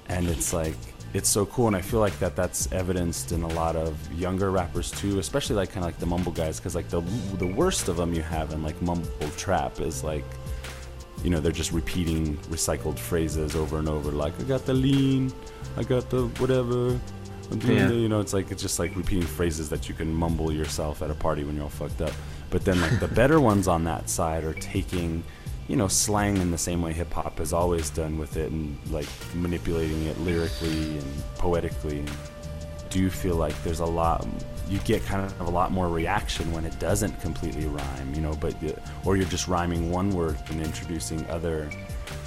and 0.09 0.29
it's 0.29 0.53
like 0.53 0.77
it's 1.15 1.29
so 1.29 1.47
cool, 1.47 1.67
and 1.69 1.75
I 1.75 1.81
feel 1.81 2.01
like 2.01 2.19
that 2.19 2.37
that's 2.37 2.71
evidenced 2.73 3.33
in 3.33 3.43
a 3.43 3.49
lot 3.49 3.75
of 3.75 3.97
younger 4.13 4.51
rappers 4.51 4.91
too, 4.91 5.19
especially 5.19 5.57
like 5.57 5.71
kind 5.71 5.79
of 5.79 5.85
like 5.91 5.99
the 5.99 6.05
mumble 6.07 6.33
guys, 6.33 6.59
because 6.61 6.75
like 6.75 6.89
the 6.91 7.01
the 7.39 7.47
worst 7.47 7.89
of 7.89 7.97
them 7.97 8.13
you 8.13 8.23
have 8.23 8.53
in 8.53 8.63
like 8.63 8.81
mumble 8.83 9.09
trap 9.37 9.81
is 9.81 10.05
like, 10.05 10.25
you 11.25 11.31
know, 11.31 11.41
they're 11.41 11.53
just 11.53 11.73
repeating 11.73 12.37
recycled 12.51 12.99
phrases 12.99 13.57
over 13.57 13.79
and 13.79 13.89
over, 13.89 14.11
like 14.13 14.39
I 14.41 14.43
got 14.45 14.67
the 14.67 14.75
lean, 14.75 15.33
I 15.77 15.85
got 15.85 16.11
the 16.11 16.27
whatever. 16.39 17.01
Yeah. 17.51 17.91
you 17.91 18.09
know, 18.09 18.21
it's 18.21 18.33
like 18.33 18.51
it's 18.51 18.63
just 18.63 18.79
like 18.79 18.95
repeating 18.97 19.27
phrases 19.27 19.69
that 19.71 19.89
you 19.89 19.95
can 19.95 20.13
mumble 20.13 20.53
yourself 20.53 21.03
at 21.03 21.11
a 21.11 21.15
party 21.15 21.45
when 21.45 21.55
you're 21.55 21.65
all 21.65 21.71
fucked 21.71 22.01
up. 22.01 22.13
But 22.51 22.65
then 22.65 22.81
like 22.81 23.01
the 23.01 23.09
better 23.15 23.41
ones 23.41 23.69
on 23.69 23.85
that 23.85 24.09
side 24.09 24.45
are 24.45 24.55
taking, 24.55 25.23
you 25.69 25.77
know, 25.77 25.89
slang 25.89 26.37
in 26.39 26.51
the 26.51 26.59
same 26.59 26.83
way 26.83 26.93
hip 26.93 27.13
hop 27.13 27.39
has 27.39 27.53
always 27.53 27.91
done 27.91 28.19
with 28.19 28.37
it 28.37 28.51
and 28.51 28.79
like 28.91 29.09
manipulating 29.35 30.05
it 30.07 30.19
lyrically 30.21 30.99
and 30.99 31.23
poetically. 31.39 32.05
Do 32.91 33.01
you 33.01 33.11
feel 33.11 33.37
like 33.37 33.61
there's 33.63 33.81
a 33.81 33.87
lot 33.87 34.27
you 34.69 34.79
get 34.81 35.05
kind 35.05 35.25
of 35.25 35.41
a 35.41 35.51
lot 35.51 35.71
more 35.71 35.89
reaction 35.89 36.51
when 36.53 36.65
it 36.65 36.79
doesn't 36.81 37.21
completely 37.21 37.67
rhyme, 37.67 38.15
you 38.15 38.21
know, 38.21 38.35
but 38.41 38.55
or 39.05 39.17
you're 39.17 39.27
just 39.27 39.47
rhyming 39.47 39.91
one 39.91 40.11
word 40.11 40.37
and 40.49 40.61
introducing 40.61 41.25
other 41.31 41.71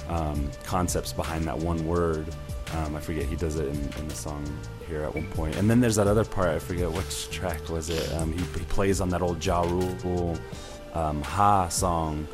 um, 0.08 0.50
concepts 0.64 1.12
behind 1.12 1.44
that 1.44 1.56
one 1.56 1.86
word. 1.86 2.26
Um, 2.74 2.96
I 2.96 3.00
forget 3.00 3.26
he 3.26 3.36
does 3.36 3.56
it 3.56 3.66
in, 3.66 3.92
in 3.98 4.08
the 4.08 4.14
song 4.14 4.44
here 4.90 5.02
at 5.04 5.14
one 5.14 5.26
point. 5.28 5.56
And 5.56 5.70
then 5.70 5.80
there's 5.80 5.96
that 5.96 6.06
other 6.06 6.24
part. 6.24 6.48
I 6.50 6.58
forget 6.58 6.90
which 6.92 7.30
track 7.30 7.68
was 7.70 7.88
it. 7.88 8.12
Um, 8.14 8.32
he, 8.32 8.38
he 8.58 8.64
plays 8.66 9.00
on 9.00 9.08
that 9.10 9.22
old 9.22 9.44
Ja 9.44 9.62
Rule 9.62 10.36
um, 10.94 11.22
Ha 11.22 11.68
song. 11.68 12.26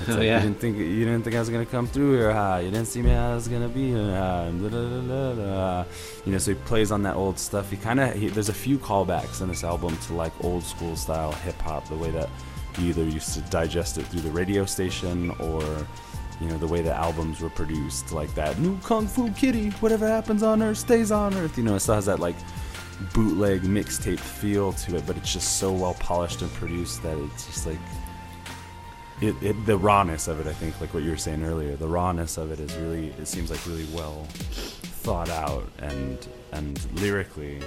It's 0.00 0.08
Oh, 0.10 0.14
like, 0.14 0.24
yeah. 0.24 0.36
You 0.38 0.48
didn't 0.48 0.58
think 0.60 0.76
you 0.78 1.04
didn't 1.04 1.22
think 1.22 1.36
I 1.36 1.38
was 1.38 1.48
gonna 1.48 1.66
come 1.66 1.86
through 1.86 2.14
here, 2.14 2.32
ha? 2.32 2.58
You 2.58 2.70
didn't 2.70 2.86
see 2.88 3.02
me, 3.02 3.12
I 3.12 3.34
was 3.34 3.46
gonna 3.48 3.68
be 3.68 3.88
here, 3.90 4.10
ha? 4.16 4.50
Da, 4.50 4.68
da, 4.68 4.88
da, 4.88 5.00
da, 5.00 5.34
da. 5.34 5.84
You 6.24 6.32
know, 6.32 6.38
so 6.38 6.52
he 6.52 6.58
plays 6.64 6.90
on 6.90 7.02
that 7.04 7.14
old 7.14 7.38
stuff. 7.38 7.70
He 7.70 7.76
kind 7.76 8.00
of 8.00 8.34
there's 8.34 8.48
a 8.48 8.54
few 8.54 8.78
callbacks 8.78 9.42
in 9.42 9.48
this 9.48 9.62
album 9.64 9.96
to 10.06 10.14
like 10.14 10.32
old 10.44 10.64
school 10.64 10.96
style 10.96 11.32
hip 11.32 11.60
hop, 11.60 11.88
the 11.88 11.94
way 11.96 12.10
that 12.10 12.28
he 12.76 12.88
either 12.88 13.04
used 13.04 13.34
to 13.34 13.40
digest 13.42 13.98
it 13.98 14.04
through 14.06 14.22
the 14.22 14.30
radio 14.30 14.64
station 14.64 15.30
or 15.38 15.62
you 16.42 16.48
know 16.50 16.58
the 16.58 16.66
way 16.66 16.82
the 16.82 16.92
albums 16.92 17.40
were 17.40 17.50
produced 17.50 18.12
like 18.12 18.34
that 18.34 18.58
new 18.58 18.76
Kung 18.78 19.06
Fu 19.06 19.30
Kenny 19.32 19.70
whatever 19.80 20.06
happens 20.06 20.42
on 20.42 20.62
earth 20.62 20.78
stays 20.78 21.10
on 21.10 21.34
earth 21.34 21.56
you 21.56 21.64
know 21.64 21.76
it 21.76 21.80
still 21.80 21.94
has 21.94 22.06
that 22.06 22.20
like 22.20 22.36
bootleg 23.12 23.62
mixtape 23.62 24.18
feel 24.18 24.72
to 24.72 24.96
it 24.96 25.06
but 25.06 25.16
it's 25.16 25.32
just 25.32 25.58
so 25.58 25.72
well 25.72 25.94
polished 25.94 26.42
and 26.42 26.50
produced 26.52 27.02
that 27.02 27.16
it's 27.18 27.46
just 27.46 27.66
like 27.66 27.78
it, 29.20 29.40
it 29.42 29.66
the 29.66 29.76
rawness 29.76 30.28
of 30.28 30.40
it 30.40 30.46
i 30.46 30.52
think 30.52 30.78
like 30.80 30.92
what 30.94 31.02
you 31.02 31.10
were 31.10 31.16
saying 31.16 31.44
earlier 31.44 31.76
the 31.76 31.86
rawness 31.86 32.36
of 32.36 32.50
it 32.52 32.60
is 32.60 32.74
really 32.76 33.08
it 33.18 33.26
seems 33.26 33.50
like 33.50 33.64
really 33.66 33.86
well 33.94 34.26
thought 34.30 35.30
out 35.30 35.68
and 35.78 36.28
and 36.52 36.84
lyrically 37.00 37.60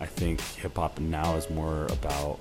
i 0.00 0.06
think 0.06 0.40
hip-hop 0.40 0.98
now 1.00 1.34
is 1.36 1.48
more 1.50 1.86
about 1.86 2.38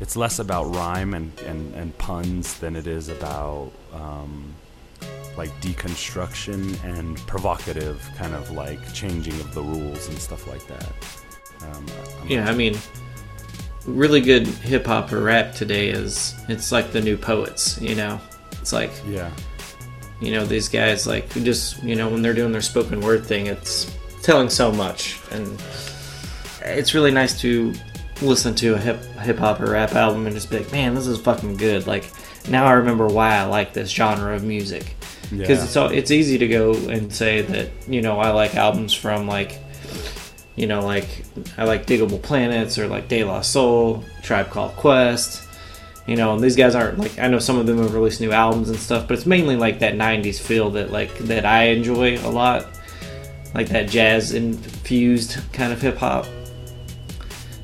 it's 0.00 0.16
less 0.16 0.38
about 0.38 0.74
rhyme 0.74 1.14
and, 1.14 1.38
and, 1.40 1.74
and 1.74 1.96
puns 1.98 2.58
than 2.58 2.76
it 2.76 2.86
is 2.86 3.08
about 3.08 3.70
um, 3.92 4.54
like 5.36 5.50
deconstruction 5.60 6.82
and 6.84 7.18
provocative 7.26 8.08
kind 8.16 8.34
of 8.34 8.50
like 8.52 8.92
changing 8.92 9.34
of 9.40 9.52
the 9.54 9.62
rules 9.62 10.08
and 10.08 10.18
stuff 10.18 10.46
like 10.46 10.66
that. 10.66 10.92
Um, 11.62 11.86
Yeah, 12.28 12.48
I 12.48 12.54
mean, 12.54 12.76
really 13.86 14.20
good 14.20 14.46
hip 14.46 14.86
hop 14.86 15.12
or 15.12 15.20
rap 15.20 15.54
today 15.54 15.88
is 15.88 16.34
it's 16.48 16.72
like 16.72 16.92
the 16.92 17.00
new 17.00 17.16
poets. 17.16 17.80
You 17.80 17.94
know, 17.94 18.20
it's 18.52 18.72
like 18.72 18.92
yeah, 19.08 19.30
you 20.20 20.32
know 20.32 20.44
these 20.44 20.68
guys 20.68 21.06
like 21.06 21.28
just 21.42 21.82
you 21.82 21.96
know 21.96 22.08
when 22.08 22.22
they're 22.22 22.34
doing 22.34 22.52
their 22.52 22.62
spoken 22.62 23.00
word 23.00 23.24
thing, 23.24 23.46
it's 23.46 23.94
telling 24.22 24.48
so 24.48 24.72
much, 24.72 25.20
and 25.30 25.62
it's 26.62 26.94
really 26.94 27.10
nice 27.10 27.38
to 27.40 27.72
listen 28.22 28.54
to 28.54 28.74
a 28.74 28.78
hip 28.78 29.02
hip 29.20 29.38
hop 29.38 29.60
or 29.60 29.72
rap 29.72 29.94
album 29.94 30.26
and 30.26 30.34
just 30.34 30.50
be 30.50 30.58
like, 30.58 30.70
man, 30.72 30.94
this 30.94 31.06
is 31.06 31.18
fucking 31.20 31.56
good. 31.56 31.86
Like 31.86 32.10
now 32.48 32.64
I 32.66 32.72
remember 32.72 33.06
why 33.06 33.36
I 33.36 33.44
like 33.44 33.72
this 33.72 33.90
genre 33.90 34.34
of 34.34 34.44
music 34.44 34.94
because 35.30 35.58
yeah. 35.58 35.64
it's 35.64 35.76
all, 35.76 35.88
it's 35.90 36.10
easy 36.10 36.38
to 36.38 36.48
go 36.48 36.74
and 36.88 37.12
say 37.12 37.42
that 37.42 37.70
you 37.88 38.02
know 38.02 38.18
I 38.20 38.30
like 38.30 38.54
albums 38.54 38.92
from 38.94 39.26
like 39.26 39.58
you 40.56 40.66
know 40.66 40.84
like 40.84 41.24
I 41.58 41.64
like 41.64 41.86
Diggable 41.86 42.22
Planets 42.22 42.78
or 42.78 42.86
like 42.88 43.08
De 43.08 43.24
La 43.24 43.40
Soul, 43.40 44.04
Tribe 44.22 44.50
Called 44.50 44.72
Quest. 44.76 45.42
You 46.06 46.16
know, 46.16 46.34
and 46.34 46.42
these 46.44 46.54
guys 46.54 46.74
aren't 46.74 46.98
like 46.98 47.18
I 47.18 47.28
know 47.28 47.38
some 47.38 47.58
of 47.58 47.66
them 47.66 47.78
have 47.78 47.94
released 47.94 48.20
new 48.20 48.30
albums 48.30 48.68
and 48.68 48.78
stuff, 48.78 49.08
but 49.08 49.14
it's 49.16 49.24
mainly 49.24 49.56
like 49.56 49.78
that 49.78 49.94
'90s 49.94 50.38
feel 50.38 50.70
that 50.72 50.90
like 50.90 51.16
that 51.20 51.46
I 51.46 51.68
enjoy 51.68 52.18
a 52.18 52.28
lot, 52.28 52.66
like 53.54 53.70
that 53.70 53.88
jazz 53.88 54.34
infused 54.34 55.38
kind 55.54 55.72
of 55.72 55.80
hip 55.80 55.96
hop. 55.96 56.26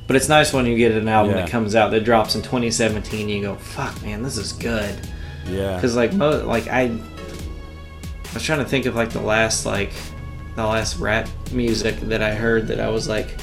But 0.07 0.15
it's 0.15 0.27
nice 0.27 0.51
when 0.51 0.65
you 0.65 0.75
get 0.75 0.91
an 0.91 1.07
album 1.07 1.35
Yeah. 1.35 1.41
that 1.43 1.51
comes 1.51 1.75
out 1.75 1.91
that 1.91 2.03
drops 2.03 2.33
in 2.35 2.41
2017. 2.41 3.21
and 3.21 3.29
You 3.29 3.41
go, 3.43 3.55
"Fuck, 3.55 4.01
man, 4.01 4.23
this 4.23 4.37
is 4.37 4.53
good." 4.53 4.95
yeah. 5.47 5.75
Because 5.75 5.95
like 5.95 6.11
mo- 6.13 6.43
like 6.45 6.67
I, 6.67 6.91
I 8.31 8.33
was 8.35 8.43
trying 8.43 8.59
to 8.59 8.65
think 8.65 8.85
of 8.85 8.95
like 8.95 9.09
the 9.09 9.21
last 9.21 9.65
like 9.65 9.91
the 10.55 10.65
last 10.65 10.97
rap 10.97 11.27
music 11.51 11.99
that 12.01 12.21
I 12.21 12.33
heard 12.33 12.67
that 12.67 12.79
I 12.79 12.89
was 12.89 13.07
like, 13.07 13.37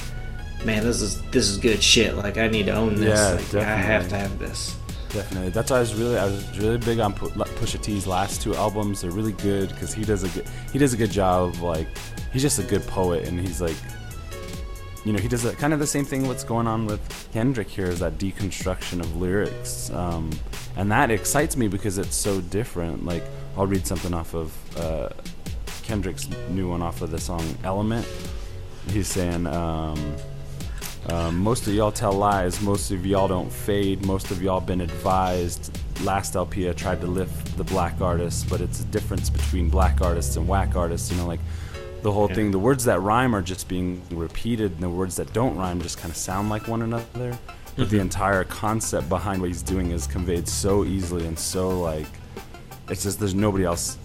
man, 0.64 0.82
this 0.82 1.02
is 1.02 1.20
this 1.30 1.48
is 1.48 1.58
good 1.58 1.82
shit. 1.82 2.16
Like 2.16 2.38
I 2.38 2.48
need 2.48 2.66
to 2.66 2.72
own 2.72 2.94
this. 2.94 3.52
Yeah, 3.52 3.58
like, 3.58 3.66
I 3.66 3.76
have 3.76 4.08
to 4.08 4.16
have 4.16 4.38
this. 4.38 4.76
Definitely. 5.10 5.50
That's 5.50 5.70
why 5.70 5.78
I 5.78 5.80
was 5.80 5.94
really 5.94 6.18
I 6.18 6.24
was 6.24 6.58
really 6.58 6.78
big 6.78 7.00
on 7.00 7.12
Pu- 7.12 7.28
Pusha 7.30 7.80
T's 7.82 8.06
last 8.06 8.40
two 8.40 8.54
albums. 8.54 9.02
They're 9.02 9.10
really 9.10 9.32
good 9.32 9.68
because 9.70 9.92
he 9.92 10.04
does 10.04 10.22
a 10.22 10.28
good 10.28 10.48
he 10.72 10.78
does 10.78 10.94
a 10.94 10.96
good 10.96 11.10
job 11.10 11.50
of 11.50 11.62
like 11.62 11.88
he's 12.32 12.42
just 12.42 12.58
a 12.58 12.62
good 12.62 12.86
poet 12.86 13.28
and 13.28 13.38
he's 13.38 13.60
like 13.60 13.76
you 15.04 15.12
know 15.12 15.18
he 15.18 15.28
does 15.28 15.44
a, 15.44 15.54
kind 15.54 15.72
of 15.72 15.78
the 15.78 15.86
same 15.86 16.04
thing 16.04 16.26
what's 16.26 16.44
going 16.44 16.66
on 16.66 16.86
with 16.86 17.28
Kendrick 17.32 17.68
here 17.68 17.86
is 17.86 18.00
that 18.00 18.18
deconstruction 18.18 19.00
of 19.00 19.16
lyrics 19.16 19.90
um, 19.90 20.30
and 20.76 20.90
that 20.90 21.10
excites 21.10 21.56
me 21.56 21.68
because 21.68 21.98
it's 21.98 22.16
so 22.16 22.40
different. 22.40 23.04
Like 23.04 23.24
I'll 23.58 23.66
read 23.66 23.84
something 23.84 24.14
off 24.14 24.34
of 24.34 24.78
uh, 24.78 25.08
Kendrick's 25.82 26.28
new 26.50 26.70
one 26.70 26.80
off 26.80 27.02
of 27.02 27.10
the 27.10 27.18
song 27.18 27.42
Element. 27.64 28.06
He's 28.90 29.08
saying. 29.08 29.46
Um, 29.48 30.14
um, 31.08 31.38
most 31.38 31.66
of 31.66 31.72
y'all 31.74 31.90
tell 31.90 32.12
lies. 32.12 32.60
Most 32.60 32.90
of 32.92 33.04
y'all 33.04 33.26
don't 33.26 33.50
fade. 33.50 34.04
Most 34.06 34.30
of 34.30 34.42
y'all 34.42 34.60
been 34.60 34.80
advised. 34.80 35.76
Last 36.04 36.36
LP 36.36 36.68
I 36.68 36.72
tried 36.72 37.00
to 37.00 37.08
lift 37.08 37.56
the 37.56 37.64
black 37.64 38.00
artists, 38.00 38.44
but 38.44 38.60
it's 38.60 38.80
a 38.80 38.84
difference 38.84 39.28
between 39.28 39.70
black 39.70 40.02
artists 40.02 40.36
and 40.36 40.46
whack 40.46 40.76
artists. 40.76 41.10
You 41.10 41.16
know, 41.16 41.26
like 41.26 41.40
the 42.02 42.12
whole 42.12 42.28
Yeah. 42.28 42.34
thing. 42.36 42.50
The 42.52 42.58
words 42.60 42.84
that 42.84 43.00
rhyme 43.00 43.34
are 43.34 43.42
just 43.42 43.66
being 43.66 44.02
repeated, 44.10 44.72
and 44.72 44.82
the 44.82 44.88
words 44.88 45.16
that 45.16 45.32
don't 45.32 45.56
rhyme 45.56 45.80
just 45.82 45.98
kind 45.98 46.10
of 46.12 46.16
sound 46.16 46.48
like 46.48 46.68
one 46.68 46.82
another. 46.82 47.36
But 47.76 47.90
the 47.90 47.98
entire 47.98 48.44
concept 48.44 49.08
behind 49.08 49.40
what 49.40 49.48
he's 49.48 49.62
doing 49.62 49.90
is 49.90 50.06
conveyed 50.06 50.46
so 50.46 50.84
easily 50.84 51.26
and 51.26 51.36
so 51.38 51.80
like 51.80 52.06
it's 52.90 53.02
just 53.02 53.18
there's 53.18 53.34
nobody 53.34 53.64
else 53.64 53.98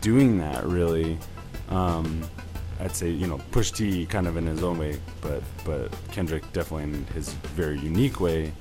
doing 0.00 0.38
that 0.38 0.64
really. 0.64 1.18
Um, 1.68 2.22
I'd 2.80 2.94
say 2.94 3.10
you 3.10 3.26
know 3.26 3.38
Push 3.50 3.72
T 3.72 4.06
kind 4.06 4.26
of 4.26 4.36
in 4.36 4.46
his 4.46 4.62
own 4.62 4.78
way, 4.78 4.98
but 5.20 5.42
but 5.64 5.92
Kendrick 6.10 6.50
definitely 6.52 6.84
in 6.84 7.06
his 7.06 7.32
very 7.32 7.78
unique 7.78 8.20
way. 8.20 8.52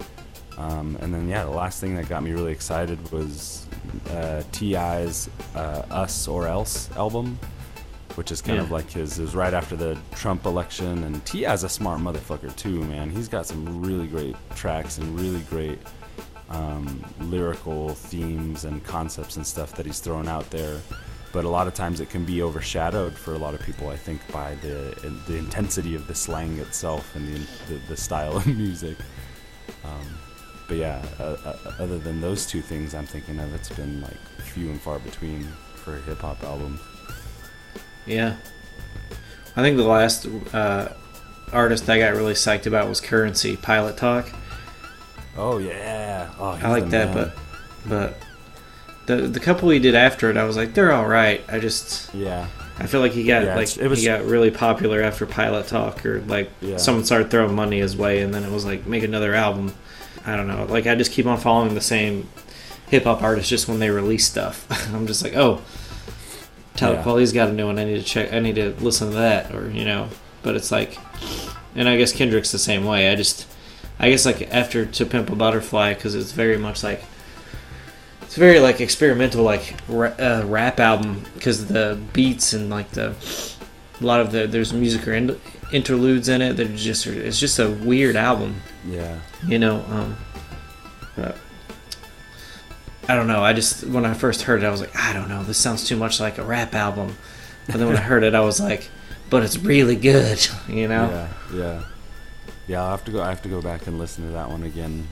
Um, 0.57 0.97
and 1.01 1.13
then 1.13 1.28
yeah, 1.28 1.43
the 1.43 1.51
last 1.51 1.82
thing 1.82 1.95
that 1.95 2.07
got 2.07 2.24
me 2.24 2.32
really 2.32 2.51
excited 2.51 3.11
was 3.11 3.67
uh, 4.11 4.43
T.I.'s 4.51 5.30
uh, 5.55 5.84
"Us 5.89 6.28
or 6.28 6.47
Else" 6.47 6.91
album, 6.95 7.39
which 8.15 8.32
is 8.32 8.41
kind 8.41 8.59
of 8.59 8.69
like 8.69 8.89
his. 8.91 9.17
It 9.17 9.24
was 9.24 9.36
right 9.36 9.53
after 9.53 9.76
the 9.76 9.97
Trump 10.11 10.45
election, 10.45 11.03
and 11.03 11.26
T.I.'s 11.26 11.63
a 11.63 11.69
smart 11.69 11.99
motherfucker 11.99 12.55
too, 12.55 12.84
man. 12.84 13.09
He's 13.09 13.28
got 13.28 13.47
some 13.47 13.84
really 13.84 14.07
great 14.07 14.36
tracks 14.55 14.99
and 14.99 15.19
really 15.19 15.41
great 15.49 15.80
um, 16.54 17.04
lyrical 17.20 17.89
themes 17.89 18.66
and 18.66 18.84
concepts 18.84 19.36
and 19.36 19.45
stuff 19.45 19.74
that 19.76 19.86
he's 19.86 19.99
thrown 19.99 20.28
out 20.28 20.49
there. 20.49 20.80
But 21.32 21.45
a 21.45 21.49
lot 21.49 21.68
of 21.68 21.74
times 21.74 21.99
it 21.99 22.10
can 22.10 22.26
be 22.26 22.43
overshadowed 22.43 23.14
for 23.14 23.34
a 23.34 23.38
lot 23.39 23.56
of 23.56 23.62
people, 23.62 23.89
I 23.89 23.97
think, 23.97 24.22
by 24.32 24.56
the 24.56 24.95
the 25.28 25.38
intensity 25.38 25.95
of 25.95 26.08
the 26.08 26.14
slang 26.16 26.60
itself 26.60 27.16
and 27.16 27.28
the 27.28 27.39
the, 27.68 27.80
the 27.89 27.97
style 27.97 28.38
of 28.38 28.45
music. 28.45 28.97
Um, 29.84 30.08
but 30.68 30.78
yeah, 30.78 31.04
uh, 31.20 31.38
uh, 31.43 31.74
other 31.80 31.97
than 31.97 32.22
those 32.22 32.45
two 32.45 32.62
things, 32.62 32.93
I'm 32.95 33.06
thinking 33.06 33.39
of, 33.39 33.54
it's 33.54 33.70
been 33.70 34.01
like 34.01 34.18
few 34.39 34.70
and 34.70 34.80
far 34.80 34.99
between 34.99 35.43
for 35.76 35.97
a 35.97 36.01
hip 36.01 36.20
hop 36.20 36.41
albums. 36.43 36.80
Yeah. 38.06 38.38
I 39.56 39.62
think 39.62 39.78
the 39.78 39.84
last 39.84 40.28
uh, 40.54 40.93
artist 41.51 41.89
I 41.89 41.99
got 41.99 42.14
really 42.14 42.34
psyched 42.34 42.66
about 42.66 42.89
was 42.89 43.01
Currency 43.01 43.56
Pilot 43.58 43.97
Talk. 43.97 44.34
Oh 45.38 45.57
yeah, 45.57 46.29
oh, 46.39 46.59
I 46.61 46.69
like 46.69 46.89
that, 46.89 47.13
man. 47.15 47.31
but 47.86 47.88
but 47.88 48.17
the 49.07 49.27
the 49.27 49.39
couple 49.39 49.69
he 49.69 49.79
did 49.79 49.95
after 49.95 50.29
it, 50.29 50.38
I 50.38 50.43
was 50.43 50.55
like, 50.57 50.73
they're 50.73 50.91
all 50.91 51.07
right. 51.07 51.41
I 51.49 51.59
just 51.59 52.13
yeah, 52.13 52.47
I 52.77 52.86
feel 52.88 52.99
like 53.01 53.11
he 53.13 53.23
got 53.23 53.43
Yeah, 53.43 53.55
like 53.55 53.75
it 53.77 53.88
was- 53.88 53.99
he 53.99 54.05
got 54.05 54.23
really 54.25 54.51
popular 54.51 55.01
after 55.01 55.25
Pilot 55.25 55.67
Talk, 55.67 56.05
or 56.05 56.21
like 56.21 56.49
Yeah. 56.61 56.77
someone 56.77 57.03
started 57.03 57.31
throwing 57.31 57.55
money 57.55 57.79
his 57.79 57.97
way, 57.97 58.21
and 58.21 58.34
then 58.34 58.43
it 58.43 58.51
was 58.51 58.63
like 58.65 58.86
make 58.86 59.03
another 59.03 59.34
album. 59.34 59.73
I 60.25 60.36
don't 60.38 60.47
know. 60.47 60.65
Like 60.69 60.88
I 60.88 60.95
just 60.95 61.11
keep 61.11 61.25
on 61.25 61.38
following 61.38 61.73
the 61.73 61.81
same 61.81 62.29
hip 62.88 63.03
hop 63.05 63.23
artists 63.23 63.49
just 63.49 63.67
when 63.67 63.79
they 63.79 63.89
release 63.89 64.27
stuff. 64.27 64.67
I'm 64.93 65.07
just 65.07 65.23
like, 65.23 65.36
oh, 65.36 65.61
Talib 66.75 66.99
Yeah. 66.99 67.03
Kweli's 67.03 67.34
got 67.34 67.49
a 67.49 67.53
new 67.53 67.65
one. 67.65 67.77
I 67.79 67.84
need 67.86 67.97
to 67.97 68.03
check. 68.03 68.31
I 68.34 68.39
need 68.39 68.55
to 68.55 68.73
listen 68.79 69.09
to 69.09 69.15
that, 69.15 69.53
or 69.53 69.69
you 69.69 69.84
know, 69.84 70.09
but 70.43 70.55
it's 70.55 70.71
like, 70.71 70.97
and 71.75 71.89
I 71.89 71.97
guess 71.97 72.13
Kendrick's 72.13 72.51
the 72.51 72.59
same 72.59 72.86
way. 72.86 73.11
I 73.11 73.15
just, 73.15 73.47
I 74.04 74.10
guess 74.10 74.26
like 74.26 74.41
after 74.54 74.86
To 74.86 75.06
Pimp 75.06 75.30
a 75.30 75.36
Butterfly, 75.36 75.93
because 75.93 76.14
it's 76.16 76.32
very 76.34 76.58
much 76.58 76.84
like, 76.84 77.04
it's 78.22 78.36
very 78.36 78.60
like 78.60 78.82
experimental, 78.82 79.43
like 79.43 79.76
ra- 79.88 80.14
uh, 80.20 80.43
rap 80.45 80.80
album, 80.80 81.24
because 81.36 81.68
the 81.68 81.99
beats 82.14 82.54
and 82.54 82.70
like 82.70 82.89
the, 82.91 83.16
a 84.01 84.04
lot 84.04 84.20
of 84.20 84.32
the 84.32 84.47
there's 84.47 84.74
music 84.74 85.08
or 85.08 85.14
in- 85.14 85.39
interludes 85.72 86.28
in 86.30 86.41
it 86.41 86.54
that 86.58 86.76
just 86.76 87.08
it's 87.08 87.39
just 87.39 87.60
a 87.60 87.70
weird 87.70 88.16
album, 88.16 88.62
Yeah. 88.88 89.20
you 89.47 89.58
know. 89.60 89.86
Um, 89.88 90.18
but 91.16 91.38
I 93.08 93.16
don't 93.16 93.28
know. 93.28 93.43
I 93.43 93.54
just 93.54 93.86
when 93.86 94.06
I 94.06 94.14
first 94.14 94.43
heard 94.43 94.64
it, 94.64 94.66
I 94.66 94.70
was 94.70 94.82
like, 94.82 94.95
I 94.95 95.14
don't 95.14 95.30
know. 95.30 95.43
This 95.43 95.58
sounds 95.58 95.88
too 95.88 95.95
much 95.97 96.20
like 96.20 96.38
a 96.38 96.43
rap 96.43 96.74
album. 96.74 97.16
But 97.68 97.78
then 97.78 97.88
when 97.88 97.97
I 97.97 98.01
heard 98.01 98.24
it, 98.24 98.36
I 98.36 98.41
was 98.41 98.60
like, 98.60 98.89
but 99.30 99.43
it's 99.43 99.58
really 99.58 99.95
good, 99.95 100.45
you 100.68 100.88
know. 100.88 101.28
Yeah, 101.54 101.58
yeah, 101.58 101.84
yeah. 102.68 102.84
I'll 102.84 102.91
have 102.91 103.05
to 103.05 103.11
go. 103.11 103.22
I 103.22 103.30
have 103.30 103.41
to 103.43 103.49
go 103.49 103.61
back 103.61 103.88
and 103.88 103.97
listen 103.99 104.26
to 104.26 104.32
that 104.32 104.49
one 104.49 104.64
again. 104.64 105.07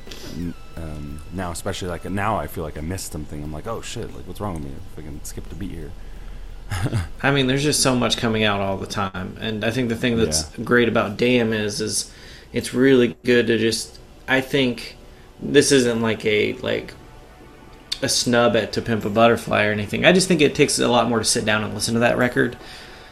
Um, 0.78 1.22
now, 1.34 1.52
especially 1.52 1.89
like 1.89 2.06
now, 2.06 2.38
I 2.38 2.47
feel 2.47 2.64
like 2.64 2.78
I 2.78 2.82
missed 2.82 3.12
something. 3.12 3.43
I'm 3.43 3.52
like, 3.52 3.68
oh 3.68 3.82
shit! 3.82 4.14
Like, 4.16 4.28
what's 4.28 4.39
wrong 4.39 4.56
with 4.56 4.64
me? 4.64 4.72
If 4.72 4.99
I 4.99 5.02
can 5.02 5.24
skip 5.24 5.52
a 5.52 5.56
beat 5.56 5.72
here. 5.72 5.91
I 7.24 7.32
mean, 7.32 7.47
there's 7.47 7.64
just 7.64 7.82
so 7.82 7.95
much 7.95 8.18
coming 8.18 8.43
out 8.43 8.62
all 8.62 8.78
the 8.78 8.88
time, 8.88 9.38
and 9.41 9.64
I 9.64 9.72
think 9.72 9.89
the 9.89 9.95
thing 9.95 10.18
that's 10.18 10.49
great 10.58 10.88
about 10.88 11.18
Damn 11.18 11.52
is, 11.52 11.82
is 11.82 12.14
it's 12.54 12.74
really 12.74 13.16
good 13.24 13.47
to 13.47 13.58
just. 13.58 13.99
I 14.28 14.39
think 14.39 14.95
this 15.41 15.72
isn't 15.72 16.02
like 16.02 16.26
a 16.26 16.54
like 16.56 16.93
a 18.02 18.10
snub 18.10 18.56
at 18.56 18.74
To 18.74 18.82
Pimp 18.82 19.06
a 19.06 19.10
Butterfly 19.10 19.66
or 19.66 19.72
anything. 19.72 20.06
I 20.06 20.12
just 20.12 20.28
think 20.28 20.41
it 20.41 20.56
takes 20.56 20.80
a 20.80 20.88
lot 20.88 21.10
more 21.10 21.20
to 21.20 21.26
sit 21.26 21.45
down 21.45 21.64
and 21.64 21.74
listen 21.74 21.93
to 21.95 21.99
that 22.02 22.18
record 22.18 22.58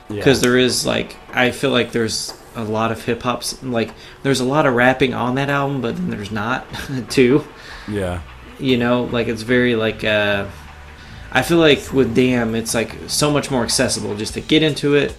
because 0.08 0.42
there 0.42 0.58
is 0.58 0.86
like 0.86 1.16
I 1.34 1.52
feel 1.52 1.72
like 1.72 1.92
there's 1.92 2.34
a 2.68 2.72
lot 2.72 2.92
of 2.92 3.04
hip 3.06 3.22
hops 3.24 3.62
like 3.64 3.92
there's 4.24 4.40
a 4.40 4.46
lot 4.46 4.66
of 4.66 4.74
rapping 4.74 5.14
on 5.14 5.36
that 5.36 5.50
album, 5.50 5.82
but 5.82 5.96
then 5.96 6.10
there's 6.10 6.32
not 6.32 6.66
too. 7.10 7.44
yeah, 7.88 8.22
You 8.60 8.78
know, 8.78 9.04
like 9.04 9.28
it's 9.28 9.42
very 9.44 9.76
like 9.76 10.04
uh 10.04 10.48
I 11.32 11.42
feel 11.44 11.58
like 11.60 11.94
with 11.94 12.16
Damn 12.16 12.56
it's 12.56 12.74
like 12.74 12.96
so 13.08 13.30
much 13.32 13.52
more 13.52 13.64
accessible 13.64 14.16
just 14.16 14.34
to 14.34 14.42
get 14.42 14.64
into 14.64 14.96
it. 14.96 15.16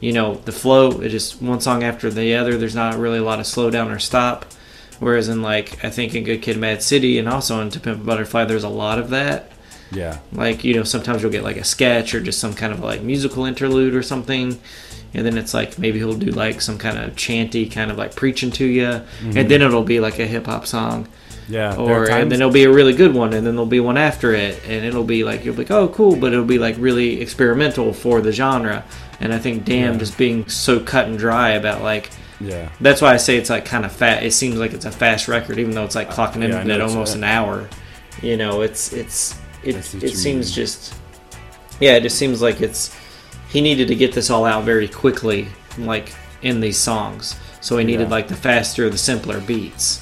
You 0.00 0.12
know, 0.12 0.34
the 0.34 0.52
flow, 0.52 1.00
it 1.00 1.10
just 1.10 1.40
one 1.40 1.60
song 1.60 1.84
after 1.84 2.10
the 2.10 2.34
other, 2.34 2.56
there's 2.58 2.74
not 2.74 2.96
really 2.98 3.18
a 3.18 3.22
lot 3.22 3.38
of 3.38 3.46
slow 3.46 3.70
down 3.70 3.90
or 3.90 3.98
stop. 4.00 4.46
Whereas 4.98 5.28
in 5.28 5.42
like 5.42 5.84
I 5.84 5.90
think 5.90 6.14
in 6.14 6.24
Good 6.24 6.42
Kid 6.42 6.56
Mad 6.58 6.82
City 6.82 7.18
and 7.18 7.28
also 7.28 7.60
in 7.60 7.70
To 7.70 7.80
Pimp 7.80 8.00
a 8.00 8.04
Butterfly 8.04 8.44
there's 8.44 8.64
a 8.64 8.68
lot 8.68 8.98
of 8.98 9.10
that. 9.10 9.50
yeah, 9.90 10.18
Like, 10.32 10.64
you 10.64 10.74
know, 10.74 10.84
sometimes 10.84 11.22
you'll 11.22 11.32
get 11.32 11.42
like 11.44 11.56
a 11.56 11.64
sketch 11.64 12.14
or 12.14 12.20
just 12.20 12.38
some 12.38 12.54
kind 12.54 12.72
of 12.72 12.80
like 12.80 13.02
musical 13.02 13.44
interlude 13.44 13.94
or 13.94 14.02
something. 14.02 14.58
And 15.14 15.26
then 15.26 15.36
it's 15.36 15.52
like 15.52 15.78
maybe 15.78 15.98
he'll 15.98 16.14
do 16.14 16.30
like 16.30 16.60
some 16.60 16.78
kind 16.78 16.98
of 16.98 17.16
chanty 17.16 17.68
kind 17.68 17.90
of 17.90 17.98
like 17.98 18.16
preaching 18.16 18.50
to 18.52 18.64
you. 18.64 18.86
And 18.86 19.04
mm-hmm. 19.20 19.48
then 19.48 19.62
it'll 19.62 19.82
be 19.84 20.00
like 20.00 20.18
a 20.18 20.26
hip 20.26 20.46
hop 20.46 20.66
song. 20.66 21.06
yeah. 21.48 21.76
Or 21.76 22.10
and 22.10 22.30
then 22.32 22.40
it'll 22.40 22.52
be 22.52 22.64
a 22.64 22.72
really 22.72 22.94
good 22.94 23.14
one 23.14 23.32
and 23.34 23.46
then 23.46 23.54
there'll 23.54 23.66
be 23.66 23.80
one 23.80 23.98
after 23.98 24.32
it 24.34 24.62
and 24.66 24.84
it'll 24.84 25.04
be 25.04 25.22
like 25.24 25.44
you'll 25.44 25.54
be 25.54 25.62
like, 25.62 25.70
Oh 25.70 25.88
cool, 25.88 26.16
but 26.16 26.32
it'll 26.32 26.44
be 26.44 26.58
like 26.58 26.76
really 26.78 27.20
experimental 27.20 27.92
for 27.92 28.20
the 28.20 28.32
genre. 28.32 28.84
And 29.20 29.32
I 29.34 29.38
think 29.38 29.64
Damn 29.64 29.92
Yeah. 29.94 29.98
just 29.98 30.16
being 30.16 30.48
so 30.48 30.80
cut 30.80 31.06
and 31.08 31.18
dry 31.18 31.50
about 31.50 31.82
like 31.82 32.10
yeah, 32.40 32.70
that's 32.80 33.00
why 33.00 33.12
I 33.14 33.18
say 33.18 33.36
it's 33.36 33.50
like 33.50 33.64
kind 33.64 33.84
of 33.84 33.92
fat. 33.92 34.24
It 34.24 34.32
seems 34.32 34.56
like 34.56 34.72
it's 34.72 34.84
a 34.84 34.90
fast 34.90 35.28
record, 35.28 35.60
even 35.60 35.74
though 35.74 35.84
it's 35.84 35.94
like 35.94 36.08
uh, 36.08 36.12
clocking 36.12 36.42
in 36.42 36.50
Yeah, 36.50 36.58
I 36.58 36.64
know 36.64 36.74
at 36.74 36.80
almost 36.80 37.14
an 37.14 37.22
hour. 37.22 37.68
You 38.20 38.36
know, 38.36 38.62
it's 38.62 38.92
it's 38.92 39.38
it. 39.62 39.76
I 39.76 39.80
see 39.80 39.98
what 39.98 40.04
It 40.04 40.16
seems 40.16 40.46
mean. 40.48 40.54
just 40.54 40.94
yeah. 41.78 41.92
It 41.94 42.02
just 42.02 42.18
seems 42.18 42.42
like 42.42 42.60
it's 42.60 42.96
he 43.52 43.60
needed 43.60 43.88
to 43.88 43.94
get 43.94 44.12
this 44.12 44.30
all 44.30 44.44
out 44.44 44.64
very 44.64 44.88
quickly, 44.88 45.48
like 45.78 46.12
in 46.42 46.60
these 46.60 46.78
songs. 46.78 47.36
So 47.60 47.78
he 47.78 47.84
needed 47.84 48.04
Yeah. 48.08 48.16
like 48.16 48.28
the 48.28 48.34
faster, 48.36 48.88
the 48.90 48.98
simpler 48.98 49.40
beats. 49.40 50.00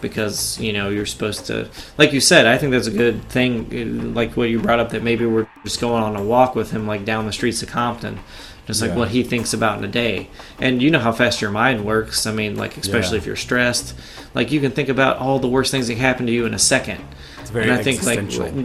Because 0.00 0.60
you 0.60 0.72
know 0.72 0.90
you're 0.90 1.06
supposed 1.06 1.46
to, 1.46 1.68
like 1.98 2.12
you 2.12 2.20
said, 2.20 2.46
I 2.46 2.56
think 2.56 2.70
that's 2.70 2.86
a 2.86 2.92
good 2.92 3.28
thing. 3.28 3.66
Uh, 3.72 4.14
like 4.14 4.36
what 4.36 4.48
you 4.48 4.60
brought 4.60 4.78
up, 4.78 4.90
that 4.90 5.02
maybe 5.02 5.26
we're 5.26 5.48
just 5.64 5.80
going 5.80 6.04
on 6.04 6.14
a 6.14 6.22
walk 6.22 6.54
with 6.54 6.70
him, 6.70 6.86
like 6.86 7.04
down 7.04 7.26
the 7.26 7.32
streets 7.32 7.64
of 7.64 7.68
Compton, 7.68 8.20
just 8.68 8.80
like 8.80 8.90
Yeah. 8.92 8.96
what 8.96 9.08
he 9.08 9.24
thinks 9.24 9.52
about 9.52 9.76
in 9.78 9.84
a 9.84 9.88
day. 9.88 10.28
And 10.60 10.80
you 10.80 10.92
know 10.92 11.00
how 11.00 11.10
fast 11.10 11.40
your 11.40 11.50
mind 11.50 11.84
works. 11.84 12.26
I 12.28 12.32
mean, 12.32 12.54
like 12.54 12.76
especially 12.76 13.16
Yeah. 13.16 13.22
if 13.22 13.26
you're 13.26 13.34
stressed, 13.34 13.94
like 14.36 14.52
you 14.52 14.60
can 14.60 14.70
think 14.70 14.88
about 14.88 15.16
all 15.18 15.40
the 15.40 15.48
worst 15.48 15.72
things 15.72 15.88
that 15.88 15.96
happen 15.98 16.26
to 16.26 16.32
you 16.32 16.46
in 16.46 16.54
a 16.54 16.60
second. 16.60 17.00
it's 17.40 17.50
very 17.50 17.64
and 17.68 17.72
I 17.72 17.82
think 17.82 18.04
like 18.04 18.20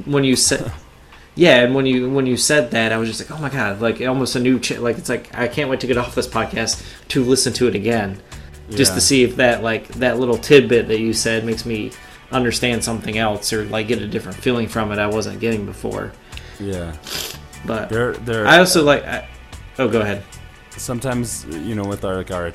when 0.05 0.23
you 0.23 0.35
said, 0.35 0.71
yeah, 1.35 1.61
and 1.63 1.73
when 1.75 1.85
you 1.85 2.09
when 2.09 2.25
you 2.25 2.37
said 2.37 2.71
that, 2.71 2.91
I 2.91 2.97
was 2.97 3.09
just 3.09 3.21
like, 3.29 3.37
oh 3.37 3.41
my 3.41 3.49
god, 3.49 3.81
like 3.81 4.01
almost 4.01 4.35
a 4.35 4.39
new 4.39 4.59
ch- 4.59 4.77
like 4.79 4.97
it's 4.97 5.09
like 5.09 5.35
I 5.37 5.47
can't 5.47 5.69
wait 5.69 5.79
to 5.81 5.87
get 5.87 5.97
off 5.97 6.15
this 6.15 6.27
podcast 6.27 6.83
to 7.09 7.23
listen 7.23 7.53
to 7.53 7.67
it 7.67 7.75
again, 7.75 8.21
just 8.69 8.91
Yeah. 8.91 8.95
to 8.95 9.01
see 9.01 9.23
if 9.23 9.35
that 9.37 9.63
like 9.63 9.87
that 9.95 10.19
little 10.19 10.37
tidbit 10.37 10.87
that 10.89 10.99
you 10.99 11.13
said 11.13 11.45
makes 11.45 11.65
me 11.65 11.91
understand 12.31 12.83
something 12.83 13.17
else 13.17 13.53
or 13.53 13.65
like 13.65 13.87
get 13.87 14.01
a 14.01 14.07
different 14.07 14.37
feeling 14.37 14.67
from 14.67 14.91
it 14.91 14.99
I 14.99 15.07
wasn't 15.07 15.39
getting 15.39 15.65
before. 15.65 16.11
yeah, 16.59 16.95
But 17.65 17.89
there, 17.89 18.13
there. 18.13 18.47
I 18.47 18.59
also 18.59 18.83
like. 18.83 19.03
I, 19.05 19.27
oh, 19.79 19.87
go 19.87 20.01
ahead. 20.01 20.23
sometimes 20.77 21.45
you 21.45 21.75
know 21.75 21.83
with 21.85 22.03
our 22.05 22.15
like 22.17 22.31
our 22.31 22.49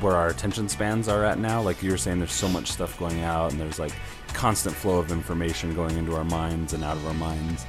where 0.00 0.14
our 0.14 0.28
attention 0.28 0.68
spans 0.68 1.08
are 1.08 1.24
at 1.24 1.38
now 1.38 1.60
like 1.60 1.82
you 1.82 1.90
were 1.90 1.96
saying 1.96 2.18
there's 2.18 2.32
so 2.32 2.48
much 2.48 2.70
stuff 2.70 2.96
going 2.98 3.22
out 3.22 3.50
and 3.50 3.60
there's 3.60 3.78
like 3.80 3.92
constant 4.32 4.74
flow 4.74 4.98
of 4.98 5.10
information 5.10 5.74
going 5.74 5.96
into 5.96 6.14
our 6.14 6.22
minds 6.24 6.72
and 6.74 6.84
out 6.84 6.96
of 6.96 7.04
our 7.06 7.14
minds 7.14 7.66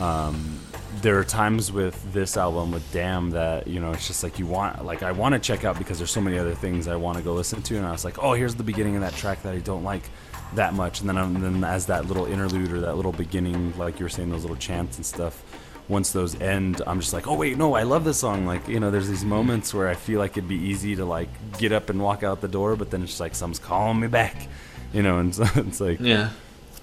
um, 0.00 0.58
there 1.02 1.18
are 1.18 1.24
times 1.24 1.72
with 1.72 2.12
this 2.12 2.36
album 2.36 2.70
with 2.70 2.92
damn 2.92 3.30
that 3.30 3.66
you 3.66 3.80
know 3.80 3.92
it's 3.92 4.06
just 4.06 4.22
like 4.22 4.38
you 4.38 4.46
want 4.46 4.84
like 4.84 5.02
i 5.02 5.12
want 5.12 5.34
to 5.34 5.38
check 5.38 5.64
out 5.64 5.76
because 5.76 5.98
there's 5.98 6.10
so 6.10 6.20
many 6.20 6.38
other 6.38 6.54
things 6.54 6.86
i 6.88 6.96
want 6.96 7.18
to 7.18 7.24
go 7.24 7.34
listen 7.34 7.60
to 7.62 7.76
and 7.76 7.84
i 7.84 7.90
was 7.90 8.04
like 8.04 8.18
oh 8.22 8.32
here's 8.32 8.54
the 8.54 8.62
beginning 8.62 8.94
of 8.94 9.02
that 9.02 9.12
track 9.14 9.42
that 9.42 9.52
i 9.52 9.58
don't 9.58 9.84
like 9.84 10.08
that 10.54 10.72
much 10.72 11.00
and 11.00 11.08
then, 11.08 11.18
um, 11.18 11.34
then 11.40 11.64
as 11.64 11.86
that 11.86 12.06
little 12.06 12.26
interlude 12.26 12.72
or 12.72 12.80
that 12.80 12.94
little 12.94 13.12
beginning 13.12 13.76
like 13.76 13.98
you 13.98 14.04
were 14.04 14.10
saying 14.10 14.30
those 14.30 14.42
little 14.42 14.56
chants 14.56 14.96
and 14.96 15.04
stuff 15.04 15.42
once 15.88 16.12
those 16.12 16.40
end, 16.40 16.80
I'm 16.86 17.00
just 17.00 17.12
like, 17.12 17.26
oh 17.26 17.34
wait, 17.34 17.58
no, 17.58 17.74
I 17.74 17.82
love 17.82 18.04
this 18.04 18.18
song. 18.18 18.46
Like, 18.46 18.66
you 18.68 18.80
know, 18.80 18.90
there's 18.90 19.08
these 19.08 19.24
moments 19.24 19.74
where 19.74 19.88
I 19.88 19.94
feel 19.94 20.18
like 20.18 20.32
it'd 20.32 20.48
be 20.48 20.56
easy 20.56 20.96
to 20.96 21.04
like 21.04 21.28
get 21.58 21.72
up 21.72 21.90
and 21.90 22.00
walk 22.00 22.22
out 22.22 22.40
the 22.40 22.48
door, 22.48 22.76
but 22.76 22.90
then 22.90 23.02
it's 23.02 23.12
just 23.12 23.20
like 23.20 23.34
someone's 23.34 23.58
calling 23.58 24.00
me 24.00 24.08
back, 24.08 24.48
you 24.92 25.02
know, 25.02 25.18
and 25.18 25.34
so 25.34 25.44
it's 25.56 25.80
like 25.80 26.00
Yeah. 26.00 26.30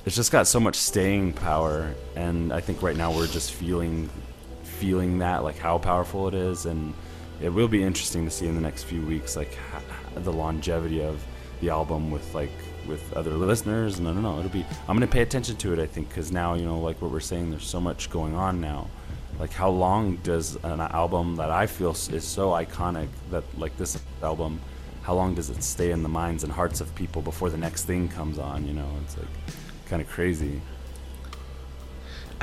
It's 0.05 0.15
just 0.15 0.31
got 0.31 0.47
so 0.47 0.59
much 0.59 0.75
staying 0.75 1.33
power, 1.33 1.93
and 2.15 2.51
I 2.51 2.59
think 2.59 2.81
right 2.81 2.95
now 2.95 3.15
we're 3.15 3.27
just 3.27 3.53
feeling 3.53 4.09
feeling 4.63 5.19
that 5.19 5.43
like 5.43 5.59
how 5.59 5.77
powerful 5.77 6.27
it 6.27 6.33
is, 6.33 6.65
and 6.65 6.93
it 7.41 7.49
will 7.49 7.67
be 7.67 7.83
interesting 7.83 8.25
to 8.25 8.31
see 8.31 8.47
in 8.47 8.55
the 8.55 8.61
next 8.61 8.83
few 8.83 9.01
weeks 9.05 9.35
like 9.35 9.57
the 10.15 10.31
longevity 10.31 11.01
of 11.01 11.23
the 11.61 11.69
album 11.69 12.11
with 12.11 12.33
like 12.33 12.51
with 12.87 13.13
other 13.13 13.31
listeners 13.31 13.99
and 13.99 14.07
I 14.07 14.13
don't 14.13 14.23
know 14.23 14.39
it'll 14.39 14.49
be 14.49 14.65
I'm 14.87 14.95
gonna 14.95 15.07
pay 15.07 15.21
attention 15.21 15.55
to 15.57 15.73
it 15.73 15.79
I 15.79 15.85
think 15.85 16.09
because 16.09 16.31
now 16.31 16.55
you 16.55 16.65
know 16.65 16.79
like 16.79 17.01
what 17.01 17.11
we're 17.11 17.19
saying 17.19 17.51
there's 17.51 17.67
so 17.67 17.79
much 17.79 18.09
going 18.09 18.35
on 18.35 18.59
now. 18.59 18.87
Like 19.39 19.53
how 19.53 19.69
long 19.69 20.17
does 20.17 20.55
an 20.63 20.81
album 20.81 21.35
that 21.37 21.49
I 21.49 21.65
feel 21.67 21.91
is 21.91 22.23
so 22.23 22.49
iconic 22.49 23.07
that 23.29 23.43
like 23.57 23.75
this 23.77 23.99
album 24.21 24.59
how 25.03 25.15
long 25.15 25.33
does 25.33 25.49
it 25.49 25.63
stay 25.63 25.91
in 25.91 26.03
the 26.03 26.09
minds 26.09 26.43
and 26.43 26.53
hearts 26.53 26.79
of 26.79 26.93
people 26.93 27.21
before 27.23 27.49
the 27.49 27.57
next 27.57 27.85
thing 27.85 28.07
comes 28.07 28.37
on 28.37 28.67
you 28.67 28.73
know? 28.73 28.89
It's 29.03 29.17
like 29.17 29.27
kind 29.91 30.01
of 30.01 30.09
crazy 30.09 30.61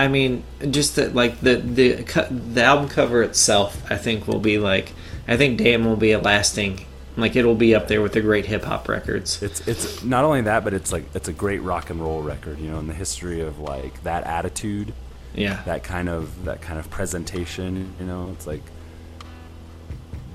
I 0.01 0.07
mean, 0.07 0.45
just 0.71 0.95
that, 0.95 1.13
like 1.13 1.41
the 1.41 1.57
the 1.57 1.91
the 2.31 2.63
album 2.63 2.89
cover 2.89 3.21
itself, 3.25 3.83
I 3.91 3.97
think 3.97 4.29
will 4.29 4.39
be 4.39 4.57
like, 4.57 4.93
I 5.27 5.37
think 5.37 5.59
"Damn" 5.59 5.85
will 5.85 5.97
be 5.97 6.13
a 6.13 6.21
lasting, 6.21 6.87
like 7.17 7.35
it 7.35 7.45
will 7.45 7.57
be 7.57 7.75
up 7.75 7.89
there 7.89 8.01
with 8.01 8.13
the 8.13 8.21
great 8.21 8.47
hip 8.47 8.63
hop 8.65 8.89
records. 8.89 9.43
it's 9.43 9.67
it's 9.67 10.05
not 10.05 10.25
only 10.25 10.43
that 10.43 10.63
but 10.63 10.73
it's 10.73 10.93
like 10.93 11.05
it's 11.15 11.27
a 11.27 11.33
great 11.33 11.61
rock 11.63 11.91
and 11.91 12.01
roll 12.01 12.23
record 12.23 12.61
you 12.61 12.71
know 12.71 12.79
in 12.79 12.87
the 12.87 12.95
history 12.95 13.41
of 13.41 13.59
like 13.59 14.01
that 14.05 14.23
attitude 14.25 14.95
Yeah, 15.35 15.61
that 15.65 15.83
kind 15.83 16.09
of 16.09 16.45
that 16.45 16.61
kind 16.63 16.79
of 16.79 16.89
presentation 16.91 17.93
you 17.99 18.07
know 18.07 18.31
it's 18.33 18.47
like 18.47 18.63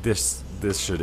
this 0.01 0.43
this 0.64 0.80
should 0.80 1.01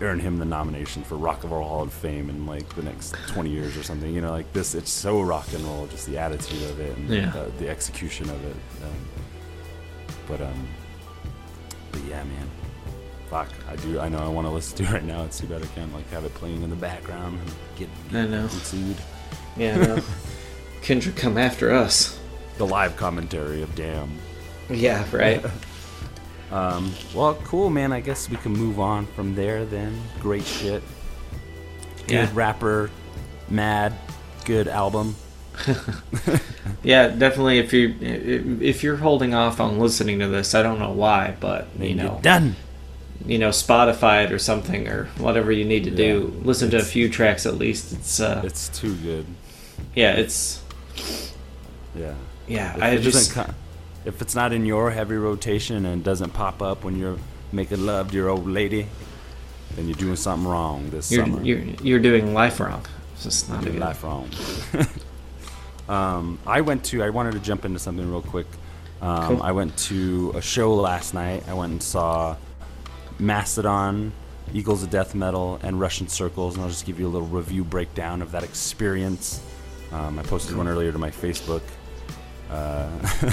earn 0.00 0.18
him 0.20 0.38
the 0.38 0.44
nomination 0.46 1.02
for 1.04 1.16
rock 1.16 1.42
and 1.42 1.52
roll 1.52 1.68
hall 1.68 1.82
of 1.82 1.92
fame 1.92 2.30
in 2.30 2.46
like 2.46 2.66
the 2.76 2.82
next 2.82 3.12
20 3.28 3.50
years 3.50 3.76
or 3.76 3.82
something 3.82 4.14
you 4.14 4.20
know 4.22 4.30
like 4.30 4.50
this 4.54 4.74
it's 4.74 4.90
so 4.90 5.20
rock 5.20 5.46
and 5.52 5.62
roll 5.64 5.86
just 5.88 6.06
the 6.06 6.16
attitude 6.16 6.62
of 6.70 6.80
it 6.80 6.96
and 6.96 7.08
Yeah. 7.10 7.30
the, 7.30 7.50
the 7.58 7.68
execution 7.68 8.30
of 8.30 8.42
it 8.46 8.56
um, 8.82 8.94
but 10.26 10.40
um 10.40 10.66
but 11.92 12.02
yeah 12.04 12.22
man 12.24 12.50
fuck 13.28 13.48
i 13.68 13.76
do 13.76 13.98
i 14.00 14.08
know 14.08 14.18
i 14.18 14.28
want 14.28 14.46
to 14.46 14.50
listen 14.52 14.76
to 14.78 14.84
it 14.84 14.90
right 14.90 15.04
now 15.04 15.24
it's 15.24 15.38
too 15.40 15.46
bad 15.46 15.62
i 15.62 15.66
can't 15.74 15.92
like 15.92 16.08
have 16.10 16.24
it 16.24 16.32
playing 16.34 16.62
in 16.62 16.70
the 16.70 16.76
background 16.76 17.38
and 17.40 17.52
get, 17.76 17.88
I 18.16 18.26
know. 18.26 18.48
sued 18.48 18.96
yeah. 19.56 19.76
No. 19.76 20.02
Kendrick, 20.82 21.16
come 21.16 21.36
after 21.38 21.72
us. 21.72 22.18
the 22.58 22.66
live 22.66 22.96
commentary 22.96 23.62
of 23.62 23.74
damn 23.74 24.10
Yeah, 24.70 25.04
right. 25.12 25.44
Um, 26.50 26.92
well, 27.14 27.34
cool, 27.44 27.70
man. 27.70 27.92
I 27.92 28.00
guess 28.00 28.28
we 28.30 28.36
can 28.36 28.52
move 28.52 28.78
on 28.78 29.06
from 29.06 29.34
there 29.34 29.64
then. 29.64 30.00
Great 30.20 30.44
shit. 30.44 30.82
Good 32.06 32.12
Yeah. 32.12 32.30
rapper, 32.34 32.90
mad, 33.48 33.94
good 34.44 34.68
album. 34.68 35.16
yeah, 36.82 37.08
definitely. 37.08 37.58
If 37.58 37.72
you 37.72 37.94
if 38.60 38.82
you're 38.82 38.96
holding 38.96 39.34
off 39.34 39.60
on 39.60 39.78
listening 39.78 40.18
to 40.18 40.26
this, 40.28 40.54
I 40.54 40.62
don't 40.62 40.78
know 40.78 40.90
why, 40.90 41.36
but 41.40 41.68
you 41.78 41.94
know, 41.94 42.18
done. 42.22 42.56
you 43.24 43.38
know, 43.38 43.50
Spotify 43.50 44.24
it 44.24 44.32
or 44.32 44.38
something 44.38 44.88
or 44.88 45.04
whatever 45.18 45.52
you 45.52 45.64
need 45.64 45.84
to 45.84 45.90
do. 45.90 46.34
Yeah. 46.40 46.44
Listen 46.46 46.70
to 46.70 46.78
a 46.78 46.82
few 46.82 47.08
tracks 47.08 47.46
at 47.46 47.54
least. 47.56 47.92
It's 47.92 48.20
uh, 48.20 48.42
It's 48.44 48.68
too 48.68 48.94
good. 48.96 49.26
yeah, 49.94 50.12
it's 50.12 50.60
Yeah. 51.96 52.14
yeah. 52.48 52.76
If 52.76 52.82
I 52.82 52.88
it 52.90 53.00
just 53.02 53.34
doesn't 53.34 53.54
if 54.04 54.20
it's 54.20 54.34
not 54.34 54.52
in 54.52 54.66
your 54.66 54.90
heavy 54.90 55.16
rotation 55.16 55.86
and 55.86 56.04
doesn't 56.04 56.30
pop 56.30 56.60
up 56.62 56.84
when 56.84 56.98
you're 56.98 57.18
making 57.52 57.84
love 57.86 58.10
to 58.10 58.16
your 58.16 58.28
old 58.28 58.46
lady, 58.46 58.86
then 59.76 59.86
you're 59.86 59.96
doing 59.96 60.16
something 60.16 60.48
wrong 60.48 60.90
this 60.90 61.10
you're, 61.10 61.24
summer. 61.24 61.42
you're 61.42 61.60
you're 61.82 61.98
doing 61.98 62.34
life 62.34 62.60
wrong. 62.60 62.84
It's 63.14 63.24
just 63.24 63.48
not 63.48 63.64
Doing 63.64 63.78
life 63.78 64.02
wrong. 64.02 64.28
um, 65.88 66.38
I 66.46 66.60
went 66.60 66.84
to. 66.86 67.02
I 67.02 67.10
wanted 67.10 67.32
to 67.32 67.40
jump 67.40 67.64
into 67.64 67.78
something 67.78 68.08
real 68.10 68.22
quick. 68.22 68.46
Um, 69.00 69.36
Cool. 69.36 69.42
I 69.42 69.52
went 69.52 69.76
to 69.78 70.32
a 70.34 70.40
show 70.40 70.74
last 70.74 71.14
night. 71.14 71.44
I 71.48 71.54
went 71.54 71.72
and 71.72 71.82
saw 71.82 72.36
Mastodon, 73.18 74.12
Eagles 74.52 74.82
of 74.82 74.90
Death 74.90 75.14
Metal, 75.14 75.60
and 75.62 75.78
Russian 75.78 76.08
Circles, 76.08 76.54
and 76.54 76.62
I'll 76.62 76.70
just 76.70 76.86
give 76.86 76.98
you 76.98 77.06
a 77.06 77.12
little 77.12 77.28
review 77.28 77.64
breakdown 77.64 78.22
of 78.22 78.32
that 78.32 78.42
experience. 78.42 79.40
Um, 79.92 80.18
I 80.18 80.22
posted 80.22 80.56
one 80.56 80.68
earlier 80.68 80.90
to 80.90 80.98
my 80.98 81.10
Facebook. 81.10 81.62
Uh, 82.50 82.88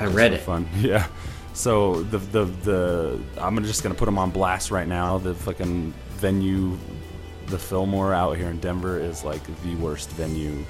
I 0.00 0.04
Just 0.04 0.16
read 0.16 0.32
it. 0.32 0.40
Fun, 0.40 0.68
yeah. 0.78 1.06
So 1.52 2.02
the 2.04 2.18
the 2.18 2.44
the 2.44 3.20
I'm 3.38 3.62
just 3.64 3.82
gonna 3.82 3.94
put 3.94 4.06
them 4.06 4.18
on 4.18 4.30
blast 4.30 4.70
right 4.70 4.88
now. 4.88 5.18
The 5.18 5.34
fucking 5.34 5.92
venue, 6.10 6.78
the 7.46 7.58
Fillmore 7.58 8.14
out 8.14 8.36
here 8.36 8.48
in 8.48 8.58
Denver 8.60 8.98
is 8.98 9.24
like 9.24 9.42
the 9.62 9.74
worst 9.76 10.10
venue 10.10 10.64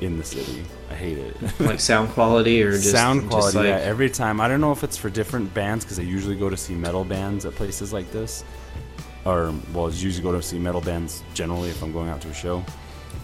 in 0.00 0.16
the 0.16 0.24
city. 0.24 0.64
I 0.90 0.94
hate 0.94 1.18
it. 1.18 1.36
Like 1.60 1.80
sound 1.80 2.10
quality 2.10 2.62
or 2.62 2.72
just 2.72 2.90
Sound 2.90 3.22
just 3.22 3.30
quality, 3.30 3.58
like, 3.58 3.66
yeah. 3.66 3.78
Every 3.78 4.08
time, 4.08 4.40
I 4.40 4.48
don't 4.48 4.60
know 4.60 4.72
if 4.72 4.84
it's 4.84 4.96
for 4.96 5.10
different 5.10 5.52
bands 5.54 5.84
because 5.84 5.98
I 5.98 6.02
usually 6.02 6.36
go 6.36 6.48
to 6.48 6.56
see 6.56 6.74
metal 6.74 7.04
bands 7.04 7.44
at 7.44 7.54
places 7.54 7.92
like 7.92 8.10
this, 8.12 8.44
or 9.24 9.52
well, 9.74 9.86
I 9.86 9.90
usually 9.90 10.22
go 10.22 10.32
to 10.32 10.42
see 10.42 10.58
metal 10.58 10.80
bands 10.80 11.22
generally 11.34 11.68
if 11.70 11.82
I'm 11.82 11.92
going 11.92 12.08
out 12.08 12.20
to 12.22 12.28
a 12.28 12.34
show. 12.34 12.64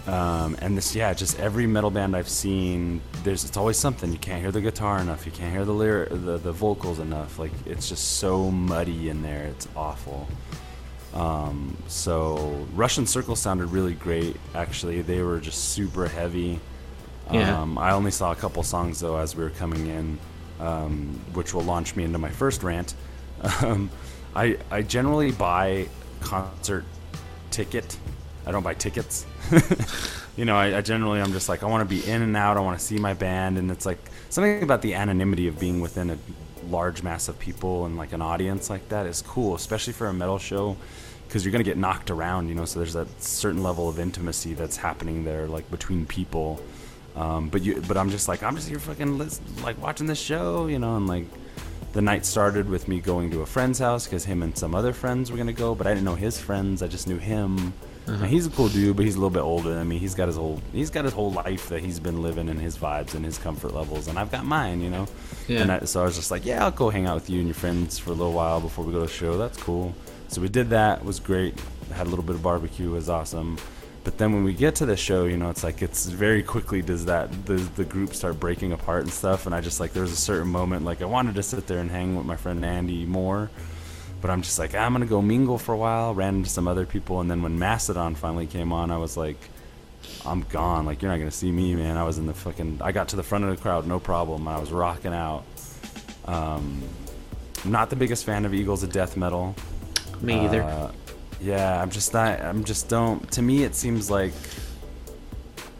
Um, 0.07 0.55
and 0.61 0.77
this, 0.77 0.95
yeah, 0.95 1.13
just 1.13 1.39
every 1.39 1.65
metal 1.65 1.89
band 1.89 2.15
I've 2.15 2.29
seen, 2.29 3.01
there's 3.23 3.43
it's 3.43 3.57
always 3.57 3.77
something. 3.77 4.11
You 4.11 4.19
can't 4.19 4.41
hear 4.41 4.51
the 4.51 4.61
guitar 4.61 4.99
enough. 4.99 5.25
You 5.25 5.31
can't 5.31 5.51
hear 5.51 5.65
the 5.65 5.73
lyric, 5.73 6.09
the, 6.09 6.37
the 6.37 6.51
vocals 6.51 6.99
enough. 6.99 7.39
Like 7.39 7.51
it's 7.65 7.89
just 7.89 8.17
so 8.17 8.51
muddy 8.51 9.09
in 9.09 9.23
there. 9.23 9.45
It's 9.45 9.67
awful. 9.75 10.27
Um, 11.13 11.75
so 11.87 12.67
Russian 12.73 13.07
Circle 13.07 13.35
sounded 13.35 13.67
really 13.67 13.93
great. 13.93 14.35
Actually, 14.53 15.01
they 15.01 15.21
were 15.21 15.39
just 15.39 15.69
super 15.69 16.07
heavy. 16.07 16.59
Yeah. 17.31 17.59
Um, 17.59 17.77
I 17.77 17.91
only 17.91 18.11
saw 18.11 18.31
a 18.31 18.35
couple 18.35 18.61
songs 18.61 18.99
though 18.99 19.17
as 19.17 19.35
we 19.35 19.43
were 19.43 19.49
coming 19.49 19.87
in, 19.87 20.19
um, 20.59 21.19
which 21.33 21.53
will 21.53 21.63
launch 21.63 21.95
me 21.95 22.03
into 22.03 22.19
my 22.19 22.29
first 22.29 22.63
rant. 22.63 22.93
Um, 23.61 23.91
I 24.35 24.57
I 24.71 24.81
generally 24.81 25.31
buy 25.31 25.87
concert 26.19 26.83
ticket. 27.51 27.97
I 28.45 28.51
don't 28.51 28.63
buy 28.63 28.73
tickets. 28.73 29.25
you 30.37 30.45
know, 30.45 30.55
I, 30.55 30.77
I 30.77 30.81
generally 30.81 31.21
I'm 31.21 31.31
just 31.31 31.49
like 31.49 31.63
I 31.63 31.67
want 31.67 31.87
to 31.87 31.95
be 31.95 32.07
in 32.07 32.21
and 32.21 32.35
out. 32.37 32.57
I 32.57 32.59
want 32.59 32.77
to 32.77 32.85
see 32.85 32.97
my 32.97 33.13
band, 33.13 33.57
and 33.57 33.71
it's 33.71 33.85
like 33.85 33.99
something 34.29 34.61
about 34.63 34.81
the 34.81 34.93
anonymity 34.93 35.47
of 35.47 35.59
being 35.59 35.81
within 35.81 36.11
a 36.11 36.17
large 36.69 37.03
mass 37.03 37.27
of 37.27 37.37
people 37.39 37.85
and 37.85 37.97
like 37.97 38.13
an 38.13 38.21
audience 38.21 38.69
like 38.69 38.89
that 38.89 39.05
is 39.05 39.21
cool, 39.21 39.55
especially 39.55 39.93
for 39.93 40.07
a 40.07 40.13
metal 40.13 40.39
show, 40.39 40.75
because 41.27 41.45
you're 41.45 41.51
gonna 41.51 41.63
get 41.63 41.77
knocked 41.77 42.11
around. 42.11 42.49
You 42.49 42.55
know, 42.55 42.65
so 42.65 42.79
there's 42.79 42.93
that 42.93 43.07
certain 43.21 43.63
level 43.63 43.89
of 43.89 43.99
intimacy 43.99 44.53
that's 44.53 44.77
happening 44.77 45.23
there, 45.23 45.47
like 45.47 45.69
between 45.71 46.05
people. 46.05 46.61
Um, 47.15 47.47
but 47.49 47.61
you, 47.63 47.81
but 47.87 47.97
I'm 47.97 48.09
just 48.09 48.27
like 48.27 48.43
I'm 48.43 48.55
just 48.55 48.69
here 48.69 48.79
fucking 48.79 49.17
like 49.63 49.81
watching 49.81 50.05
this 50.05 50.19
show, 50.19 50.67
you 50.67 50.79
know, 50.79 50.97
and 50.97 51.07
like 51.07 51.25
the 51.93 52.01
night 52.01 52.25
started 52.25 52.67
with 52.69 52.89
me 52.89 52.99
going 52.99 53.31
to 53.31 53.41
a 53.41 53.45
friend's 53.45 53.79
house 53.79 54.05
because 54.05 54.25
him 54.25 54.43
and 54.43 54.57
some 54.57 54.75
other 54.75 54.91
friends 54.91 55.31
were 55.31 55.37
gonna 55.37 55.53
go, 55.53 55.73
but 55.73 55.87
I 55.87 55.91
didn't 55.91 56.05
know 56.05 56.15
his 56.15 56.37
friends. 56.39 56.83
I 56.83 56.87
just 56.87 57.07
knew 57.07 57.17
him. 57.17 57.73
And 58.07 58.25
he's 58.27 58.45
a 58.45 58.49
cool 58.51 58.69
dude, 58.69 58.95
but 58.95 59.05
he's 59.05 59.15
a 59.15 59.17
little 59.17 59.31
bit 59.31 59.41
older 59.41 59.73
than 59.73 59.87
me. 59.87 59.97
He's 59.97 60.13
got 60.13 60.27
his 60.27 60.37
whole 60.37 60.61
he's 60.71 60.89
got 60.89 61.05
his 61.05 61.13
whole 61.13 61.31
life 61.31 61.69
that 61.69 61.81
he's 61.81 61.99
been 61.99 62.21
living 62.21 62.49
and 62.49 62.59
his 62.59 62.77
vibes 62.77 63.15
and 63.15 63.25
his 63.25 63.37
comfort 63.37 63.73
levels, 63.73 64.07
and 64.07 64.19
I've 64.19 64.31
got 64.31 64.45
mine, 64.45 64.81
you 64.81 64.89
know. 64.89 65.07
Yeah. 65.47 65.61
And 65.61 65.71
I, 65.71 65.79
so 65.85 66.01
I 66.01 66.05
was 66.05 66.15
just 66.15 66.31
like, 66.31 66.45
yeah, 66.45 66.63
I'll 66.63 66.71
go 66.71 66.89
hang 66.89 67.07
out 67.07 67.15
with 67.15 67.29
you 67.29 67.39
and 67.39 67.47
your 67.47 67.55
friends 67.55 67.97
for 67.97 68.11
a 68.11 68.13
little 68.13 68.33
while 68.33 68.61
before 68.61 68.85
we 68.85 68.91
go 68.91 69.01
to 69.01 69.07
the 69.07 69.11
show. 69.11 69.37
That's 69.37 69.57
cool. 69.57 69.93
So 70.27 70.41
we 70.41 70.49
did 70.49 70.69
that. 70.69 70.99
It 70.99 71.05
was 71.05 71.19
great. 71.19 71.59
Had 71.93 72.07
a 72.07 72.09
little 72.09 72.25
bit 72.25 72.35
of 72.35 72.43
barbecue. 72.43 72.89
It 72.89 72.93
was 72.93 73.09
awesome. 73.09 73.57
But 74.03 74.19
then 74.19 74.33
when 74.33 74.43
we 74.43 74.53
get 74.53 74.75
to 74.75 74.85
the 74.85 74.95
show, 74.95 75.25
you 75.25 75.35
know, 75.35 75.49
it's 75.49 75.63
like 75.63 75.81
it's 75.81 76.05
very 76.05 76.43
quickly 76.43 76.83
does 76.83 77.05
that 77.05 77.47
the 77.47 77.55
the 77.55 77.83
group 77.83 78.13
start 78.13 78.39
breaking 78.39 78.71
apart 78.71 79.01
and 79.01 79.11
stuff. 79.11 79.47
And 79.47 79.55
I 79.55 79.61
just 79.61 79.79
like 79.79 79.93
there 79.93 80.03
was 80.03 80.11
a 80.11 80.15
certain 80.15 80.47
moment 80.47 80.85
like 80.85 81.01
I 81.01 81.05
wanted 81.05 81.33
to 81.35 81.43
sit 81.43 81.65
there 81.65 81.79
and 81.79 81.89
hang 81.89 82.15
with 82.15 82.25
my 82.25 82.35
friend 82.35 82.63
Andy 82.63 83.03
more, 83.05 83.49
but 84.21 84.29
I'm 84.29 84.41
just 84.41 84.59
like 84.59 84.75
I'm 84.75 84.93
gonna 84.93 85.05
go 85.05 85.21
mingle 85.21 85.57
for 85.57 85.73
a 85.73 85.77
while. 85.77 86.13
Ran 86.13 86.35
into 86.35 86.49
some 86.49 86.67
other 86.67 86.85
people, 86.85 87.21
and 87.21 87.29
then 87.29 87.41
when 87.41 87.59
Mastodon 87.59 88.15
finally 88.15 88.47
came 88.47 88.71
on, 88.71 88.91
I 88.91 88.97
was 88.97 89.17
like, 89.17 89.37
I'm 90.25 90.41
gone. 90.41 90.85
Like 90.85 91.01
you're 91.01 91.11
not 91.11 91.17
gonna 91.17 91.31
see 91.31 91.51
me, 91.51 91.75
man. 91.75 91.97
I 91.97 92.03
was 92.03 92.17
in 92.17 92.25
the 92.25 92.33
fucking. 92.33 92.79
I 92.81 92.91
got 92.91 93.09
to 93.09 93.15
the 93.15 93.23
front 93.23 93.43
of 93.45 93.49
the 93.49 93.61
crowd, 93.61 93.87
no 93.87 93.99
problem. 93.99 94.47
I 94.47 94.59
was 94.59 94.71
rocking 94.71 95.13
out. 95.13 95.43
Um, 96.25 96.81
I'm 97.63 97.71
not 97.71 97.89
the 97.89 97.95
biggest 97.95 98.25
fan 98.25 98.45
of 98.45 98.53
Eagles 98.53 98.83
of 98.83 98.91
Death 98.91 99.17
Metal. 99.17 99.55
Me 100.21 100.39
either. 100.45 100.63
Uh, 100.63 100.91
yeah, 101.41 101.81
I'm 101.81 101.89
just 101.89 102.13
not. 102.13 102.41
I'm 102.41 102.63
just 102.63 102.89
don't. 102.89 103.29
To 103.33 103.41
me, 103.41 103.63
it 103.63 103.75
seems 103.75 104.09
like 104.09 104.33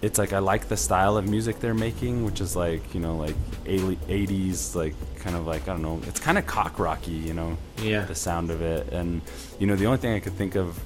it's 0.02 0.20
like 0.20 0.34
I 0.34 0.40
like 0.40 0.68
the 0.68 0.78
style 0.78 1.18
of 1.18 1.28
music 1.28 1.60
they're 1.60 1.74
making, 1.74 2.26
which 2.26 2.42
is 2.42 2.56
like 2.56 2.94
you 2.94 3.00
know 3.00 3.16
like 3.16 3.36
80s, 3.66 4.76
like 4.76 4.94
kind 5.18 5.36
of 5.36 5.48
like 5.48 5.64
I 5.64 5.74
don't 5.74 5.82
know. 5.82 6.02
It's 6.08 6.20
kind 6.20 6.38
of 6.38 6.46
cock 6.46 6.80
rocky, 6.80 7.12
you 7.12 7.34
know. 7.34 7.58
Yeah. 7.82 8.06
The 8.06 8.16
sound 8.16 8.52
of 8.52 8.62
it, 8.62 8.92
and 8.94 9.22
you 9.60 9.68
know 9.68 9.76
the 9.76 9.86
only 9.86 9.98
thing 9.98 10.14
I 10.14 10.20
could 10.20 10.34
think 10.34 10.56
of 10.56 10.80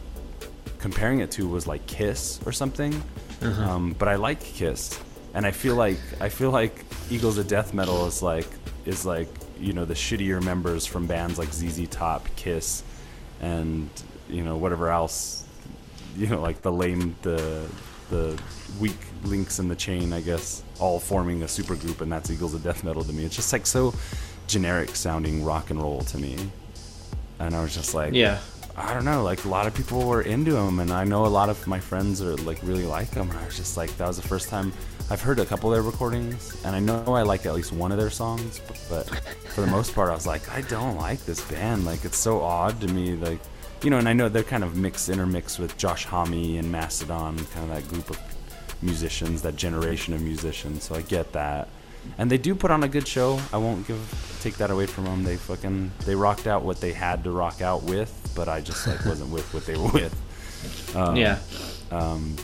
comparing 0.80 1.20
it 1.20 1.32
to 1.32 1.48
was 1.48 1.68
like 1.68 1.86
Kiss 1.88 2.40
or 2.46 2.52
something. 2.52 3.02
Um, 3.42 3.96
but 3.98 4.08
I 4.10 4.16
like 4.16 4.42
Kiss, 4.42 5.00
and 5.34 5.46
I 5.46 5.52
feel 5.52 5.76
like 5.76 6.00
I 6.20 6.30
feel 6.30 6.52
like 6.52 6.86
Eagles 7.10 7.38
of 7.38 7.48
Death 7.48 7.74
Metal 7.74 8.06
is 8.06 8.22
like 8.22 8.48
is 8.86 9.06
like 9.06 9.30
you 9.60 9.74
know 9.74 9.86
the 9.86 9.94
shittier 9.94 10.44
members 10.44 10.86
from 10.86 11.06
bands 11.06 11.38
like 11.38 11.54
ZZ 11.54 11.88
Top, 11.88 12.28
Kiss, 12.36 12.84
and 13.42 13.90
you 14.30 14.44
know 14.44 14.58
whatever 14.58 14.90
else, 14.90 15.46
you 16.18 16.28
know 16.28 16.42
like 16.42 16.62
the 16.62 16.72
lame 16.72 17.16
the 17.22 17.66
the 18.10 18.40
weak 18.80 18.98
links 19.24 19.60
in 19.60 19.68
the 19.68 19.76
chain, 19.76 20.14
I 20.14 20.22
guess, 20.22 20.64
all 20.80 21.00
forming 21.00 21.44
a 21.44 21.46
supergroup, 21.46 22.02
and 22.02 22.12
that's 22.12 22.30
Eagles 22.30 22.54
of 22.54 22.64
Death 22.64 22.84
Metal 22.84 23.04
to 23.04 23.14
me. 23.14 23.26
It's 23.26 23.36
just 23.36 23.54
like 23.54 23.66
so 23.66 23.94
generic 24.48 24.96
sounding 24.96 25.44
rock 25.44 25.70
and 25.70 25.82
roll 25.82 26.02
to 26.02 26.18
me, 26.18 26.38
and 27.40 27.56
I 27.56 27.62
was 27.62 27.74
just 27.74 27.94
like, 27.94 28.14
yeah. 28.14 28.40
I 28.78 28.94
don't 28.94 29.04
know, 29.04 29.24
like 29.24 29.44
a 29.44 29.50
lot 29.50 29.68
of 29.68 29.74
people 29.74 30.08
were 30.08 30.22
into 30.22 30.54
them, 30.54 30.80
and 30.80 30.90
I 30.92 31.04
know 31.04 31.26
a 31.26 31.28
lot 31.28 31.50
of 31.50 31.68
my 31.68 31.82
friends 31.82 32.22
are 32.22 32.38
like 32.38 32.60
really 32.64 32.86
like 32.86 33.12
them. 33.12 33.30
And 33.30 33.38
I 33.38 33.46
was 33.46 33.58
just 33.58 33.76
like, 33.76 33.96
that 33.98 34.08
was 34.08 34.16
the 34.16 34.26
first 34.26 34.48
time 34.48 34.72
I've 35.10 35.22
heard 35.22 35.38
a 35.40 35.46
couple 35.46 35.70
of 35.70 35.76
their 35.76 35.84
recordings, 35.84 36.56
and 36.64 36.74
I 36.74 36.80
know 36.80 37.04
I 37.08 37.24
like 37.24 37.46
at 37.46 37.54
least 37.54 37.74
one 37.74 37.92
of 37.92 37.98
their 37.98 38.10
songs, 38.10 38.62
but, 38.66 38.80
but 38.90 39.20
for 39.54 39.62
the 39.62 39.68
most 39.68 39.94
part, 39.94 40.10
I 40.10 40.14
was 40.14 40.26
like, 40.26 40.50
I 40.50 40.62
don't 40.62 40.96
like 40.96 41.26
this 41.26 41.42
band. 41.52 41.84
Like 41.84 42.06
it's 42.06 42.18
so 42.18 42.40
odd 42.40 42.80
to 42.80 42.88
me, 42.88 43.16
like 43.16 43.42
you 43.84 43.90
know. 43.90 43.98
And 43.98 44.08
I 44.08 44.14
know 44.14 44.30
they're 44.30 44.44
kind 44.44 44.64
of 44.64 44.76
mixed, 44.76 45.10
intermixed 45.10 45.60
with 45.60 45.78
Josh 45.78 46.06
Homme 46.06 46.58
and 46.58 46.72
Mastodon, 46.72 47.38
kind 47.38 47.70
of 47.72 47.76
that 47.76 47.88
group 47.88 48.10
of 48.10 48.20
musicians, 48.82 49.42
that 49.42 49.56
generation 49.56 50.14
of 50.14 50.22
musicians. 50.22 50.84
So 50.84 50.96
I 50.96 51.02
get 51.02 51.34
that. 51.34 51.68
And 52.18 52.32
they 52.32 52.38
do 52.38 52.56
put 52.56 52.72
on 52.72 52.84
a 52.84 52.88
good 52.88 53.08
show. 53.08 53.40
I 53.52 53.58
won't 53.58 53.88
give 53.88 54.00
take 54.42 54.56
that 54.58 54.72
away 54.72 54.86
from 54.86 55.06
them. 55.06 55.24
They 55.24 55.36
fucking 55.36 55.92
they 56.06 56.16
rocked 56.16 56.48
out 56.48 56.64
what 56.64 56.80
they 56.80 56.94
had 56.94 57.24
to 57.26 57.32
rock 57.32 57.62
out 57.62 57.84
with, 57.84 58.32
but 58.36 58.48
I 58.48 58.62
just 58.62 58.88
like 58.88 59.04
wasn't 59.06 59.32
with 59.32 59.54
what 59.54 59.66
they 59.66 59.78
were 59.78 59.92
with. 59.92 60.96
Um, 60.96 61.16
yeah. 61.16 61.40
Um, 61.92 62.36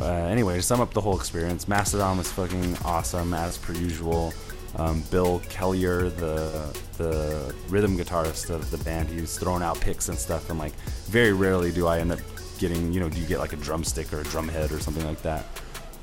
uh, 0.00 0.04
anyway, 0.04 0.56
to 0.56 0.62
sum 0.62 0.80
up 0.80 0.92
the 0.92 1.00
whole 1.00 1.16
experience, 1.16 1.68
Mastodon 1.68 2.18
was 2.18 2.30
fucking 2.30 2.76
awesome 2.84 3.32
as 3.34 3.56
per 3.58 3.72
usual. 3.72 4.32
Um, 4.76 5.02
Bill 5.10 5.40
Kelliher, 5.48 6.14
the 6.16 6.78
the 6.98 7.54
rhythm 7.68 7.96
guitarist 7.96 8.50
of 8.50 8.70
the 8.70 8.78
band, 8.78 9.08
he 9.08 9.20
was 9.20 9.38
throwing 9.38 9.62
out 9.62 9.80
picks 9.80 10.08
and 10.10 10.18
stuff, 10.18 10.50
and 10.50 10.58
like 10.58 10.74
very 11.06 11.32
rarely 11.32 11.72
do 11.72 11.86
I 11.86 11.98
end 11.98 12.12
up 12.12 12.20
getting, 12.58 12.92
you 12.92 13.00
know, 13.00 13.08
do 13.08 13.18
you 13.18 13.26
get 13.26 13.38
like 13.38 13.52
a 13.52 13.56
drumstick 13.56 14.12
or 14.12 14.20
a 14.20 14.24
drum 14.24 14.48
head 14.48 14.72
or 14.72 14.80
something 14.80 15.06
like 15.06 15.22
that? 15.22 15.46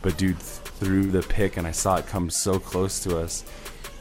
But 0.01 0.17
dude 0.17 0.39
threw 0.39 1.03
the 1.03 1.21
pick, 1.21 1.57
and 1.57 1.67
I 1.67 1.71
saw 1.71 1.97
it 1.97 2.07
come 2.07 2.29
so 2.29 2.57
close 2.57 2.99
to 3.03 3.19
us, 3.19 3.45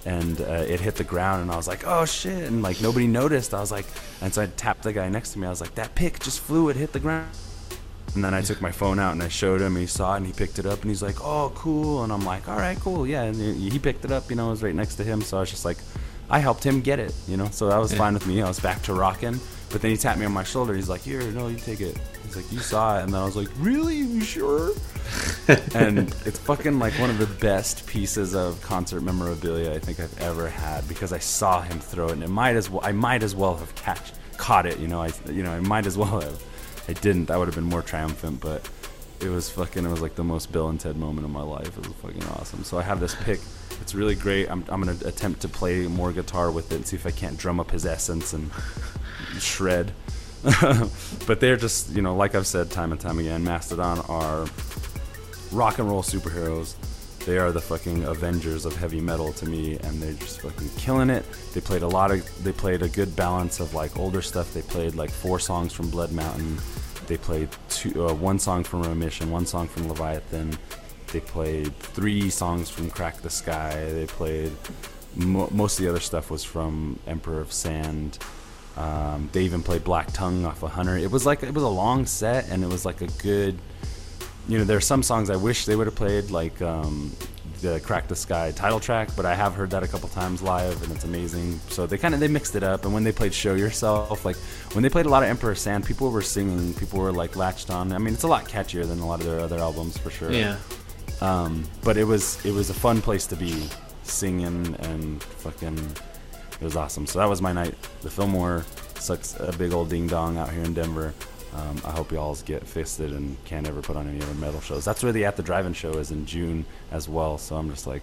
and 0.06 0.40
uh, 0.40 0.64
it 0.66 0.80
hit 0.80 0.96
the 0.96 1.04
ground, 1.04 1.42
and 1.42 1.50
I 1.50 1.56
was 1.56 1.68
like, 1.68 1.86
oh 1.86 2.06
shit, 2.06 2.44
and 2.44 2.62
like 2.62 2.80
nobody 2.80 3.06
noticed. 3.06 3.52
I 3.52 3.60
was 3.60 3.72
like, 3.72 3.86
and 4.22 4.32
so 4.32 4.42
I 4.42 4.46
tapped 4.46 4.84
the 4.84 4.92
guy 4.92 5.08
next 5.10 5.34
to 5.34 5.38
me. 5.38 5.46
I 5.46 5.50
was 5.50 5.60
like, 5.60 5.74
that 5.74 5.94
pick 5.94 6.18
just 6.20 6.40
flew, 6.40 6.70
it 6.70 6.76
hit 6.76 6.92
the 6.92 7.00
ground. 7.00 7.28
And 8.14 8.22
then 8.22 8.34
I 8.34 8.42
took 8.42 8.60
my 8.60 8.70
phone 8.72 8.98
out 8.98 9.12
and 9.12 9.22
I 9.22 9.28
showed 9.28 9.60
him. 9.62 9.74
He 9.76 9.86
saw 9.86 10.14
it 10.14 10.18
and 10.18 10.26
he 10.26 10.32
picked 10.32 10.58
it 10.58 10.66
up 10.66 10.82
and 10.82 10.90
he's 10.90 11.02
like, 11.02 11.16
"Oh, 11.24 11.50
cool." 11.54 12.04
And 12.04 12.12
I'm 12.12 12.24
like, 12.24 12.46
"All 12.48 12.56
right, 12.58 12.78
cool, 12.80 13.06
yeah." 13.06 13.22
And 13.22 13.36
he 13.36 13.70
he 13.70 13.78
picked 13.78 14.04
it 14.04 14.12
up. 14.12 14.28
You 14.28 14.36
know, 14.36 14.48
I 14.48 14.50
was 14.50 14.62
right 14.62 14.74
next 14.74 14.96
to 14.96 15.04
him, 15.04 15.22
so 15.22 15.38
I 15.38 15.40
was 15.40 15.50
just 15.50 15.64
like, 15.64 15.78
I 16.28 16.38
helped 16.38 16.62
him 16.64 16.80
get 16.82 16.98
it. 16.98 17.14
You 17.26 17.36
know, 17.38 17.48
so 17.50 17.68
that 17.68 17.78
was 17.78 17.92
Yeah. 17.92 17.98
fine 17.98 18.14
with 18.14 18.26
me. 18.26 18.42
I 18.42 18.48
was 18.48 18.60
back 18.60 18.82
to 18.82 18.94
rocking. 18.94 19.40
But 19.70 19.80
then 19.80 19.90
he 19.90 19.96
tapped 19.96 20.18
me 20.18 20.26
on 20.26 20.32
my 20.32 20.44
shoulder. 20.44 20.74
He's 20.74 20.90
like, 20.90 21.00
"Here, 21.00 21.22
no, 21.32 21.48
you 21.48 21.56
take 21.56 21.80
it." 21.80 21.96
He's 22.26 22.36
like, 22.36 22.52
"You 22.52 22.60
saw 22.60 22.98
it," 22.98 23.04
and 23.04 23.12
then 23.14 23.20
I 23.22 23.24
was 23.24 23.36
like, 23.36 23.48
"Really? 23.58 23.96
You 23.96 24.20
sure?" 24.20 24.72
and 25.74 25.98
it's 26.26 26.38
fucking 26.38 26.78
like 26.78 26.92
one 27.00 27.08
of 27.10 27.16
the 27.18 27.26
best 27.26 27.86
pieces 27.86 28.34
of 28.34 28.60
concert 28.60 29.00
memorabilia 29.02 29.72
I 29.74 29.78
think 29.78 29.98
I've 30.00 30.16
ever 30.20 30.48
had 30.48 30.86
because 30.88 31.12
I 31.12 31.18
saw 31.18 31.62
him 31.62 31.78
throw 31.80 32.08
it, 32.08 32.12
and 32.12 32.22
it 32.22 32.28
might 32.28 32.56
as 32.56 32.68
well 32.68 32.82
I 32.84 32.92
might 32.92 33.22
as 33.22 33.34
well 33.34 33.56
have 33.56 33.74
catch 33.74 34.12
caught 34.36 34.66
it. 34.66 34.78
You 34.78 34.88
know, 34.88 35.00
I 35.02 35.10
you 35.30 35.42
know 35.42 35.52
I 35.52 35.60
might 35.60 35.86
as 35.86 35.96
well 35.96 36.20
have. 36.20 36.42
I 36.89 36.93
didn't. 36.95 37.26
That 37.26 37.39
would 37.39 37.47
have 37.49 37.55
been 37.55 37.64
more 37.64 37.83
triumphant, 37.83 38.41
but 38.41 38.68
it 39.20 39.28
was 39.28 39.51
fucking. 39.51 39.85
It 39.85 39.91
was 39.91 40.01
like 40.01 40.14
the 40.14 40.24
most 40.24 40.53
Bill 40.53 40.68
and 40.68 40.78
Ted 40.78 40.97
moment 40.97 41.24
of 41.24 41.30
my 41.30 41.43
life. 41.43 41.76
It 41.78 41.87
was 41.87 41.97
fucking 41.97 42.24
awesome. 42.24 42.64
So 42.64 42.78
I 42.78 42.83
have 42.83 43.01
this 43.01 43.14
pick. 43.14 43.41
It's 43.80 43.95
really 43.95 44.14
great. 44.14 44.49
I'm 44.51 44.64
I'm 44.68 44.83
gonna 44.83 44.97
attempt 45.05 45.41
to 45.43 45.49
play 45.49 45.87
more 45.87 46.12
guitar 46.12 46.51
with 46.51 46.72
it 46.72 46.76
and 46.76 46.87
see 46.87 46.97
if 46.97 47.07
I 47.07 47.11
can't 47.11 47.37
drum 47.37 47.61
up 47.61 47.70
his 47.70 47.87
essence 47.87 48.33
and 48.33 48.51
shred. 49.39 49.93
but 51.26 51.39
they're 51.39 51.57
just 51.57 51.91
you 51.91 52.03
know 52.03 52.16
like 52.16 52.35
I've 52.35 52.47
said 52.47 52.70
time 52.70 52.91
and 52.93 53.01
time 53.01 53.18
again, 53.18 53.45
Mastodon 53.45 54.01
are 54.09 54.47
rock 55.53 55.78
and 55.78 55.89
roll 55.89 56.03
superheroes. 56.03 56.74
They 57.24 57.38
are 57.38 57.52
the 57.52 57.60
fucking 57.60 58.02
Avengers 58.04 58.64
of 58.64 58.74
heavy 58.74 59.00
metal 59.00 59.32
to 59.34 59.46
me, 59.46 59.78
and 59.78 60.02
they're 60.02 60.12
just 60.14 60.40
fucking 60.40 60.68
killing 60.76 61.08
it. 61.08 61.24
They 61.54 61.60
played 61.60 61.82
a 61.82 61.88
lot 61.88 62.10
of, 62.10 62.44
they 62.44 62.52
played 62.52 62.82
a 62.82 62.88
good 62.88 63.14
balance 63.14 63.60
of 63.60 63.74
like 63.74 63.96
older 63.96 64.22
stuff. 64.22 64.52
They 64.52 64.62
played 64.62 64.96
like 64.96 65.10
four 65.10 65.38
songs 65.38 65.72
from 65.72 65.88
Blood 65.88 66.10
Mountain. 66.10 66.58
They 67.06 67.16
played 67.16 67.48
two, 67.68 68.08
uh, 68.08 68.14
one 68.14 68.40
song 68.40 68.64
from 68.64 68.82
Remission, 68.82 69.30
one 69.30 69.46
song 69.46 69.68
from 69.68 69.88
Leviathan. 69.88 70.56
They 71.12 71.20
played 71.20 71.76
three 71.78 72.28
songs 72.28 72.68
from 72.68 72.90
Crack 72.90 73.18
the 73.18 73.30
Skye. 73.30 73.84
They 73.92 74.06
played 74.06 74.52
mo- 75.14 75.48
most 75.52 75.78
of 75.78 75.84
the 75.84 75.90
other 75.90 76.00
stuff 76.00 76.30
was 76.30 76.42
from 76.42 76.98
Emperor 77.06 77.40
of 77.40 77.52
Sand. 77.52 78.18
Um, 78.76 79.28
they 79.32 79.42
even 79.42 79.62
played 79.62 79.84
Black 79.84 80.12
Tongue 80.12 80.44
off 80.44 80.62
of 80.62 80.70
Hunter. 80.72 80.96
It 80.96 81.10
was 81.10 81.26
like 81.26 81.42
it 81.42 81.52
was 81.54 81.62
a 81.62 81.68
long 81.68 82.06
set, 82.06 82.48
and 82.48 82.64
it 82.64 82.68
was 82.68 82.84
like 82.84 83.00
a 83.00 83.08
good 83.22 83.58
you 84.49 84.59
know, 84.59 84.64
there 84.64 84.76
are 84.76 84.80
some 84.80 85.03
songs 85.03 85.30
I 85.30 85.36
wish 85.36 85.66
they 85.66 85.76
would 85.76 85.86
have 85.86 85.95
played, 85.95 86.30
like 86.30 86.61
um, 86.62 87.12
the 87.61 87.80
"Crack 87.80 88.09
the 88.09 88.16
Skye" 88.16 88.51
title 88.53 88.80
track, 88.80 89.11
but 89.16 89.24
I 89.24 89.34
have 89.34 89.55
heard 89.55 89.70
that 89.70 89.82
a 89.82 89.88
couple 89.88 90.09
times 90.09 90.43
live, 90.43 90.82
and 90.82 90.93
it's 90.93 91.05
amazing. 91.05 91.61
So 91.68 91.86
they 91.86 91.97
kind 91.97 92.14
of 92.14 92.20
they 92.20 92.28
mixed 92.28 92.57
it 92.57 92.62
up, 92.62 92.84
and 92.84 92.93
when 92.93 93.05
they 93.05 93.12
played 93.12 93.32
"Show 93.32 93.55
Yourself," 93.55 94.24
like 94.24 94.36
when 94.74 94.82
they 94.82 94.88
played 94.88 95.07
a 95.07 95.09
lot 95.09 95.22
of 95.22 95.28
Emperor 95.28 95.55
Sand, 95.55 95.86
people 95.86 96.11
were 96.11 96.22
singing, 96.22 96.74
people 96.74 96.99
were 96.99 97.12
like 97.12 97.36
latched 97.36 97.70
on. 97.70 97.93
I 97.93 97.99
mean, 97.99 98.14
it's 98.14 98.24
a 98.24 98.28
lot 98.28 98.47
catchier 98.47 98.86
than 98.86 98.99
a 98.99 99.07
lot 99.07 99.20
of 99.20 99.26
their 99.26 99.40
other 99.40 99.59
albums 99.59 99.97
for 99.97 100.11
sure. 100.11 100.32
Yeah. 100.32 100.59
Um, 101.20 101.64
but 101.84 101.97
it 101.97 102.05
was 102.05 102.45
it 102.45 102.53
was 102.53 102.68
a 102.68 102.74
fun 102.74 103.01
place 103.01 103.26
to 103.28 103.36
be, 103.36 103.68
singing 104.03 104.76
and 104.80 105.22
fucking. 105.22 105.78
It 106.61 106.64
was 106.64 106.76
awesome. 106.76 107.07
So 107.07 107.18
that 107.18 107.28
was 107.28 107.43
my 107.43 107.53
night. 107.53 107.74
The 108.03 108.11
Fillmore 108.11 108.64
sucks 108.95 109.34
a 109.40 109.53
big 109.53 109.72
old 109.72 109.88
ding 109.88 110.07
dong 110.07 110.36
out 110.36 110.51
here 110.51 110.62
in 110.62 110.74
Denver. 110.74 111.12
Um, 111.55 111.80
I 111.84 111.90
hope 111.90 112.12
y'all 112.12 112.34
get 112.36 112.66
fisted 112.66 113.12
and 113.12 113.36
can't 113.44 113.66
ever 113.68 113.82
put 113.82 113.96
on 113.96 114.09
any 114.09 114.22
other 114.22 114.34
metal 114.34 114.61
shows. 114.61 114.84
That's 114.84 115.03
where 115.03 115.12
the 115.12 115.24
At 115.26 115.36
the 115.36 115.42
Drive-In 115.42 115.74
show 115.74 115.92
is 115.92 116.11
in 116.11 116.24
June 116.24 116.64
as 116.90 117.09
well. 117.09 117.36
So 117.38 117.57
I'm 117.57 117.68
just 117.68 117.86
like, 117.86 118.03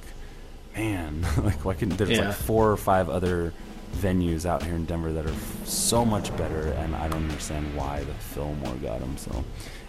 man, 0.75 1.21
like 1.43 1.65
why 1.65 1.73
couldn't 1.73 1.97
there's 1.97 2.11
Yeah. 2.11 2.27
like 2.27 2.35
four 2.35 2.71
or 2.71 2.77
five 2.77 3.09
other 3.09 3.53
venues 3.97 4.45
out 4.45 4.61
here 4.61 4.75
in 4.75 4.85
Denver 4.85 5.11
that 5.13 5.25
are 5.25 5.29
f- 5.31 5.61
so 5.65 6.05
much 6.05 6.35
better, 6.37 6.67
and 6.73 6.95
I 6.95 7.07
don't 7.07 7.23
understand 7.23 7.75
why 7.75 8.03
the 8.03 8.13
Fillmore 8.13 8.75
got 8.75 8.99
them. 8.99 9.17
So 9.17 9.43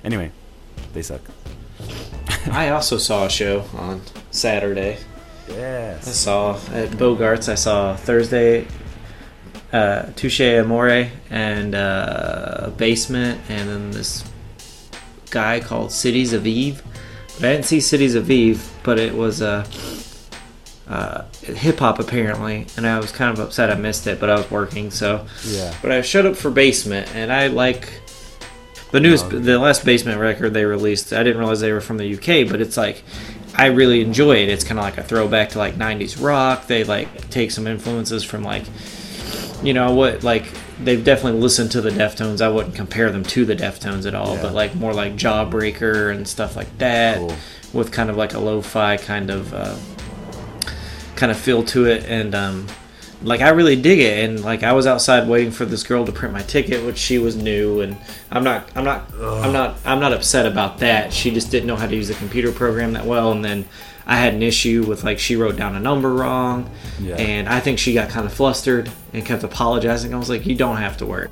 anyway, 0.05 0.33
they 0.95 1.03
suck. 1.03 1.21
I 2.51 2.71
also 2.71 2.97
saw 2.97 3.27
a 3.27 3.31
show 3.31 3.65
on 3.77 4.01
Saturday. 4.31 4.97
Yes. 5.49 6.09
I 6.09 6.11
saw 6.13 6.55
at 6.73 6.89
Bogarts. 6.93 7.51
I 7.51 7.57
saw 7.57 7.95
Thursday, 7.97 8.67
uh, 9.73 10.03
Touche 10.17 10.41
Amore 10.41 11.09
and 11.31 11.75
uh, 11.75 12.71
Basement, 12.77 13.41
and 13.49 13.69
then 13.69 13.91
this 13.91 14.25
guy 15.31 15.61
called 15.61 15.93
Cities 15.93 16.33
of 16.33 16.47
Eve. 16.47 16.83
But 17.37 17.45
I 17.49 17.53
didn't 17.53 17.67
see 17.67 17.81
Cities 17.81 18.15
of 18.15 18.31
Eve, 18.31 18.69
but 18.83 18.99
it 18.99 19.15
was 19.15 19.41
uh, 19.43 19.65
uh, 20.89 21.25
hip 21.43 21.79
hop 21.79 21.99
apparently, 22.01 22.67
and 22.77 22.87
I 22.87 22.99
was 22.99 23.13
kind 23.13 23.33
of 23.33 23.39
upset 23.45 23.71
I 23.71 23.77
missed 23.77 24.07
it, 24.07 24.19
but 24.19 24.29
I 24.29 24.35
was 24.37 24.51
working, 24.51 24.91
so. 24.91 25.27
Yeah. 25.47 25.73
But 25.83 25.93
I 25.93 26.03
showed 26.03 26.27
up 26.27 26.37
for 26.37 26.51
Basement, 26.51 27.15
and 27.15 27.33
I 27.33 27.47
like 27.47 27.89
the 28.91 28.99
newest, 29.01 29.27
Oh. 29.27 29.39
the 29.39 29.59
last 29.59 29.85
Basement 29.85 30.19
record 30.21 30.53
they 30.53 30.65
released. 30.65 31.13
I 31.13 31.23
didn't 31.23 31.39
realize 31.39 31.61
they 31.61 31.73
were 31.73 31.81
from 31.81 31.99
the 31.99 32.15
UK, 32.15 32.51
but 32.51 32.61
it's 32.61 32.77
like 32.77 33.05
I 33.57 33.67
really 33.67 34.01
enjoy 34.01 34.37
it. 34.43 34.49
It's 34.49 34.65
kind 34.65 34.79
of 34.79 34.85
like 34.85 34.99
a 34.99 35.05
throwback 35.05 35.51
to 35.51 35.59
like 35.59 35.77
'90s 35.77 36.21
rock. 36.23 36.67
They 36.67 36.83
like 36.83 37.31
take 37.31 37.53
some 37.53 37.67
influences 37.69 38.25
from 38.25 38.43
like, 38.43 38.65
you 39.63 39.73
know 39.75 39.93
what, 39.95 40.23
like 40.23 40.45
they've 40.83 41.03
definitely 41.05 41.41
listened 41.41 41.71
to 41.73 41.81
the 41.81 41.91
Deftones. 41.91 42.41
I 42.41 42.49
wouldn't 42.49 42.75
compare 42.75 43.11
them 43.11 43.23
to 43.25 43.45
the 43.45 43.55
Deftones 43.57 44.07
at 44.07 44.15
all, 44.15 44.35
Yeah. 44.37 44.43
but 44.43 44.55
like 44.55 44.75
more 44.75 44.95
like 44.95 45.15
Jawbreaker 45.17 46.11
and 46.15 46.27
stuff 46.27 46.57
like 46.57 46.79
that, 46.79 47.19
Cool. 47.19 47.35
with 47.73 47.93
kind 47.93 48.09
of 48.11 48.17
like 48.17 48.35
a 48.35 48.39
lo-fi 48.39 48.97
kind 48.97 49.31
of. 49.31 49.53
Uh, 49.55 49.77
kind 51.17 51.31
of 51.31 51.39
feel 51.39 51.63
to 51.63 51.85
it 51.85 52.03
and 52.07 52.35
um 52.35 52.67
like 53.23 53.43
I 53.43 53.51
really 53.51 53.77
dig 53.77 53.99
it 53.99 54.25
and 54.25 54.43
like 54.43 54.63
I 54.63 54.73
was 54.73 54.87
outside 54.87 55.29
waiting 55.29 55.51
for 55.51 55.67
this 55.67 55.83
girl 55.83 56.07
to 56.07 56.13
print 56.13 56.33
my 56.33 56.41
ticket 56.41 56.83
which 56.87 56.97
she 56.97 57.19
was 57.19 57.37
new 57.37 57.83
and 57.83 57.99
I'm 58.31 58.43
not 58.43 58.71
I'm 58.75 58.85
not 58.85 59.13
I'm 59.21 59.53
not 59.53 59.77
I'm 59.85 60.01
not 60.01 60.15
upset 60.15 60.47
about 60.47 60.79
that 60.79 61.13
she 61.13 61.31
just 61.31 61.51
didn't 61.51 61.67
know 61.67 61.77
how 61.77 61.87
to 61.87 61.95
use 61.95 62.09
the 62.09 62.15
computer 62.15 62.51
program 62.53 62.95
that 62.95 63.05
well 63.05 63.33
and 63.33 63.45
then 63.45 63.67
I 64.11 64.17
had 64.17 64.35
an 64.35 64.43
issue 64.43 64.85
with 64.87 65.05
like 65.05 65.19
she 65.19 65.37
wrote 65.37 65.57
down 65.57 65.75
a 65.77 65.81
number 65.81 66.13
wrong 66.13 66.69
Yeah. 66.99 67.15
and 67.17 67.49
I 67.49 67.61
think 67.61 67.79
she 67.79 67.95
got 67.95 68.09
kind 68.11 68.27
of 68.27 68.33
flustered 68.35 68.91
and 69.13 69.25
kept 69.25 69.43
apologizing 69.45 70.13
I 70.13 70.19
was 70.19 70.29
like 70.29 70.45
you 70.47 70.55
don't 70.57 70.77
have 70.79 70.97
to 70.99 71.07
worry 71.07 71.29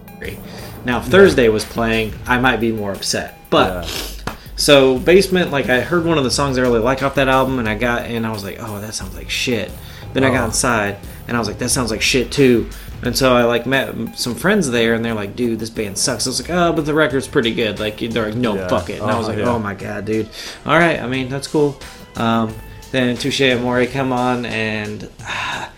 now 0.85 0.99
if 1.01 1.05
Thursday 1.07 1.49
was 1.49 1.65
playing 1.65 2.15
I 2.27 2.39
might 2.39 2.59
be 2.61 2.71
more 2.73 2.93
upset 2.93 3.37
but 3.51 3.85
Yeah. 3.85 4.35
so 4.57 4.99
basement, 4.99 5.51
like 5.51 5.69
I 5.69 5.81
heard 5.81 6.05
one 6.05 6.19
of 6.19 6.25
the 6.25 6.31
songs 6.31 6.57
I 6.57 6.63
really 6.63 6.79
like 6.81 7.03
off 7.03 7.15
that 7.17 7.29
album, 7.29 7.59
and 7.59 7.69
I 7.69 7.75
got 7.77 8.03
and 8.07 8.27
I 8.27 8.31
was 8.31 8.45
like, 8.45 8.59
oh, 8.61 8.81
that 8.81 8.93
sounds 8.95 9.15
like 9.17 9.31
shit. 9.31 9.71
Then 10.13 10.25
I 10.25 10.31
got 10.31 10.43
Oh. 10.43 10.47
inside, 10.47 10.97
and 11.29 11.37
I 11.37 11.41
was 11.41 11.49
like, 11.49 11.59
that 11.59 11.69
sounds 11.71 11.91
like 11.91 12.03
shit 12.03 12.31
too. 12.33 12.69
And 13.03 13.17
so 13.17 13.35
I 13.37 13.45
like 13.45 13.67
met 13.67 13.95
some 14.19 14.35
friends 14.35 14.69
there, 14.71 14.95
and 14.95 15.05
they're 15.05 15.15
like, 15.15 15.37
dude, 15.37 15.59
this 15.61 15.71
band 15.71 15.97
sucks. 15.97 16.27
I 16.27 16.31
was 16.31 16.41
like, 16.41 16.51
oh, 16.51 16.73
but 16.73 16.85
the 16.87 16.93
record's 16.95 17.29
pretty 17.29 17.55
good. 17.55 17.79
Like 17.81 17.99
they're 17.99 18.27
like, 18.27 18.35
no, 18.35 18.55
Yeah. 18.57 18.69
fuck 18.69 18.91
it. 18.91 19.01
And 19.01 19.11
I 19.11 19.17
was 19.17 19.27
Oh, 19.29 19.31
like, 19.31 19.39
yeah. 19.39 19.49
oh 19.55 19.59
my 19.59 19.75
god, 19.75 20.05
dude. 20.05 20.29
All 20.67 20.77
right, 20.77 21.01
I 21.01 21.07
mean 21.07 21.29
that's 21.29 21.47
cool. 21.49 21.79
Um, 22.17 22.53
then 22.93 23.17
Touche 23.17 23.41
Amore 23.41 23.87
come 23.87 24.13
on, 24.13 24.45
and 24.47 25.09
ah, 25.23 25.71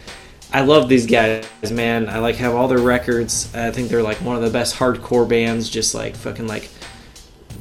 I 0.52 0.62
love 0.62 0.88
these 0.88 1.06
guys, 1.06 1.44
man. 1.70 2.08
I 2.08 2.18
like 2.18 2.36
have 2.36 2.54
all 2.54 2.68
their 2.68 2.78
records. 2.78 3.54
I 3.54 3.70
think 3.70 3.88
they're 3.88 4.02
like 4.02 4.18
one 4.18 4.36
of 4.36 4.42
the 4.42 4.50
best 4.50 4.76
hardcore 4.76 5.28
bands. 5.28 5.68
Just 5.68 5.94
like 5.94 6.16
fucking 6.16 6.46
like 6.46 6.68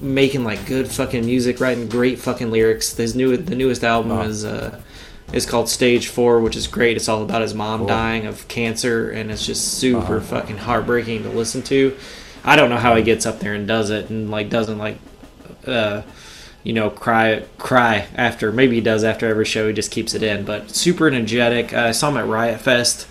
making 0.01 0.43
like 0.43 0.65
good 0.65 0.87
fucking 0.87 1.25
music, 1.25 1.59
writing 1.59 1.87
great 1.89 2.19
fucking 2.19 2.51
lyrics. 2.51 2.93
This 2.93 3.15
new 3.15 3.35
the 3.37 3.55
newest 3.55 3.83
album 3.83 4.11
is 4.21 4.45
uh 4.45 4.79
is 5.33 5.45
called 5.45 5.69
Stage 5.69 6.07
Four, 6.07 6.39
which 6.39 6.55
is 6.55 6.65
great. 6.67 6.97
It's 6.97 7.07
all 7.07 7.21
about 7.21 7.41
his 7.43 7.53
mom 7.53 7.81
Cool. 7.81 7.87
dying 7.87 8.25
of 8.25 8.47
cancer, 8.47 9.09
and 9.11 9.29
it's 9.31 9.45
just 9.45 9.75
super 9.77 10.17
Uh-huh. 10.17 10.19
fucking 10.41 10.57
heartbreaking 10.57 11.23
to 11.23 11.29
listen 11.29 11.61
to. 11.63 11.95
I 12.43 12.55
don't 12.55 12.69
know 12.69 12.77
how 12.77 12.95
he 12.95 13.03
gets 13.03 13.25
up 13.25 13.39
there 13.39 13.53
and 13.53 13.67
does 13.67 13.89
it, 13.91 14.09
and 14.09 14.31
like 14.31 14.49
doesn't 14.49 14.77
like, 14.79 14.97
uh, 15.67 16.01
you 16.63 16.73
know, 16.73 16.89
cry 16.89 17.43
cry 17.57 18.07
after. 18.15 18.51
Maybe 18.51 18.75
he 18.75 18.81
does 18.81 19.03
after 19.03 19.27
every 19.27 19.45
show. 19.45 19.67
He 19.67 19.73
just 19.73 19.91
keeps 19.91 20.13
it 20.13 20.23
in, 20.23 20.43
but 20.45 20.69
super 20.71 21.07
energetic. 21.07 21.73
I 21.73 21.91
saw 21.91 22.09
him 22.09 22.17
at 22.17 22.27
Riot 22.27 22.59
Fest 22.61 23.07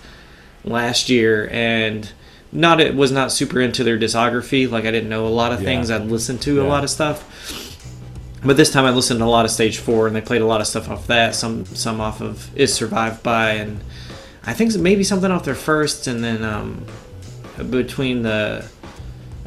last 0.63 1.09
year, 1.09 1.49
and 1.51 2.11
not 2.51 2.79
it 2.81 2.95
was 2.95 3.11
not 3.11 3.31
super 3.31 3.59
into 3.61 3.83
their 3.83 3.97
discography. 3.97 4.69
Like 4.69 4.85
I 4.85 4.91
didn't 4.91 5.09
know 5.09 5.25
a 5.25 5.29
lot 5.29 5.51
of 5.51 5.61
Yeah. 5.61 5.65
things. 5.69 5.89
I'd 5.91 6.05
listened 6.05 6.41
to 6.41 6.61
a 6.61 6.65
lot 6.67 6.83
of 6.83 6.89
stuff. 6.89 7.25
But 8.43 8.55
this 8.55 8.71
time 8.71 8.85
I 8.85 8.91
listened 8.91 9.19
to 9.19 9.25
a 9.25 9.27
lot 9.27 9.43
of 9.45 9.51
Stage 9.51 9.79
Four, 9.79 10.07
and 10.07 10.15
they 10.15 10.21
played 10.21 10.41
a 10.41 10.45
lot 10.45 10.61
of 10.61 10.67
stuff 10.67 10.89
off 10.89 11.07
that. 11.07 11.35
Some 11.35 11.65
some 11.65 11.99
off 11.99 12.21
of 12.21 12.49
Is 12.57 12.73
Survived 12.73 13.21
By, 13.21 13.51
and 13.51 13.81
I 14.45 14.53
think 14.53 14.73
maybe 14.77 15.03
something 15.03 15.29
off 15.29 15.43
their 15.43 15.55
first, 15.55 16.07
and 16.07 16.23
then 16.23 16.43
um, 16.43 16.85
between 17.69 18.21
the 18.21 18.65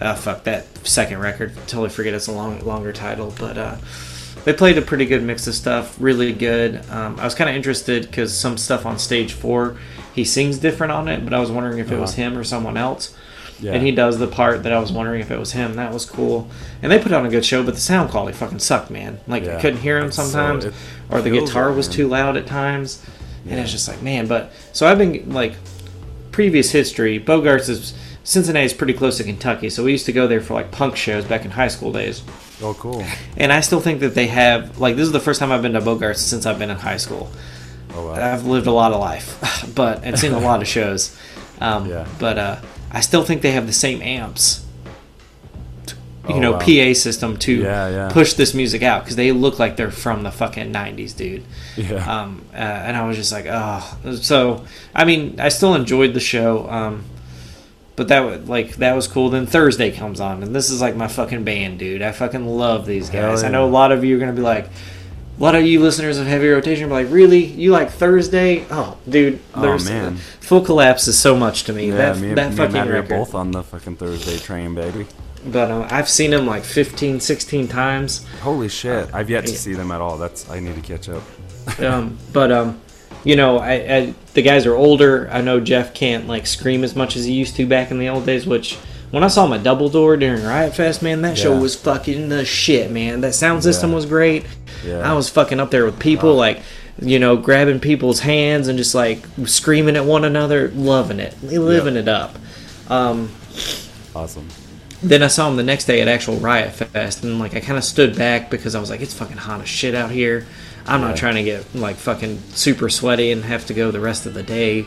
uh, 0.07 0.15
fuck 0.15 0.45
that 0.45 0.67
second 0.87 1.19
record. 1.21 1.55
Totally 1.67 1.89
forget 1.91 2.15
it's 2.15 2.27
a 2.29 2.33
long 2.33 2.61
longer 2.65 2.93
title, 2.93 3.33
but 3.39 3.57
uh, 3.59 3.77
they 4.45 4.53
played 4.53 4.77
a 4.79 4.83
pretty 4.83 5.07
good 5.07 5.23
mix 5.23 5.47
of 5.47 5.55
stuff. 5.55 5.97
Really 6.01 6.33
good. 6.33 6.83
Um, 6.91 7.19
I 7.21 7.25
was 7.25 7.35
kind 7.35 7.49
of 7.49 7.57
interested 7.57 8.03
because 8.07 8.37
some 8.39 8.57
stuff 8.59 8.85
on 8.87 8.99
Stage 8.99 9.33
Four, 9.33 9.77
he 10.15 10.25
sings 10.25 10.59
different 10.59 10.93
on 10.93 11.09
it, 11.09 11.25
but 11.25 11.33
I 11.33 11.39
was 11.41 11.51
wondering 11.51 11.79
if 11.79 11.91
it 11.93 11.99
was 11.99 12.13
Uh-huh. 12.13 12.23
him 12.23 12.39
or 12.39 12.45
someone 12.45 12.77
else 12.77 13.15
Yeah. 13.61 13.73
and 13.73 13.83
he 13.87 13.93
does 13.93 14.19
the 14.19 14.27
part 14.27 14.65
that 14.65 14.73
I 14.73 14.79
was 14.81 14.91
wondering 14.91 15.21
if 15.21 15.31
it 15.31 15.39
was 15.39 15.53
him. 15.53 15.75
That 15.77 15.93
was 15.93 16.05
cool. 16.05 16.49
And 16.83 16.91
they 16.91 16.99
put 16.99 17.13
on 17.13 17.25
a 17.25 17.29
good 17.29 17.45
show, 17.45 17.63
but 17.63 17.75
the 17.75 17.81
sound 17.81 18.11
quality 18.11 18.37
fucking 18.37 18.59
sucked, 18.59 18.91
man. 18.91 19.21
Like 19.29 19.45
Yeah. 19.45 19.57
I 19.57 19.61
couldn't 19.61 19.81
hear 19.81 19.99
him 19.99 20.07
It's 20.07 20.17
so- 20.17 20.25
sometimes, 20.25 20.65
it 20.65 20.75
or 21.11 21.23
the 21.23 21.31
guitar 21.31 21.71
it, 21.71 21.75
was 21.77 21.87
man. 21.89 21.97
too 21.97 22.09
loud 22.09 22.37
at 22.37 22.47
times, 22.47 22.99
Yeah. 23.45 23.53
and 23.53 23.61
it's 23.61 23.71
just 23.71 23.87
like 23.87 24.03
man. 24.03 24.27
But 24.27 24.51
so 24.73 24.87
I've 24.89 24.99
been 24.99 25.33
like 25.33 25.55
previous 26.33 26.71
history. 26.73 27.21
Bogarts 27.21 27.69
is 27.69 27.95
Cincinnati 28.25 28.65
is 28.67 28.73
pretty 28.73 28.93
close 28.93 29.17
to 29.19 29.25
Kentucky, 29.25 29.69
so 29.69 29.83
we 29.85 29.91
used 29.93 30.07
to 30.07 30.13
go 30.13 30.27
there 30.29 30.41
for 30.41 30.55
like 30.55 30.71
punk 30.71 30.97
shows 30.97 31.25
back 31.25 31.45
in 31.45 31.51
high 31.51 31.69
school 31.69 31.93
days. 31.93 32.23
oh, 32.63 32.75
cool. 32.75 33.05
And 33.37 33.53
I 33.53 33.61
still 33.61 33.81
think 33.81 34.01
that 34.01 34.15
they 34.15 34.29
have 34.29 34.79
like 34.79 34.95
this 34.97 35.07
is 35.07 35.13
the 35.13 35.21
first 35.21 35.41
time 35.41 35.51
I've 35.51 35.63
been 35.63 35.73
to 35.73 35.81
Bogarts 35.81 36.19
since 36.19 36.47
I've 36.47 36.59
been 36.59 36.71
in 36.71 36.77
high 36.79 36.99
school. 36.99 37.31
Oh, 37.95 38.07
wow. 38.07 38.13
I've 38.33 38.47
lived 38.47 38.67
a 38.67 38.73
lot 38.73 38.93
of 38.93 39.01
life, 39.01 39.71
but 39.75 40.05
and 40.05 40.19
seen 40.19 40.33
a 40.33 40.39
lot 40.41 40.63
of 40.63 40.69
shows. 40.69 41.17
Um, 41.61 41.87
Yeah. 41.89 42.07
But 42.21 42.39
uh, 42.39 42.61
I 42.93 43.01
still 43.01 43.25
think 43.25 43.43
they 43.43 43.53
have 43.53 43.67
the 43.67 43.73
same 43.73 44.01
amps, 44.03 44.65
you 46.29 46.37
Oh, 46.37 46.39
know, 46.39 46.53
wow. 46.53 46.59
PA 46.61 46.95
system 46.95 47.37
to 47.39 47.53
Yeah, 47.53 47.89
yeah. 47.89 48.09
push 48.13 48.35
this 48.35 48.55
music 48.55 48.83
out 48.83 49.03
because 49.03 49.17
they 49.17 49.33
look 49.33 49.59
like 49.59 49.77
they're 49.77 49.91
from 49.91 50.23
the 50.23 50.31
fucking 50.31 50.73
'90s, 50.73 51.17
dude. 51.17 51.43
Yeah. 51.77 51.97
Um, 52.21 52.45
uh, 52.55 52.57
and 52.57 52.97
I 52.97 53.07
was 53.07 53.17
just 53.17 53.33
like, 53.33 53.47
oh. 53.49 53.99
So 54.21 54.65
I 54.95 55.05
mean, 55.05 55.41
I 55.41 55.49
still 55.49 55.75
enjoyed 55.75 56.15
the 56.15 56.21
show, 56.21 56.71
um, 56.71 57.05
but 58.03 58.09
that 58.09 58.21
was 58.21 58.49
like 58.49 58.77
that 58.77 58.97
was 58.97 59.07
cool. 59.07 59.31
Then 59.31 59.47
Thursday 59.47 59.93
comes 59.93 60.19
on, 60.19 60.43
and 60.43 60.55
this 60.55 60.71
is 60.71 60.81
like 60.81 60.97
my 60.97 61.07
fucking 61.07 61.45
band, 61.45 61.79
dude. 61.79 62.03
I 62.03 62.11
fucking 62.11 62.45
love 62.45 62.85
these 62.85 63.11
guys. 63.11 63.45
I 63.45 63.49
know 63.49 63.65
a 63.65 63.71
lot 63.71 63.93
of 63.93 64.05
you 64.05 64.17
are 64.17 64.19
gonna 64.19 64.33
be 64.33 64.43
like, 64.43 64.67
a 64.67 65.43
lot 65.43 65.55
of 65.55 65.65
you 65.65 65.81
listeners 65.81 66.19
of 66.19 66.27
Heavy 66.27 66.49
Rotation 66.49 66.87
are 66.87 66.93
like, 66.93 67.07
really? 67.11 67.45
You 67.45 67.71
like 67.71 67.91
Thursday? 67.91 68.67
Oh, 68.73 68.99
dude, 69.09 69.39
Oh, 69.55 69.79
man. 69.85 70.17
Full 70.41 70.63
Collapse 70.63 71.07
is 71.07 71.17
so 71.17 71.37
much 71.37 71.63
to 71.65 71.73
me. 71.73 71.91
Yeah, 71.91 71.97
that 71.97 72.19
me, 72.19 72.31
and- 72.31 72.39
that 72.39 72.51
me 72.51 72.57
fucking 72.57 72.91
record. 72.91 73.09
both 73.09 73.35
on 73.37 73.53
the 73.53 73.63
fucking 73.63 73.97
Thursday 73.97 74.39
train, 74.39 74.75
baby. 74.75 75.07
But 75.47 75.71
um, 75.71 75.87
I've 75.91 76.09
seen 76.09 76.33
them 76.33 76.45
like 76.45 76.65
15, 76.65 77.21
16 77.21 77.69
times. 77.69 78.27
Holy 78.41 78.69
shit! 78.69 79.15
I've 79.15 79.31
yet 79.31 79.47
to 79.47 79.53
yeah. 79.53 79.59
see 79.59 79.75
them 79.75 79.93
at 79.93 80.01
all. 80.01 80.19
That's 80.19 80.51
I 80.51 80.59
need 80.59 80.75
to 80.75 80.81
catch 80.81 81.09
up. 81.09 81.23
um, 81.81 82.19
but 82.33 82.51
um, 82.51 82.81
you 83.25 83.37
know, 83.37 83.59
I, 83.59 83.73
I 83.73 84.15
the 84.35 84.43
guys 84.43 84.67
are 84.67 84.75
older. 84.75 85.29
I 85.33 85.41
know 85.41 85.61
Geoff 85.61 85.95
can't 85.95 86.27
like 86.27 86.47
scream 86.47 86.85
as 86.85 86.95
much 86.97 87.17
as 87.17 87.25
he 87.25 87.33
used 87.33 87.57
to 87.57 87.67
back 87.67 87.91
in 87.91 87.99
the 87.99 88.09
old 88.09 88.27
days. 88.27 88.47
Which 88.47 88.77
when 89.11 89.23
I 89.25 89.29
saw 89.29 89.47
him 89.47 89.53
at 89.53 89.63
Double 89.63 89.89
Door 89.89 90.19
during 90.19 90.43
Riot 90.43 90.75
Fest, 90.75 91.03
man, 91.03 91.23
that 91.23 91.37
show 91.39 91.59
was 91.59 91.75
fucking 91.75 92.29
the 92.31 92.45
shit, 92.45 92.91
man. 92.91 93.21
That 93.21 93.35
sound 93.35 93.63
system 93.63 93.91
Yeah. 93.91 93.97
was 93.97 94.07
great. 94.07 94.47
Yeah. 94.85 94.99
I 95.09 95.13
was 95.15 95.29
fucking 95.29 95.61
up 95.61 95.71
there 95.71 95.85
with 95.85 95.99
people, 95.99 96.35
like 96.35 96.61
you 97.01 97.19
know, 97.19 97.37
grabbing 97.37 97.81
people's 97.81 98.21
hands 98.21 98.69
and 98.69 98.77
just 98.79 98.95
like 98.95 99.25
screaming 99.47 99.97
at 99.97 100.05
one 100.05 100.25
another, 100.25 100.69
loving 100.75 101.21
it, 101.21 101.35
living 101.43 101.97
it 101.97 102.07
up. 102.09 102.37
Um, 102.89 103.31
Awesome. 104.15 104.47
then 105.03 105.23
I 105.23 105.29
saw 105.29 105.49
him 105.49 105.57
the 105.57 105.63
next 105.63 105.87
day 105.87 106.01
at 106.03 106.09
actual 106.09 106.37
Riot 106.37 106.73
Fest, 106.73 107.25
and 107.25 107.39
like 107.39 107.55
I 107.55 107.61
kind 107.61 107.79
of 107.79 107.85
stood 107.85 108.17
back 108.17 108.51
because 108.51 108.75
I 108.75 108.81
was 108.81 108.91
like, 108.91 109.01
it's 109.01 109.15
fucking 109.15 109.39
hot 109.39 109.61
as 109.63 109.69
shit 109.69 109.95
out 109.95 110.11
here. 110.11 110.47
I'm 110.87 111.01
not 111.01 111.17
trying 111.17 111.37
to 111.37 111.43
get 111.43 111.75
like 111.75 111.97
fucking 111.97 112.39
super 112.55 112.89
sweaty 112.89 113.31
and 113.33 113.45
have 113.45 113.67
to 113.67 113.75
go 113.75 113.91
the 113.91 114.01
rest 114.01 114.27
of 114.27 114.35
the 114.35 114.43
day. 114.43 114.87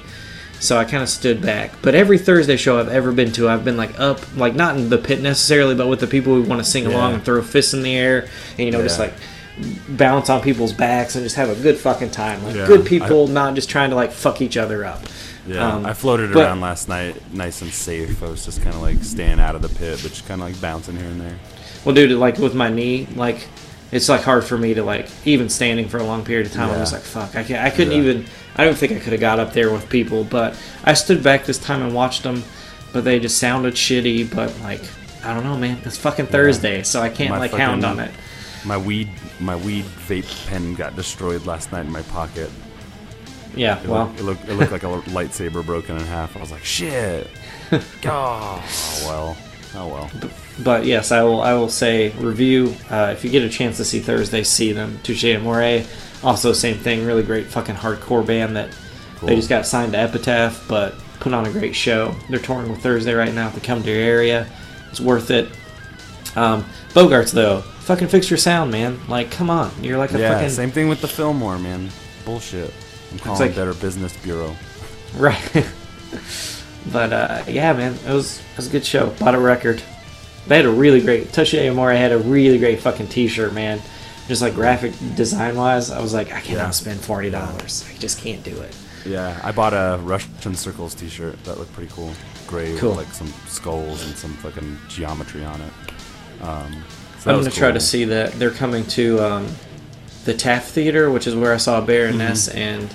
So 0.60 0.78
I 0.78 0.86
kind 0.86 1.04
of 1.04 1.10
stood 1.10 1.42
back. 1.42 1.74
But 1.82 1.96
every 1.96 2.18
Thursday 2.18 2.56
show 2.58 2.80
I've 2.80 2.88
ever 2.90 3.12
been 3.12 3.32
to, 3.34 3.50
I've 3.50 3.66
been 3.66 3.78
like 3.78 4.00
up, 4.00 4.20
like 4.38 4.56
not 4.56 4.78
in 4.78 4.90
the 4.90 4.98
pit 4.98 5.22
necessarily, 5.22 5.76
but 5.76 5.88
with 5.88 6.00
the 6.00 6.08
people 6.08 6.34
who 6.34 6.44
want 6.44 6.64
to 6.64 6.70
sing 6.70 6.86
along 6.86 7.10
Yeah. 7.12 7.16
and 7.16 7.26
throw 7.26 7.42
fists 7.42 7.74
in 7.74 7.84
the 7.84 7.94
air 7.96 8.28
and 8.58 8.60
you 8.66 8.72
know 8.72 8.82
just 8.82 9.00
like 9.00 9.14
bounce 9.90 10.30
on 10.30 10.42
people's 10.42 10.74
backs 10.74 11.16
and 11.16 11.24
just 11.24 11.36
have 11.36 11.50
a 11.50 11.56
good 11.62 11.78
fucking 11.78 12.12
time. 12.12 12.44
Like 12.44 12.56
Yeah. 12.56 12.68
good 12.68 12.86
people, 12.86 13.28
not 13.28 13.56
just 13.56 13.70
trying 13.70 13.90
to 13.92 13.96
like 13.96 14.12
fuck 14.12 14.42
each 14.42 14.58
other 14.58 14.86
up. 14.86 15.04
Yeah, 15.48 15.76
Um, 15.76 15.86
I 15.86 15.94
floated 15.94 16.34
but- 16.34 16.44
around 16.46 16.62
last 16.62 16.90
night, 16.90 17.16
nice 17.34 17.62
and 17.62 17.72
safe. 17.72 18.24
I 18.24 18.28
was 18.30 18.44
just 18.46 18.62
kind 18.64 18.76
of 18.76 18.82
like 18.82 19.04
staying 19.04 19.40
out 19.40 19.56
of 19.56 19.62
the 19.62 19.70
pit, 19.70 20.00
but 20.02 20.12
just 20.12 20.28
kind 20.28 20.42
of 20.42 20.48
like 20.48 20.60
bouncing 20.60 20.96
here 20.98 21.06
and 21.06 21.22
there. 21.22 21.36
Well, 21.86 21.94
dude, 21.94 22.12
like 22.18 22.38
with 22.40 22.56
my 22.56 22.70
knee, 22.70 23.08
like 23.16 23.48
it's 23.92 24.10
like 24.10 24.22
hard 24.22 24.44
for 24.44 24.58
me 24.58 24.74
to 24.74 24.84
like 24.84 25.08
even 25.26 25.50
standing 25.50 25.88
for 25.88 25.98
a 25.98 26.04
long 26.04 26.24
period 26.26 26.48
of 26.48 26.54
time. 26.54 26.70
I 26.70 26.78
was 26.80 26.92
like 26.92 27.02
fuck. 27.02 27.36
I 27.36 27.44
can't, 27.44 27.64
I 27.64 27.70
couldn't 27.70 27.94
Yeah. 27.94 28.00
even. 28.00 28.26
I 28.58 28.64
don't 28.64 28.76
think 28.78 28.94
I 28.94 29.00
could 29.00 29.12
have 29.12 29.20
got 29.22 29.40
up 29.40 29.52
there 29.54 29.72
with 29.72 29.90
people, 29.90 30.24
but 30.24 30.58
I 30.84 30.94
stood 30.94 31.22
back 31.22 31.46
this 31.46 31.58
time 31.60 31.82
and 31.82 31.94
watched 31.94 32.24
them. 32.24 32.44
But 32.94 33.04
they 33.04 33.20
just 33.20 33.38
sounded 33.38 33.74
shitty. 33.74 34.34
But 34.34 34.58
like 34.62 34.82
I 35.24 35.34
don't 35.34 35.44
know, 35.44 35.58
man. 35.58 35.78
It's 35.84 35.98
fucking 35.98 36.28
Thursday, 36.28 36.84
so 36.84 37.02
I 37.02 37.10
can't 37.10 37.32
My 37.32 37.38
like 37.40 37.52
hound 37.52 37.84
on 37.86 38.00
it. 38.00 38.12
My 38.64 38.78
weed, 38.78 39.10
my 39.40 39.56
weed 39.56 39.86
vape 40.08 40.48
pen 40.48 40.74
got 40.76 40.96
destroyed 40.96 41.46
last 41.46 41.72
night 41.72 41.86
in 41.86 41.92
my 41.92 42.02
pocket. 42.04 42.50
Yeah, 43.56 43.80
It, 43.82 43.88
well, 43.88 44.06
looked, 44.08 44.20
it 44.20 44.24
looked, 44.24 44.50
it 44.50 44.54
looked 44.56 44.72
like 44.72 44.84
a 44.84 44.88
lightsaber 45.12 45.66
broken 45.66 45.98
in 45.98 46.04
half. 46.06 46.36
I 46.36 46.40
was 46.42 46.52
like, 46.52 46.64
shit. 46.66 47.28
Gosh. 48.02 49.02
Oh 49.04 49.08
well, 49.08 49.38
oh 49.76 49.88
well. 49.88 50.12
But 50.64 50.86
yes, 50.86 51.12
I 51.12 51.24
will. 51.24 51.42
I 51.42 51.54
will 51.54 51.70
say 51.70 52.10
review. 52.12 52.76
Uh, 52.90 53.10
if 53.12 53.24
you 53.24 53.30
get 53.30 53.44
a 53.44 53.50
chance 53.50 53.78
to 53.78 53.86
see 53.86 54.00
Thursday, 54.00 54.44
see 54.44 54.72
them. 54.72 55.00
Touche 55.04 55.26
Amore. 55.26 55.84
Also, 56.24 56.54
same 56.54 56.78
thing. 56.78 57.06
Really 57.06 57.24
great 57.24 57.48
fucking 57.48 57.76
hardcore 57.76 58.26
band 58.26 58.56
that 58.56 58.70
they 59.24 59.36
just 59.36 59.50
got 59.50 59.66
signed 59.66 59.92
to 59.94 59.98
Epitaph, 60.00 60.68
but 60.68 60.96
put 61.20 61.34
on 61.34 61.46
a 61.46 61.52
great 61.52 61.76
show. 61.76 62.16
They're 62.30 62.40
touring 62.40 62.70
with 62.70 62.82
Thursday 62.82 63.14
right 63.14 63.34
now. 63.34 63.48
If 63.48 63.56
they 63.56 63.62
come 63.62 63.84
to 63.84 63.90
your 63.90 64.00
area, 64.00 64.48
it's 64.90 65.00
worth 65.02 65.32
it. 65.32 65.50
Um, 66.36 66.66
Bogarts 66.90 67.32
though, 67.32 67.62
fucking 67.62 68.08
fix 68.08 68.30
your 68.30 68.38
sound, 68.38 68.72
man. 68.72 69.00
Like, 69.08 69.32
come 69.32 69.50
on, 69.50 69.72
you're 69.84 69.98
like 69.98 70.14
a 70.14 70.20
Yeah, 70.20 70.34
fucking 70.34 70.50
same 70.50 70.72
thing 70.72 70.90
with 70.90 71.02
the 71.02 71.08
Fillmore, 71.08 71.58
man. 71.60 71.90
Bullshit. 72.26 72.74
I'm 73.12 73.20
calling 73.20 73.40
like- 73.40 73.56
Better 73.56 73.74
Business 73.74 74.16
Bureau. 74.18 74.56
right. 75.16 75.68
but 76.92 77.14
uh, 77.14 77.44
yeah, 77.48 77.74
man, 77.74 77.94
it 77.94 78.12
was 78.14 78.40
it 78.40 78.58
was 78.58 78.68
a 78.68 78.72
good 78.72 78.86
show. 78.86 79.10
Bought 79.12 79.36
a 79.36 79.40
record. 79.40 79.82
They 80.48 80.58
had 80.58 80.66
a 80.66 80.72
really 80.72 81.02
great 81.02 81.34
Touche 81.34 81.56
Amore 81.56 81.92
had 81.94 82.12
a 82.12 82.18
really 82.20 82.58
great 82.60 82.80
fucking 82.80 83.08
T-shirt, 83.08 83.54
man. 83.54 83.82
Just 84.28 84.42
like 84.42 84.54
graphic 84.56 84.94
design 85.16 85.56
wise, 85.56 85.92
I 85.92 86.02
was 86.02 86.14
like, 86.14 86.32
I 86.34 86.42
cannot 86.42 86.64
Yeah. 86.66 86.70
spend 86.72 87.00
forty 87.02 87.30
dollars. 87.30 87.86
I 87.94 87.98
just 87.98 88.20
can't 88.20 88.44
do 88.44 88.60
it. 88.62 88.76
Yeah, 89.06 89.40
I 89.44 89.52
bought 89.52 89.74
a 89.74 90.00
Russian 90.02 90.56
Circles 90.56 90.96
T-shirt. 90.96 91.44
That 91.44 91.60
looked 91.60 91.74
pretty 91.74 91.92
cool. 91.94 92.12
Gray 92.48 92.76
Cool. 92.78 92.90
with 92.96 93.06
like 93.06 93.14
some 93.14 93.32
skulls 93.48 94.04
and 94.06 94.16
some 94.16 94.34
fucking 94.36 94.78
geometry 94.90 95.44
on 95.46 95.62
it. 95.62 96.44
Um, 96.44 96.84
so 97.20 97.32
I'm 97.32 97.38
gonna 97.40 97.52
try 97.52 97.72
to 97.72 97.80
see 97.80 98.06
that 98.06 98.34
they're 98.34 98.52
coming 98.52 98.84
to 98.88 99.20
um, 99.20 99.48
the 100.26 100.34
Taft 100.34 100.70
Theater, 100.72 101.10
which 101.12 101.28
is 101.28 101.36
where 101.36 101.54
I 101.54 101.58
saw 101.58 101.82
Baroness 101.82 102.48
and 102.50 102.94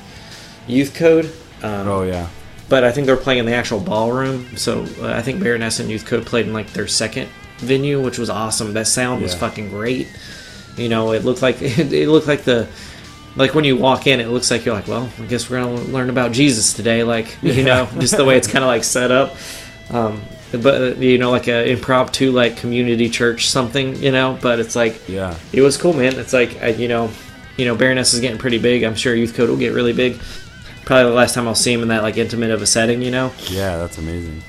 Youth 0.66 0.94
Code. 0.94 1.26
Um, 1.26 1.32
Mm-hmm. 1.70 1.88
Oh 1.88 2.02
yeah, 2.02 2.26
but 2.68 2.82
I 2.84 2.90
think 2.92 3.06
they're 3.06 3.16
playing 3.16 3.40
in 3.40 3.46
the 3.46 3.54
actual 3.54 3.80
ballroom. 3.80 4.56
So 4.56 4.86
uh, 5.00 5.12
I 5.12 5.22
think 5.22 5.40
Baroness 5.42 5.78
and 5.80 5.90
Youth 5.90 6.06
Code 6.06 6.26
played 6.26 6.46
in 6.46 6.52
like 6.52 6.72
their 6.72 6.86
second 6.88 7.28
venue, 7.60 8.00
which 8.02 8.18
was 8.18 8.28
awesome. 8.30 8.72
That 8.74 8.86
sound 8.86 9.22
was 9.22 9.32
Yeah. 9.32 9.38
fucking 9.40 9.70
great. 9.70 10.08
You 10.76 10.88
know, 10.88 11.12
it 11.12 11.24
looked 11.24 11.42
like 11.42 11.56
it, 11.60 12.08
looked 12.08 12.26
like 12.26 12.42
the 12.44 12.66
like 13.36 13.54
when 13.54 13.64
you 13.64 13.76
walk 13.76 14.06
in, 14.06 14.20
it 14.20 14.28
looks 14.28 14.50
like 14.50 14.64
you're 14.64 14.74
like, 14.74 14.88
well, 14.88 15.08
I 15.20 15.26
guess 15.26 15.48
we're 15.48 15.60
gonna 15.62 15.80
learn 15.82 16.10
about 16.10 16.32
Jesus 16.32 16.72
today. 16.72 17.02
Like 17.04 17.36
you 17.42 17.62
know, 17.64 17.88
just 17.98 18.16
the 18.16 18.24
way 18.24 18.36
it's 18.36 18.48
kind 18.48 18.64
of 18.64 18.68
like 18.68 18.84
set 18.84 19.10
up. 19.10 19.36
Um, 19.90 20.22
but 20.52 20.82
uh, 20.82 20.84
you 20.96 21.18
know, 21.18 21.30
like 21.30 21.46
a 21.48 21.70
impromptu 21.70 22.32
like 22.32 22.56
community 22.56 23.08
church 23.08 23.48
something. 23.48 23.96
You 24.02 24.10
know, 24.12 24.38
but 24.42 24.58
it's 24.58 24.74
like 24.74 25.08
yeah, 25.08 25.36
it 25.52 25.60
was 25.62 25.76
cool, 25.76 25.92
man. 25.92 26.18
It's 26.18 26.32
like 26.32 26.60
I, 26.62 26.68
you 26.68 26.88
know, 26.88 27.10
you 27.56 27.66
know, 27.66 27.76
Baroness 27.76 28.14
is 28.14 28.20
getting 28.20 28.38
pretty 28.38 28.58
big. 28.58 28.82
I'm 28.82 28.94
sure 28.96 29.14
Youth 29.14 29.34
Code 29.34 29.48
will 29.48 29.56
get 29.56 29.74
really 29.74 29.92
big. 29.92 30.18
Probably 30.86 31.04
the 31.10 31.16
last 31.16 31.34
time 31.34 31.46
I'll 31.46 31.54
see 31.54 31.72
him 31.72 31.82
in 31.82 31.88
that 31.88 32.02
like 32.02 32.16
intimate 32.16 32.50
of 32.50 32.62
a 32.62 32.66
setting, 32.66 33.00
you 33.02 33.12
know. 33.12 33.32
yeah. 33.48 33.76
That's 33.76 33.98
amazing. 33.98 34.42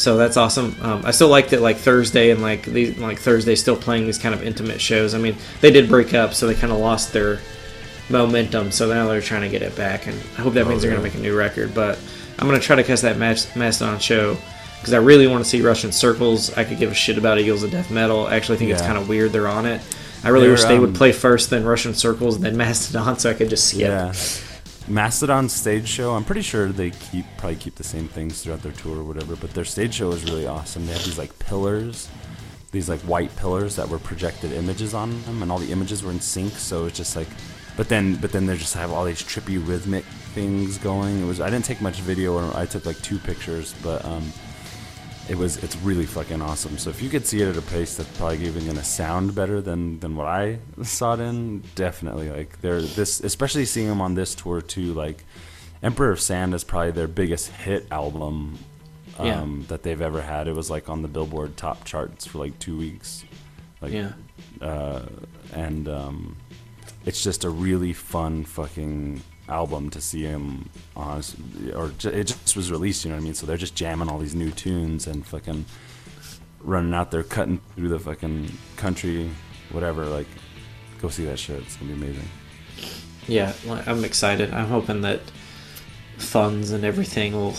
So 0.00 0.16
that's 0.16 0.38
awesome. 0.38 0.74
Um, 0.80 1.02
I 1.04 1.10
still 1.10 1.28
liked 1.28 1.52
it 1.52 1.60
like 1.60 1.76
Thursday 1.76 2.30
and 2.30 2.40
like 2.40 2.64
these 2.64 2.96
like 2.96 3.18
Thursday 3.18 3.54
still 3.54 3.76
playing 3.76 4.06
these 4.06 4.16
kind 4.16 4.34
of 4.34 4.42
intimate 4.42 4.80
shows. 4.80 5.14
I 5.14 5.18
mean, 5.18 5.36
they 5.60 5.70
did 5.70 5.90
break 5.90 6.14
up, 6.14 6.32
so 6.32 6.46
they 6.46 6.54
kind 6.54 6.72
of 6.72 6.78
lost 6.78 7.12
their 7.12 7.38
momentum. 8.08 8.70
So 8.70 8.88
now 8.88 9.06
they're 9.08 9.20
trying 9.20 9.42
to 9.42 9.50
get 9.50 9.60
it 9.60 9.76
back, 9.76 10.06
and 10.06 10.18
I 10.38 10.40
hope 10.40 10.54
that 10.54 10.66
means 10.66 10.80
they're 10.80 10.90
gonna 10.90 11.02
make 11.02 11.16
a 11.16 11.18
new 11.18 11.36
record. 11.36 11.74
But 11.74 11.98
I'm 12.38 12.48
gonna 12.48 12.60
try 12.60 12.76
to 12.76 12.82
catch 12.82 13.02
that 13.02 13.18
Mastodon 13.18 13.98
show 13.98 14.38
because 14.78 14.94
I 14.94 14.98
really 14.98 15.26
want 15.26 15.44
to 15.44 15.50
see 15.50 15.60
Russian 15.60 15.92
Circles. 15.92 16.56
I 16.56 16.64
could 16.64 16.78
give 16.78 16.90
a 16.90 16.94
shit 16.94 17.18
about 17.18 17.38
Eagles 17.38 17.62
of 17.62 17.70
Death 17.70 17.90
Metal. 17.90 18.26
I 18.26 18.36
actually 18.36 18.56
think 18.56 18.70
it's 18.70 18.80
kind 18.80 18.96
of 18.96 19.06
weird 19.06 19.32
they're 19.32 19.48
on 19.48 19.66
it. 19.66 19.82
I 20.24 20.30
really 20.30 20.46
They're, 20.46 20.52
wish 20.52 20.64
they 20.64 20.78
would 20.78 20.90
um, 20.90 20.94
play 20.94 21.12
first, 21.12 21.50
then 21.50 21.64
Russian 21.64 21.92
Circles, 21.92 22.38
then 22.38 22.56
Mastodon, 22.56 23.18
so 23.18 23.28
I 23.30 23.34
could 23.34 23.50
just 23.50 23.68
skip. 23.68 23.80
Yeah. 23.80 24.12
Mastodon 24.90 25.48
stage 25.48 25.86
show. 25.86 26.14
I'm 26.14 26.24
pretty 26.24 26.42
sure 26.42 26.66
they 26.66 26.90
keep 26.90 27.24
probably 27.36 27.54
keep 27.54 27.76
the 27.76 27.84
same 27.84 28.08
things 28.08 28.42
throughout 28.42 28.62
their 28.62 28.72
tour 28.72 28.98
or 28.98 29.04
whatever. 29.04 29.36
But 29.36 29.54
their 29.54 29.64
stage 29.64 29.94
show 29.94 30.10
is 30.10 30.24
really 30.24 30.48
awesome. 30.48 30.84
They 30.84 30.92
have 30.92 31.04
these 31.04 31.16
like 31.16 31.38
pillars, 31.38 32.08
these 32.72 32.88
like 32.88 32.98
white 33.02 33.34
pillars 33.36 33.76
that 33.76 33.88
were 33.88 34.00
projected 34.00 34.52
images 34.52 34.92
on 34.92 35.22
them, 35.22 35.42
and 35.42 35.52
all 35.52 35.58
the 35.58 35.70
images 35.70 36.02
were 36.02 36.10
in 36.10 36.20
sync. 36.20 36.54
So 36.54 36.86
it's 36.86 36.96
just 36.96 37.14
like, 37.14 37.28
but 37.76 37.88
then 37.88 38.16
but 38.16 38.32
then 38.32 38.46
they 38.46 38.56
just 38.56 38.74
have 38.74 38.90
all 38.90 39.04
these 39.04 39.22
trippy 39.22 39.64
rhythmic 39.64 40.04
things 40.34 40.76
going. 40.78 41.22
It 41.22 41.26
was 41.26 41.40
I 41.40 41.50
didn't 41.50 41.66
take 41.66 41.80
much 41.80 42.00
video. 42.00 42.34
Or 42.34 42.56
I 42.56 42.66
took 42.66 42.84
like 42.84 43.00
two 43.00 43.18
pictures, 43.18 43.76
but 43.84 44.04
um, 44.04 44.32
it 45.30 45.38
was 45.38 45.56
it's 45.62 45.76
really 45.76 46.06
fucking 46.06 46.42
awesome. 46.42 46.76
So 46.76 46.90
if 46.90 47.00
you 47.00 47.08
could 47.08 47.24
see 47.24 47.40
it 47.40 47.48
at 47.48 47.56
a 47.56 47.62
pace 47.62 47.96
that's 47.96 48.18
probably 48.18 48.44
even 48.46 48.66
gonna 48.66 48.82
sound 48.84 49.34
better 49.34 49.60
than 49.62 50.00
than 50.00 50.16
what 50.16 50.26
I 50.26 50.58
saw 50.82 51.14
it 51.14 51.20
in, 51.20 51.62
definitely 51.76 52.28
like 52.30 52.60
they're 52.60 52.82
this 52.82 53.20
especially 53.20 53.64
seeing 53.64 53.88
them 53.88 54.00
on 54.00 54.14
this 54.14 54.34
tour 54.34 54.60
too. 54.60 54.92
Like 54.92 55.24
Emperor 55.82 56.10
of 56.10 56.20
Sand 56.20 56.52
is 56.52 56.64
probably 56.64 56.90
their 56.90 57.08
biggest 57.08 57.50
hit 57.52 57.86
album 57.90 58.58
um, 59.18 59.26
Yeah. 59.26 59.46
that 59.68 59.82
they've 59.84 60.00
ever 60.00 60.20
had. 60.20 60.48
It 60.48 60.54
was 60.54 60.68
like 60.68 60.88
on 60.90 61.02
the 61.02 61.08
Billboard 61.08 61.56
top 61.56 61.84
charts 61.84 62.26
for 62.26 62.38
like 62.38 62.58
two 62.58 62.76
weeks. 62.76 63.24
Like 63.80 63.92
Yeah. 63.92 64.12
uh, 64.60 65.02
and 65.54 65.88
um, 65.88 66.36
it's 67.06 67.22
just 67.22 67.44
a 67.44 67.50
really 67.50 67.92
fun 67.92 68.44
fucking 68.44 69.22
album 69.50 69.90
to 69.90 70.00
see 70.00 70.22
him 70.22 70.70
on, 70.96 71.22
or 71.74 71.92
it 72.04 72.26
just 72.26 72.56
was 72.56 72.70
released. 72.70 73.04
You 73.04 73.10
know 73.10 73.16
what 73.16 73.22
I 73.22 73.24
mean? 73.24 73.34
So 73.34 73.46
they're 73.46 73.56
just 73.56 73.74
jamming 73.74 74.08
all 74.08 74.18
these 74.18 74.34
new 74.34 74.50
tunes 74.50 75.06
and 75.06 75.26
fucking 75.26 75.64
running 76.62 76.94
out 76.94 77.10
there, 77.10 77.22
cutting 77.22 77.60
through 77.74 77.88
the 77.88 77.98
fucking 77.98 78.50
country, 78.76 79.30
whatever. 79.70 80.06
Like, 80.06 80.26
go 81.00 81.08
see 81.08 81.24
that 81.26 81.38
shit. 81.38 81.60
It's 81.60 81.76
gonna 81.76 81.92
be 81.92 81.94
amazing. 81.94 82.28
Yeah, 83.26 83.52
I'm 83.86 84.04
excited. 84.04 84.52
I'm 84.52 84.66
hoping 84.66 85.02
that 85.02 85.20
funds 86.18 86.70
and 86.70 86.84
everything 86.84 87.32
will 87.32 87.54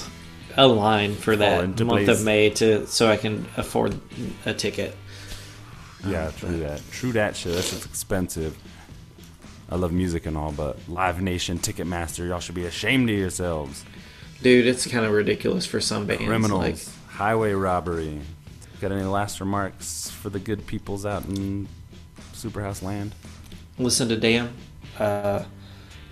align 0.58 1.16
for 1.16 1.36
that 1.36 1.66
month 1.66 2.06
place. 2.06 2.10
of 2.10 2.24
May 2.24 2.50
to 2.52 2.86
so 2.88 3.10
I 3.10 3.18
can 3.18 3.48
afford 3.58 4.00
a 4.46 4.54
ticket. 4.54 4.96
Yeah, 6.06 6.28
um, 6.28 6.34
true 6.34 6.60
that. 6.60 6.82
True 6.92 7.12
that 7.14 7.36
shit. 7.36 7.54
That's 7.54 7.70
just 7.70 7.86
expensive. 7.86 8.58
I 9.72 9.76
love 9.76 9.94
music 9.94 10.26
and 10.26 10.38
all, 10.38 10.52
but 10.52 10.78
Live 10.90 11.22
Nation, 11.22 11.58
Ticketmaster, 11.58 12.28
y'all 12.28 12.42
should 12.42 12.56
be 12.56 12.66
ashamed 12.66 13.10
of 13.10 13.18
yourselves. 13.18 13.86
Dude, 14.44 14.68
it's 14.68 14.86
kind 14.86 15.06
of 15.06 15.14
ridiculous 15.14 15.66
for 15.66 15.80
some 15.80 16.06
bands. 16.06 16.26
Criminals. 16.26 16.62
Like, 16.62 17.12
highway 17.14 17.54
robbery. 17.54 18.20
Got 18.82 18.92
any 18.92 19.04
last 19.04 19.40
remarks 19.40 20.10
for 20.10 20.30
the 20.30 20.40
good 20.40 20.68
peoples 20.68 21.06
out 21.06 21.26
in 21.26 21.70
Superhouse 22.34 22.82
land? 22.84 23.16
Listen 23.78 24.10
to 24.10 24.18
Damn. 24.18 24.54
Uh, 25.00 25.46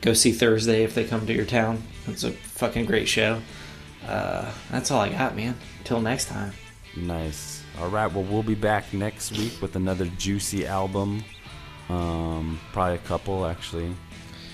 go 0.02 0.14
see 0.14 0.32
Thursday 0.32 0.84
if 0.84 0.96
they 0.96 1.04
come 1.04 1.28
to 1.28 1.34
your 1.34 1.46
town. 1.46 1.84
It's 2.08 2.24
a 2.24 2.32
fucking 2.32 2.86
great 2.86 3.10
show. 3.10 3.42
Uh, 4.08 4.50
that's 4.72 4.90
all 4.92 5.02
I 5.02 5.10
got, 5.10 5.36
man. 5.36 5.56
Until 5.80 6.00
next 6.00 6.26
time. 6.26 6.54
Nice. 6.96 7.64
All 7.80 7.90
right. 7.90 8.12
Well, 8.12 8.24
we'll 8.24 8.44
be 8.44 8.56
back 8.56 8.94
next 8.94 9.38
week 9.38 9.62
with 9.62 9.76
another 9.76 10.06
juicy 10.18 10.66
album. 10.66 11.24
Um, 11.90 12.60
probably 12.72 12.96
a 12.96 13.00
couple 13.00 13.46
actually. 13.46 13.94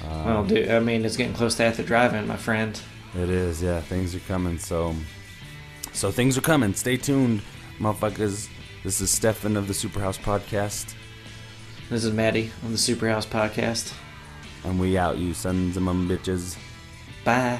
Um, 0.10 0.26
well, 0.26 0.44
dude, 0.46 0.70
I 0.70 0.80
mean, 0.80 1.04
it's 1.06 1.18
getting 1.18 1.34
close 1.34 1.56
to 1.56 1.64
after 1.66 1.84
driving, 1.84 2.28
my 2.28 2.38
friend. 2.38 2.80
It 3.16 3.30
is. 3.30 3.62
Yeah, 3.62 3.82
things 3.82 4.14
are 4.16 4.20
coming. 4.20 4.58
So, 4.58 4.96
so 5.94 6.12
things 6.12 6.38
are 6.38 6.42
coming. 6.42 6.74
Stay 6.74 6.98
tuned, 6.98 7.42
motherfuckers. 7.80 8.50
This 8.84 9.02
is 9.02 9.10
Stephen 9.10 9.58
of 9.58 9.68
the 9.68 9.74
Superhouse 9.74 10.20
Podcast, 10.20 10.94
This 11.90 12.04
is 12.04 12.12
Matty 12.14 12.52
on 12.64 12.72
the 12.72 12.78
Superhouse 12.78 13.26
Podcast. 13.26 13.94
and 14.64 14.80
we 14.80 14.98
out, 14.98 15.18
you 15.18 15.34
sons 15.34 15.76
of 15.78 15.84
mum 15.84 16.08
bitches. 16.08 16.56
Bye. 17.24 17.60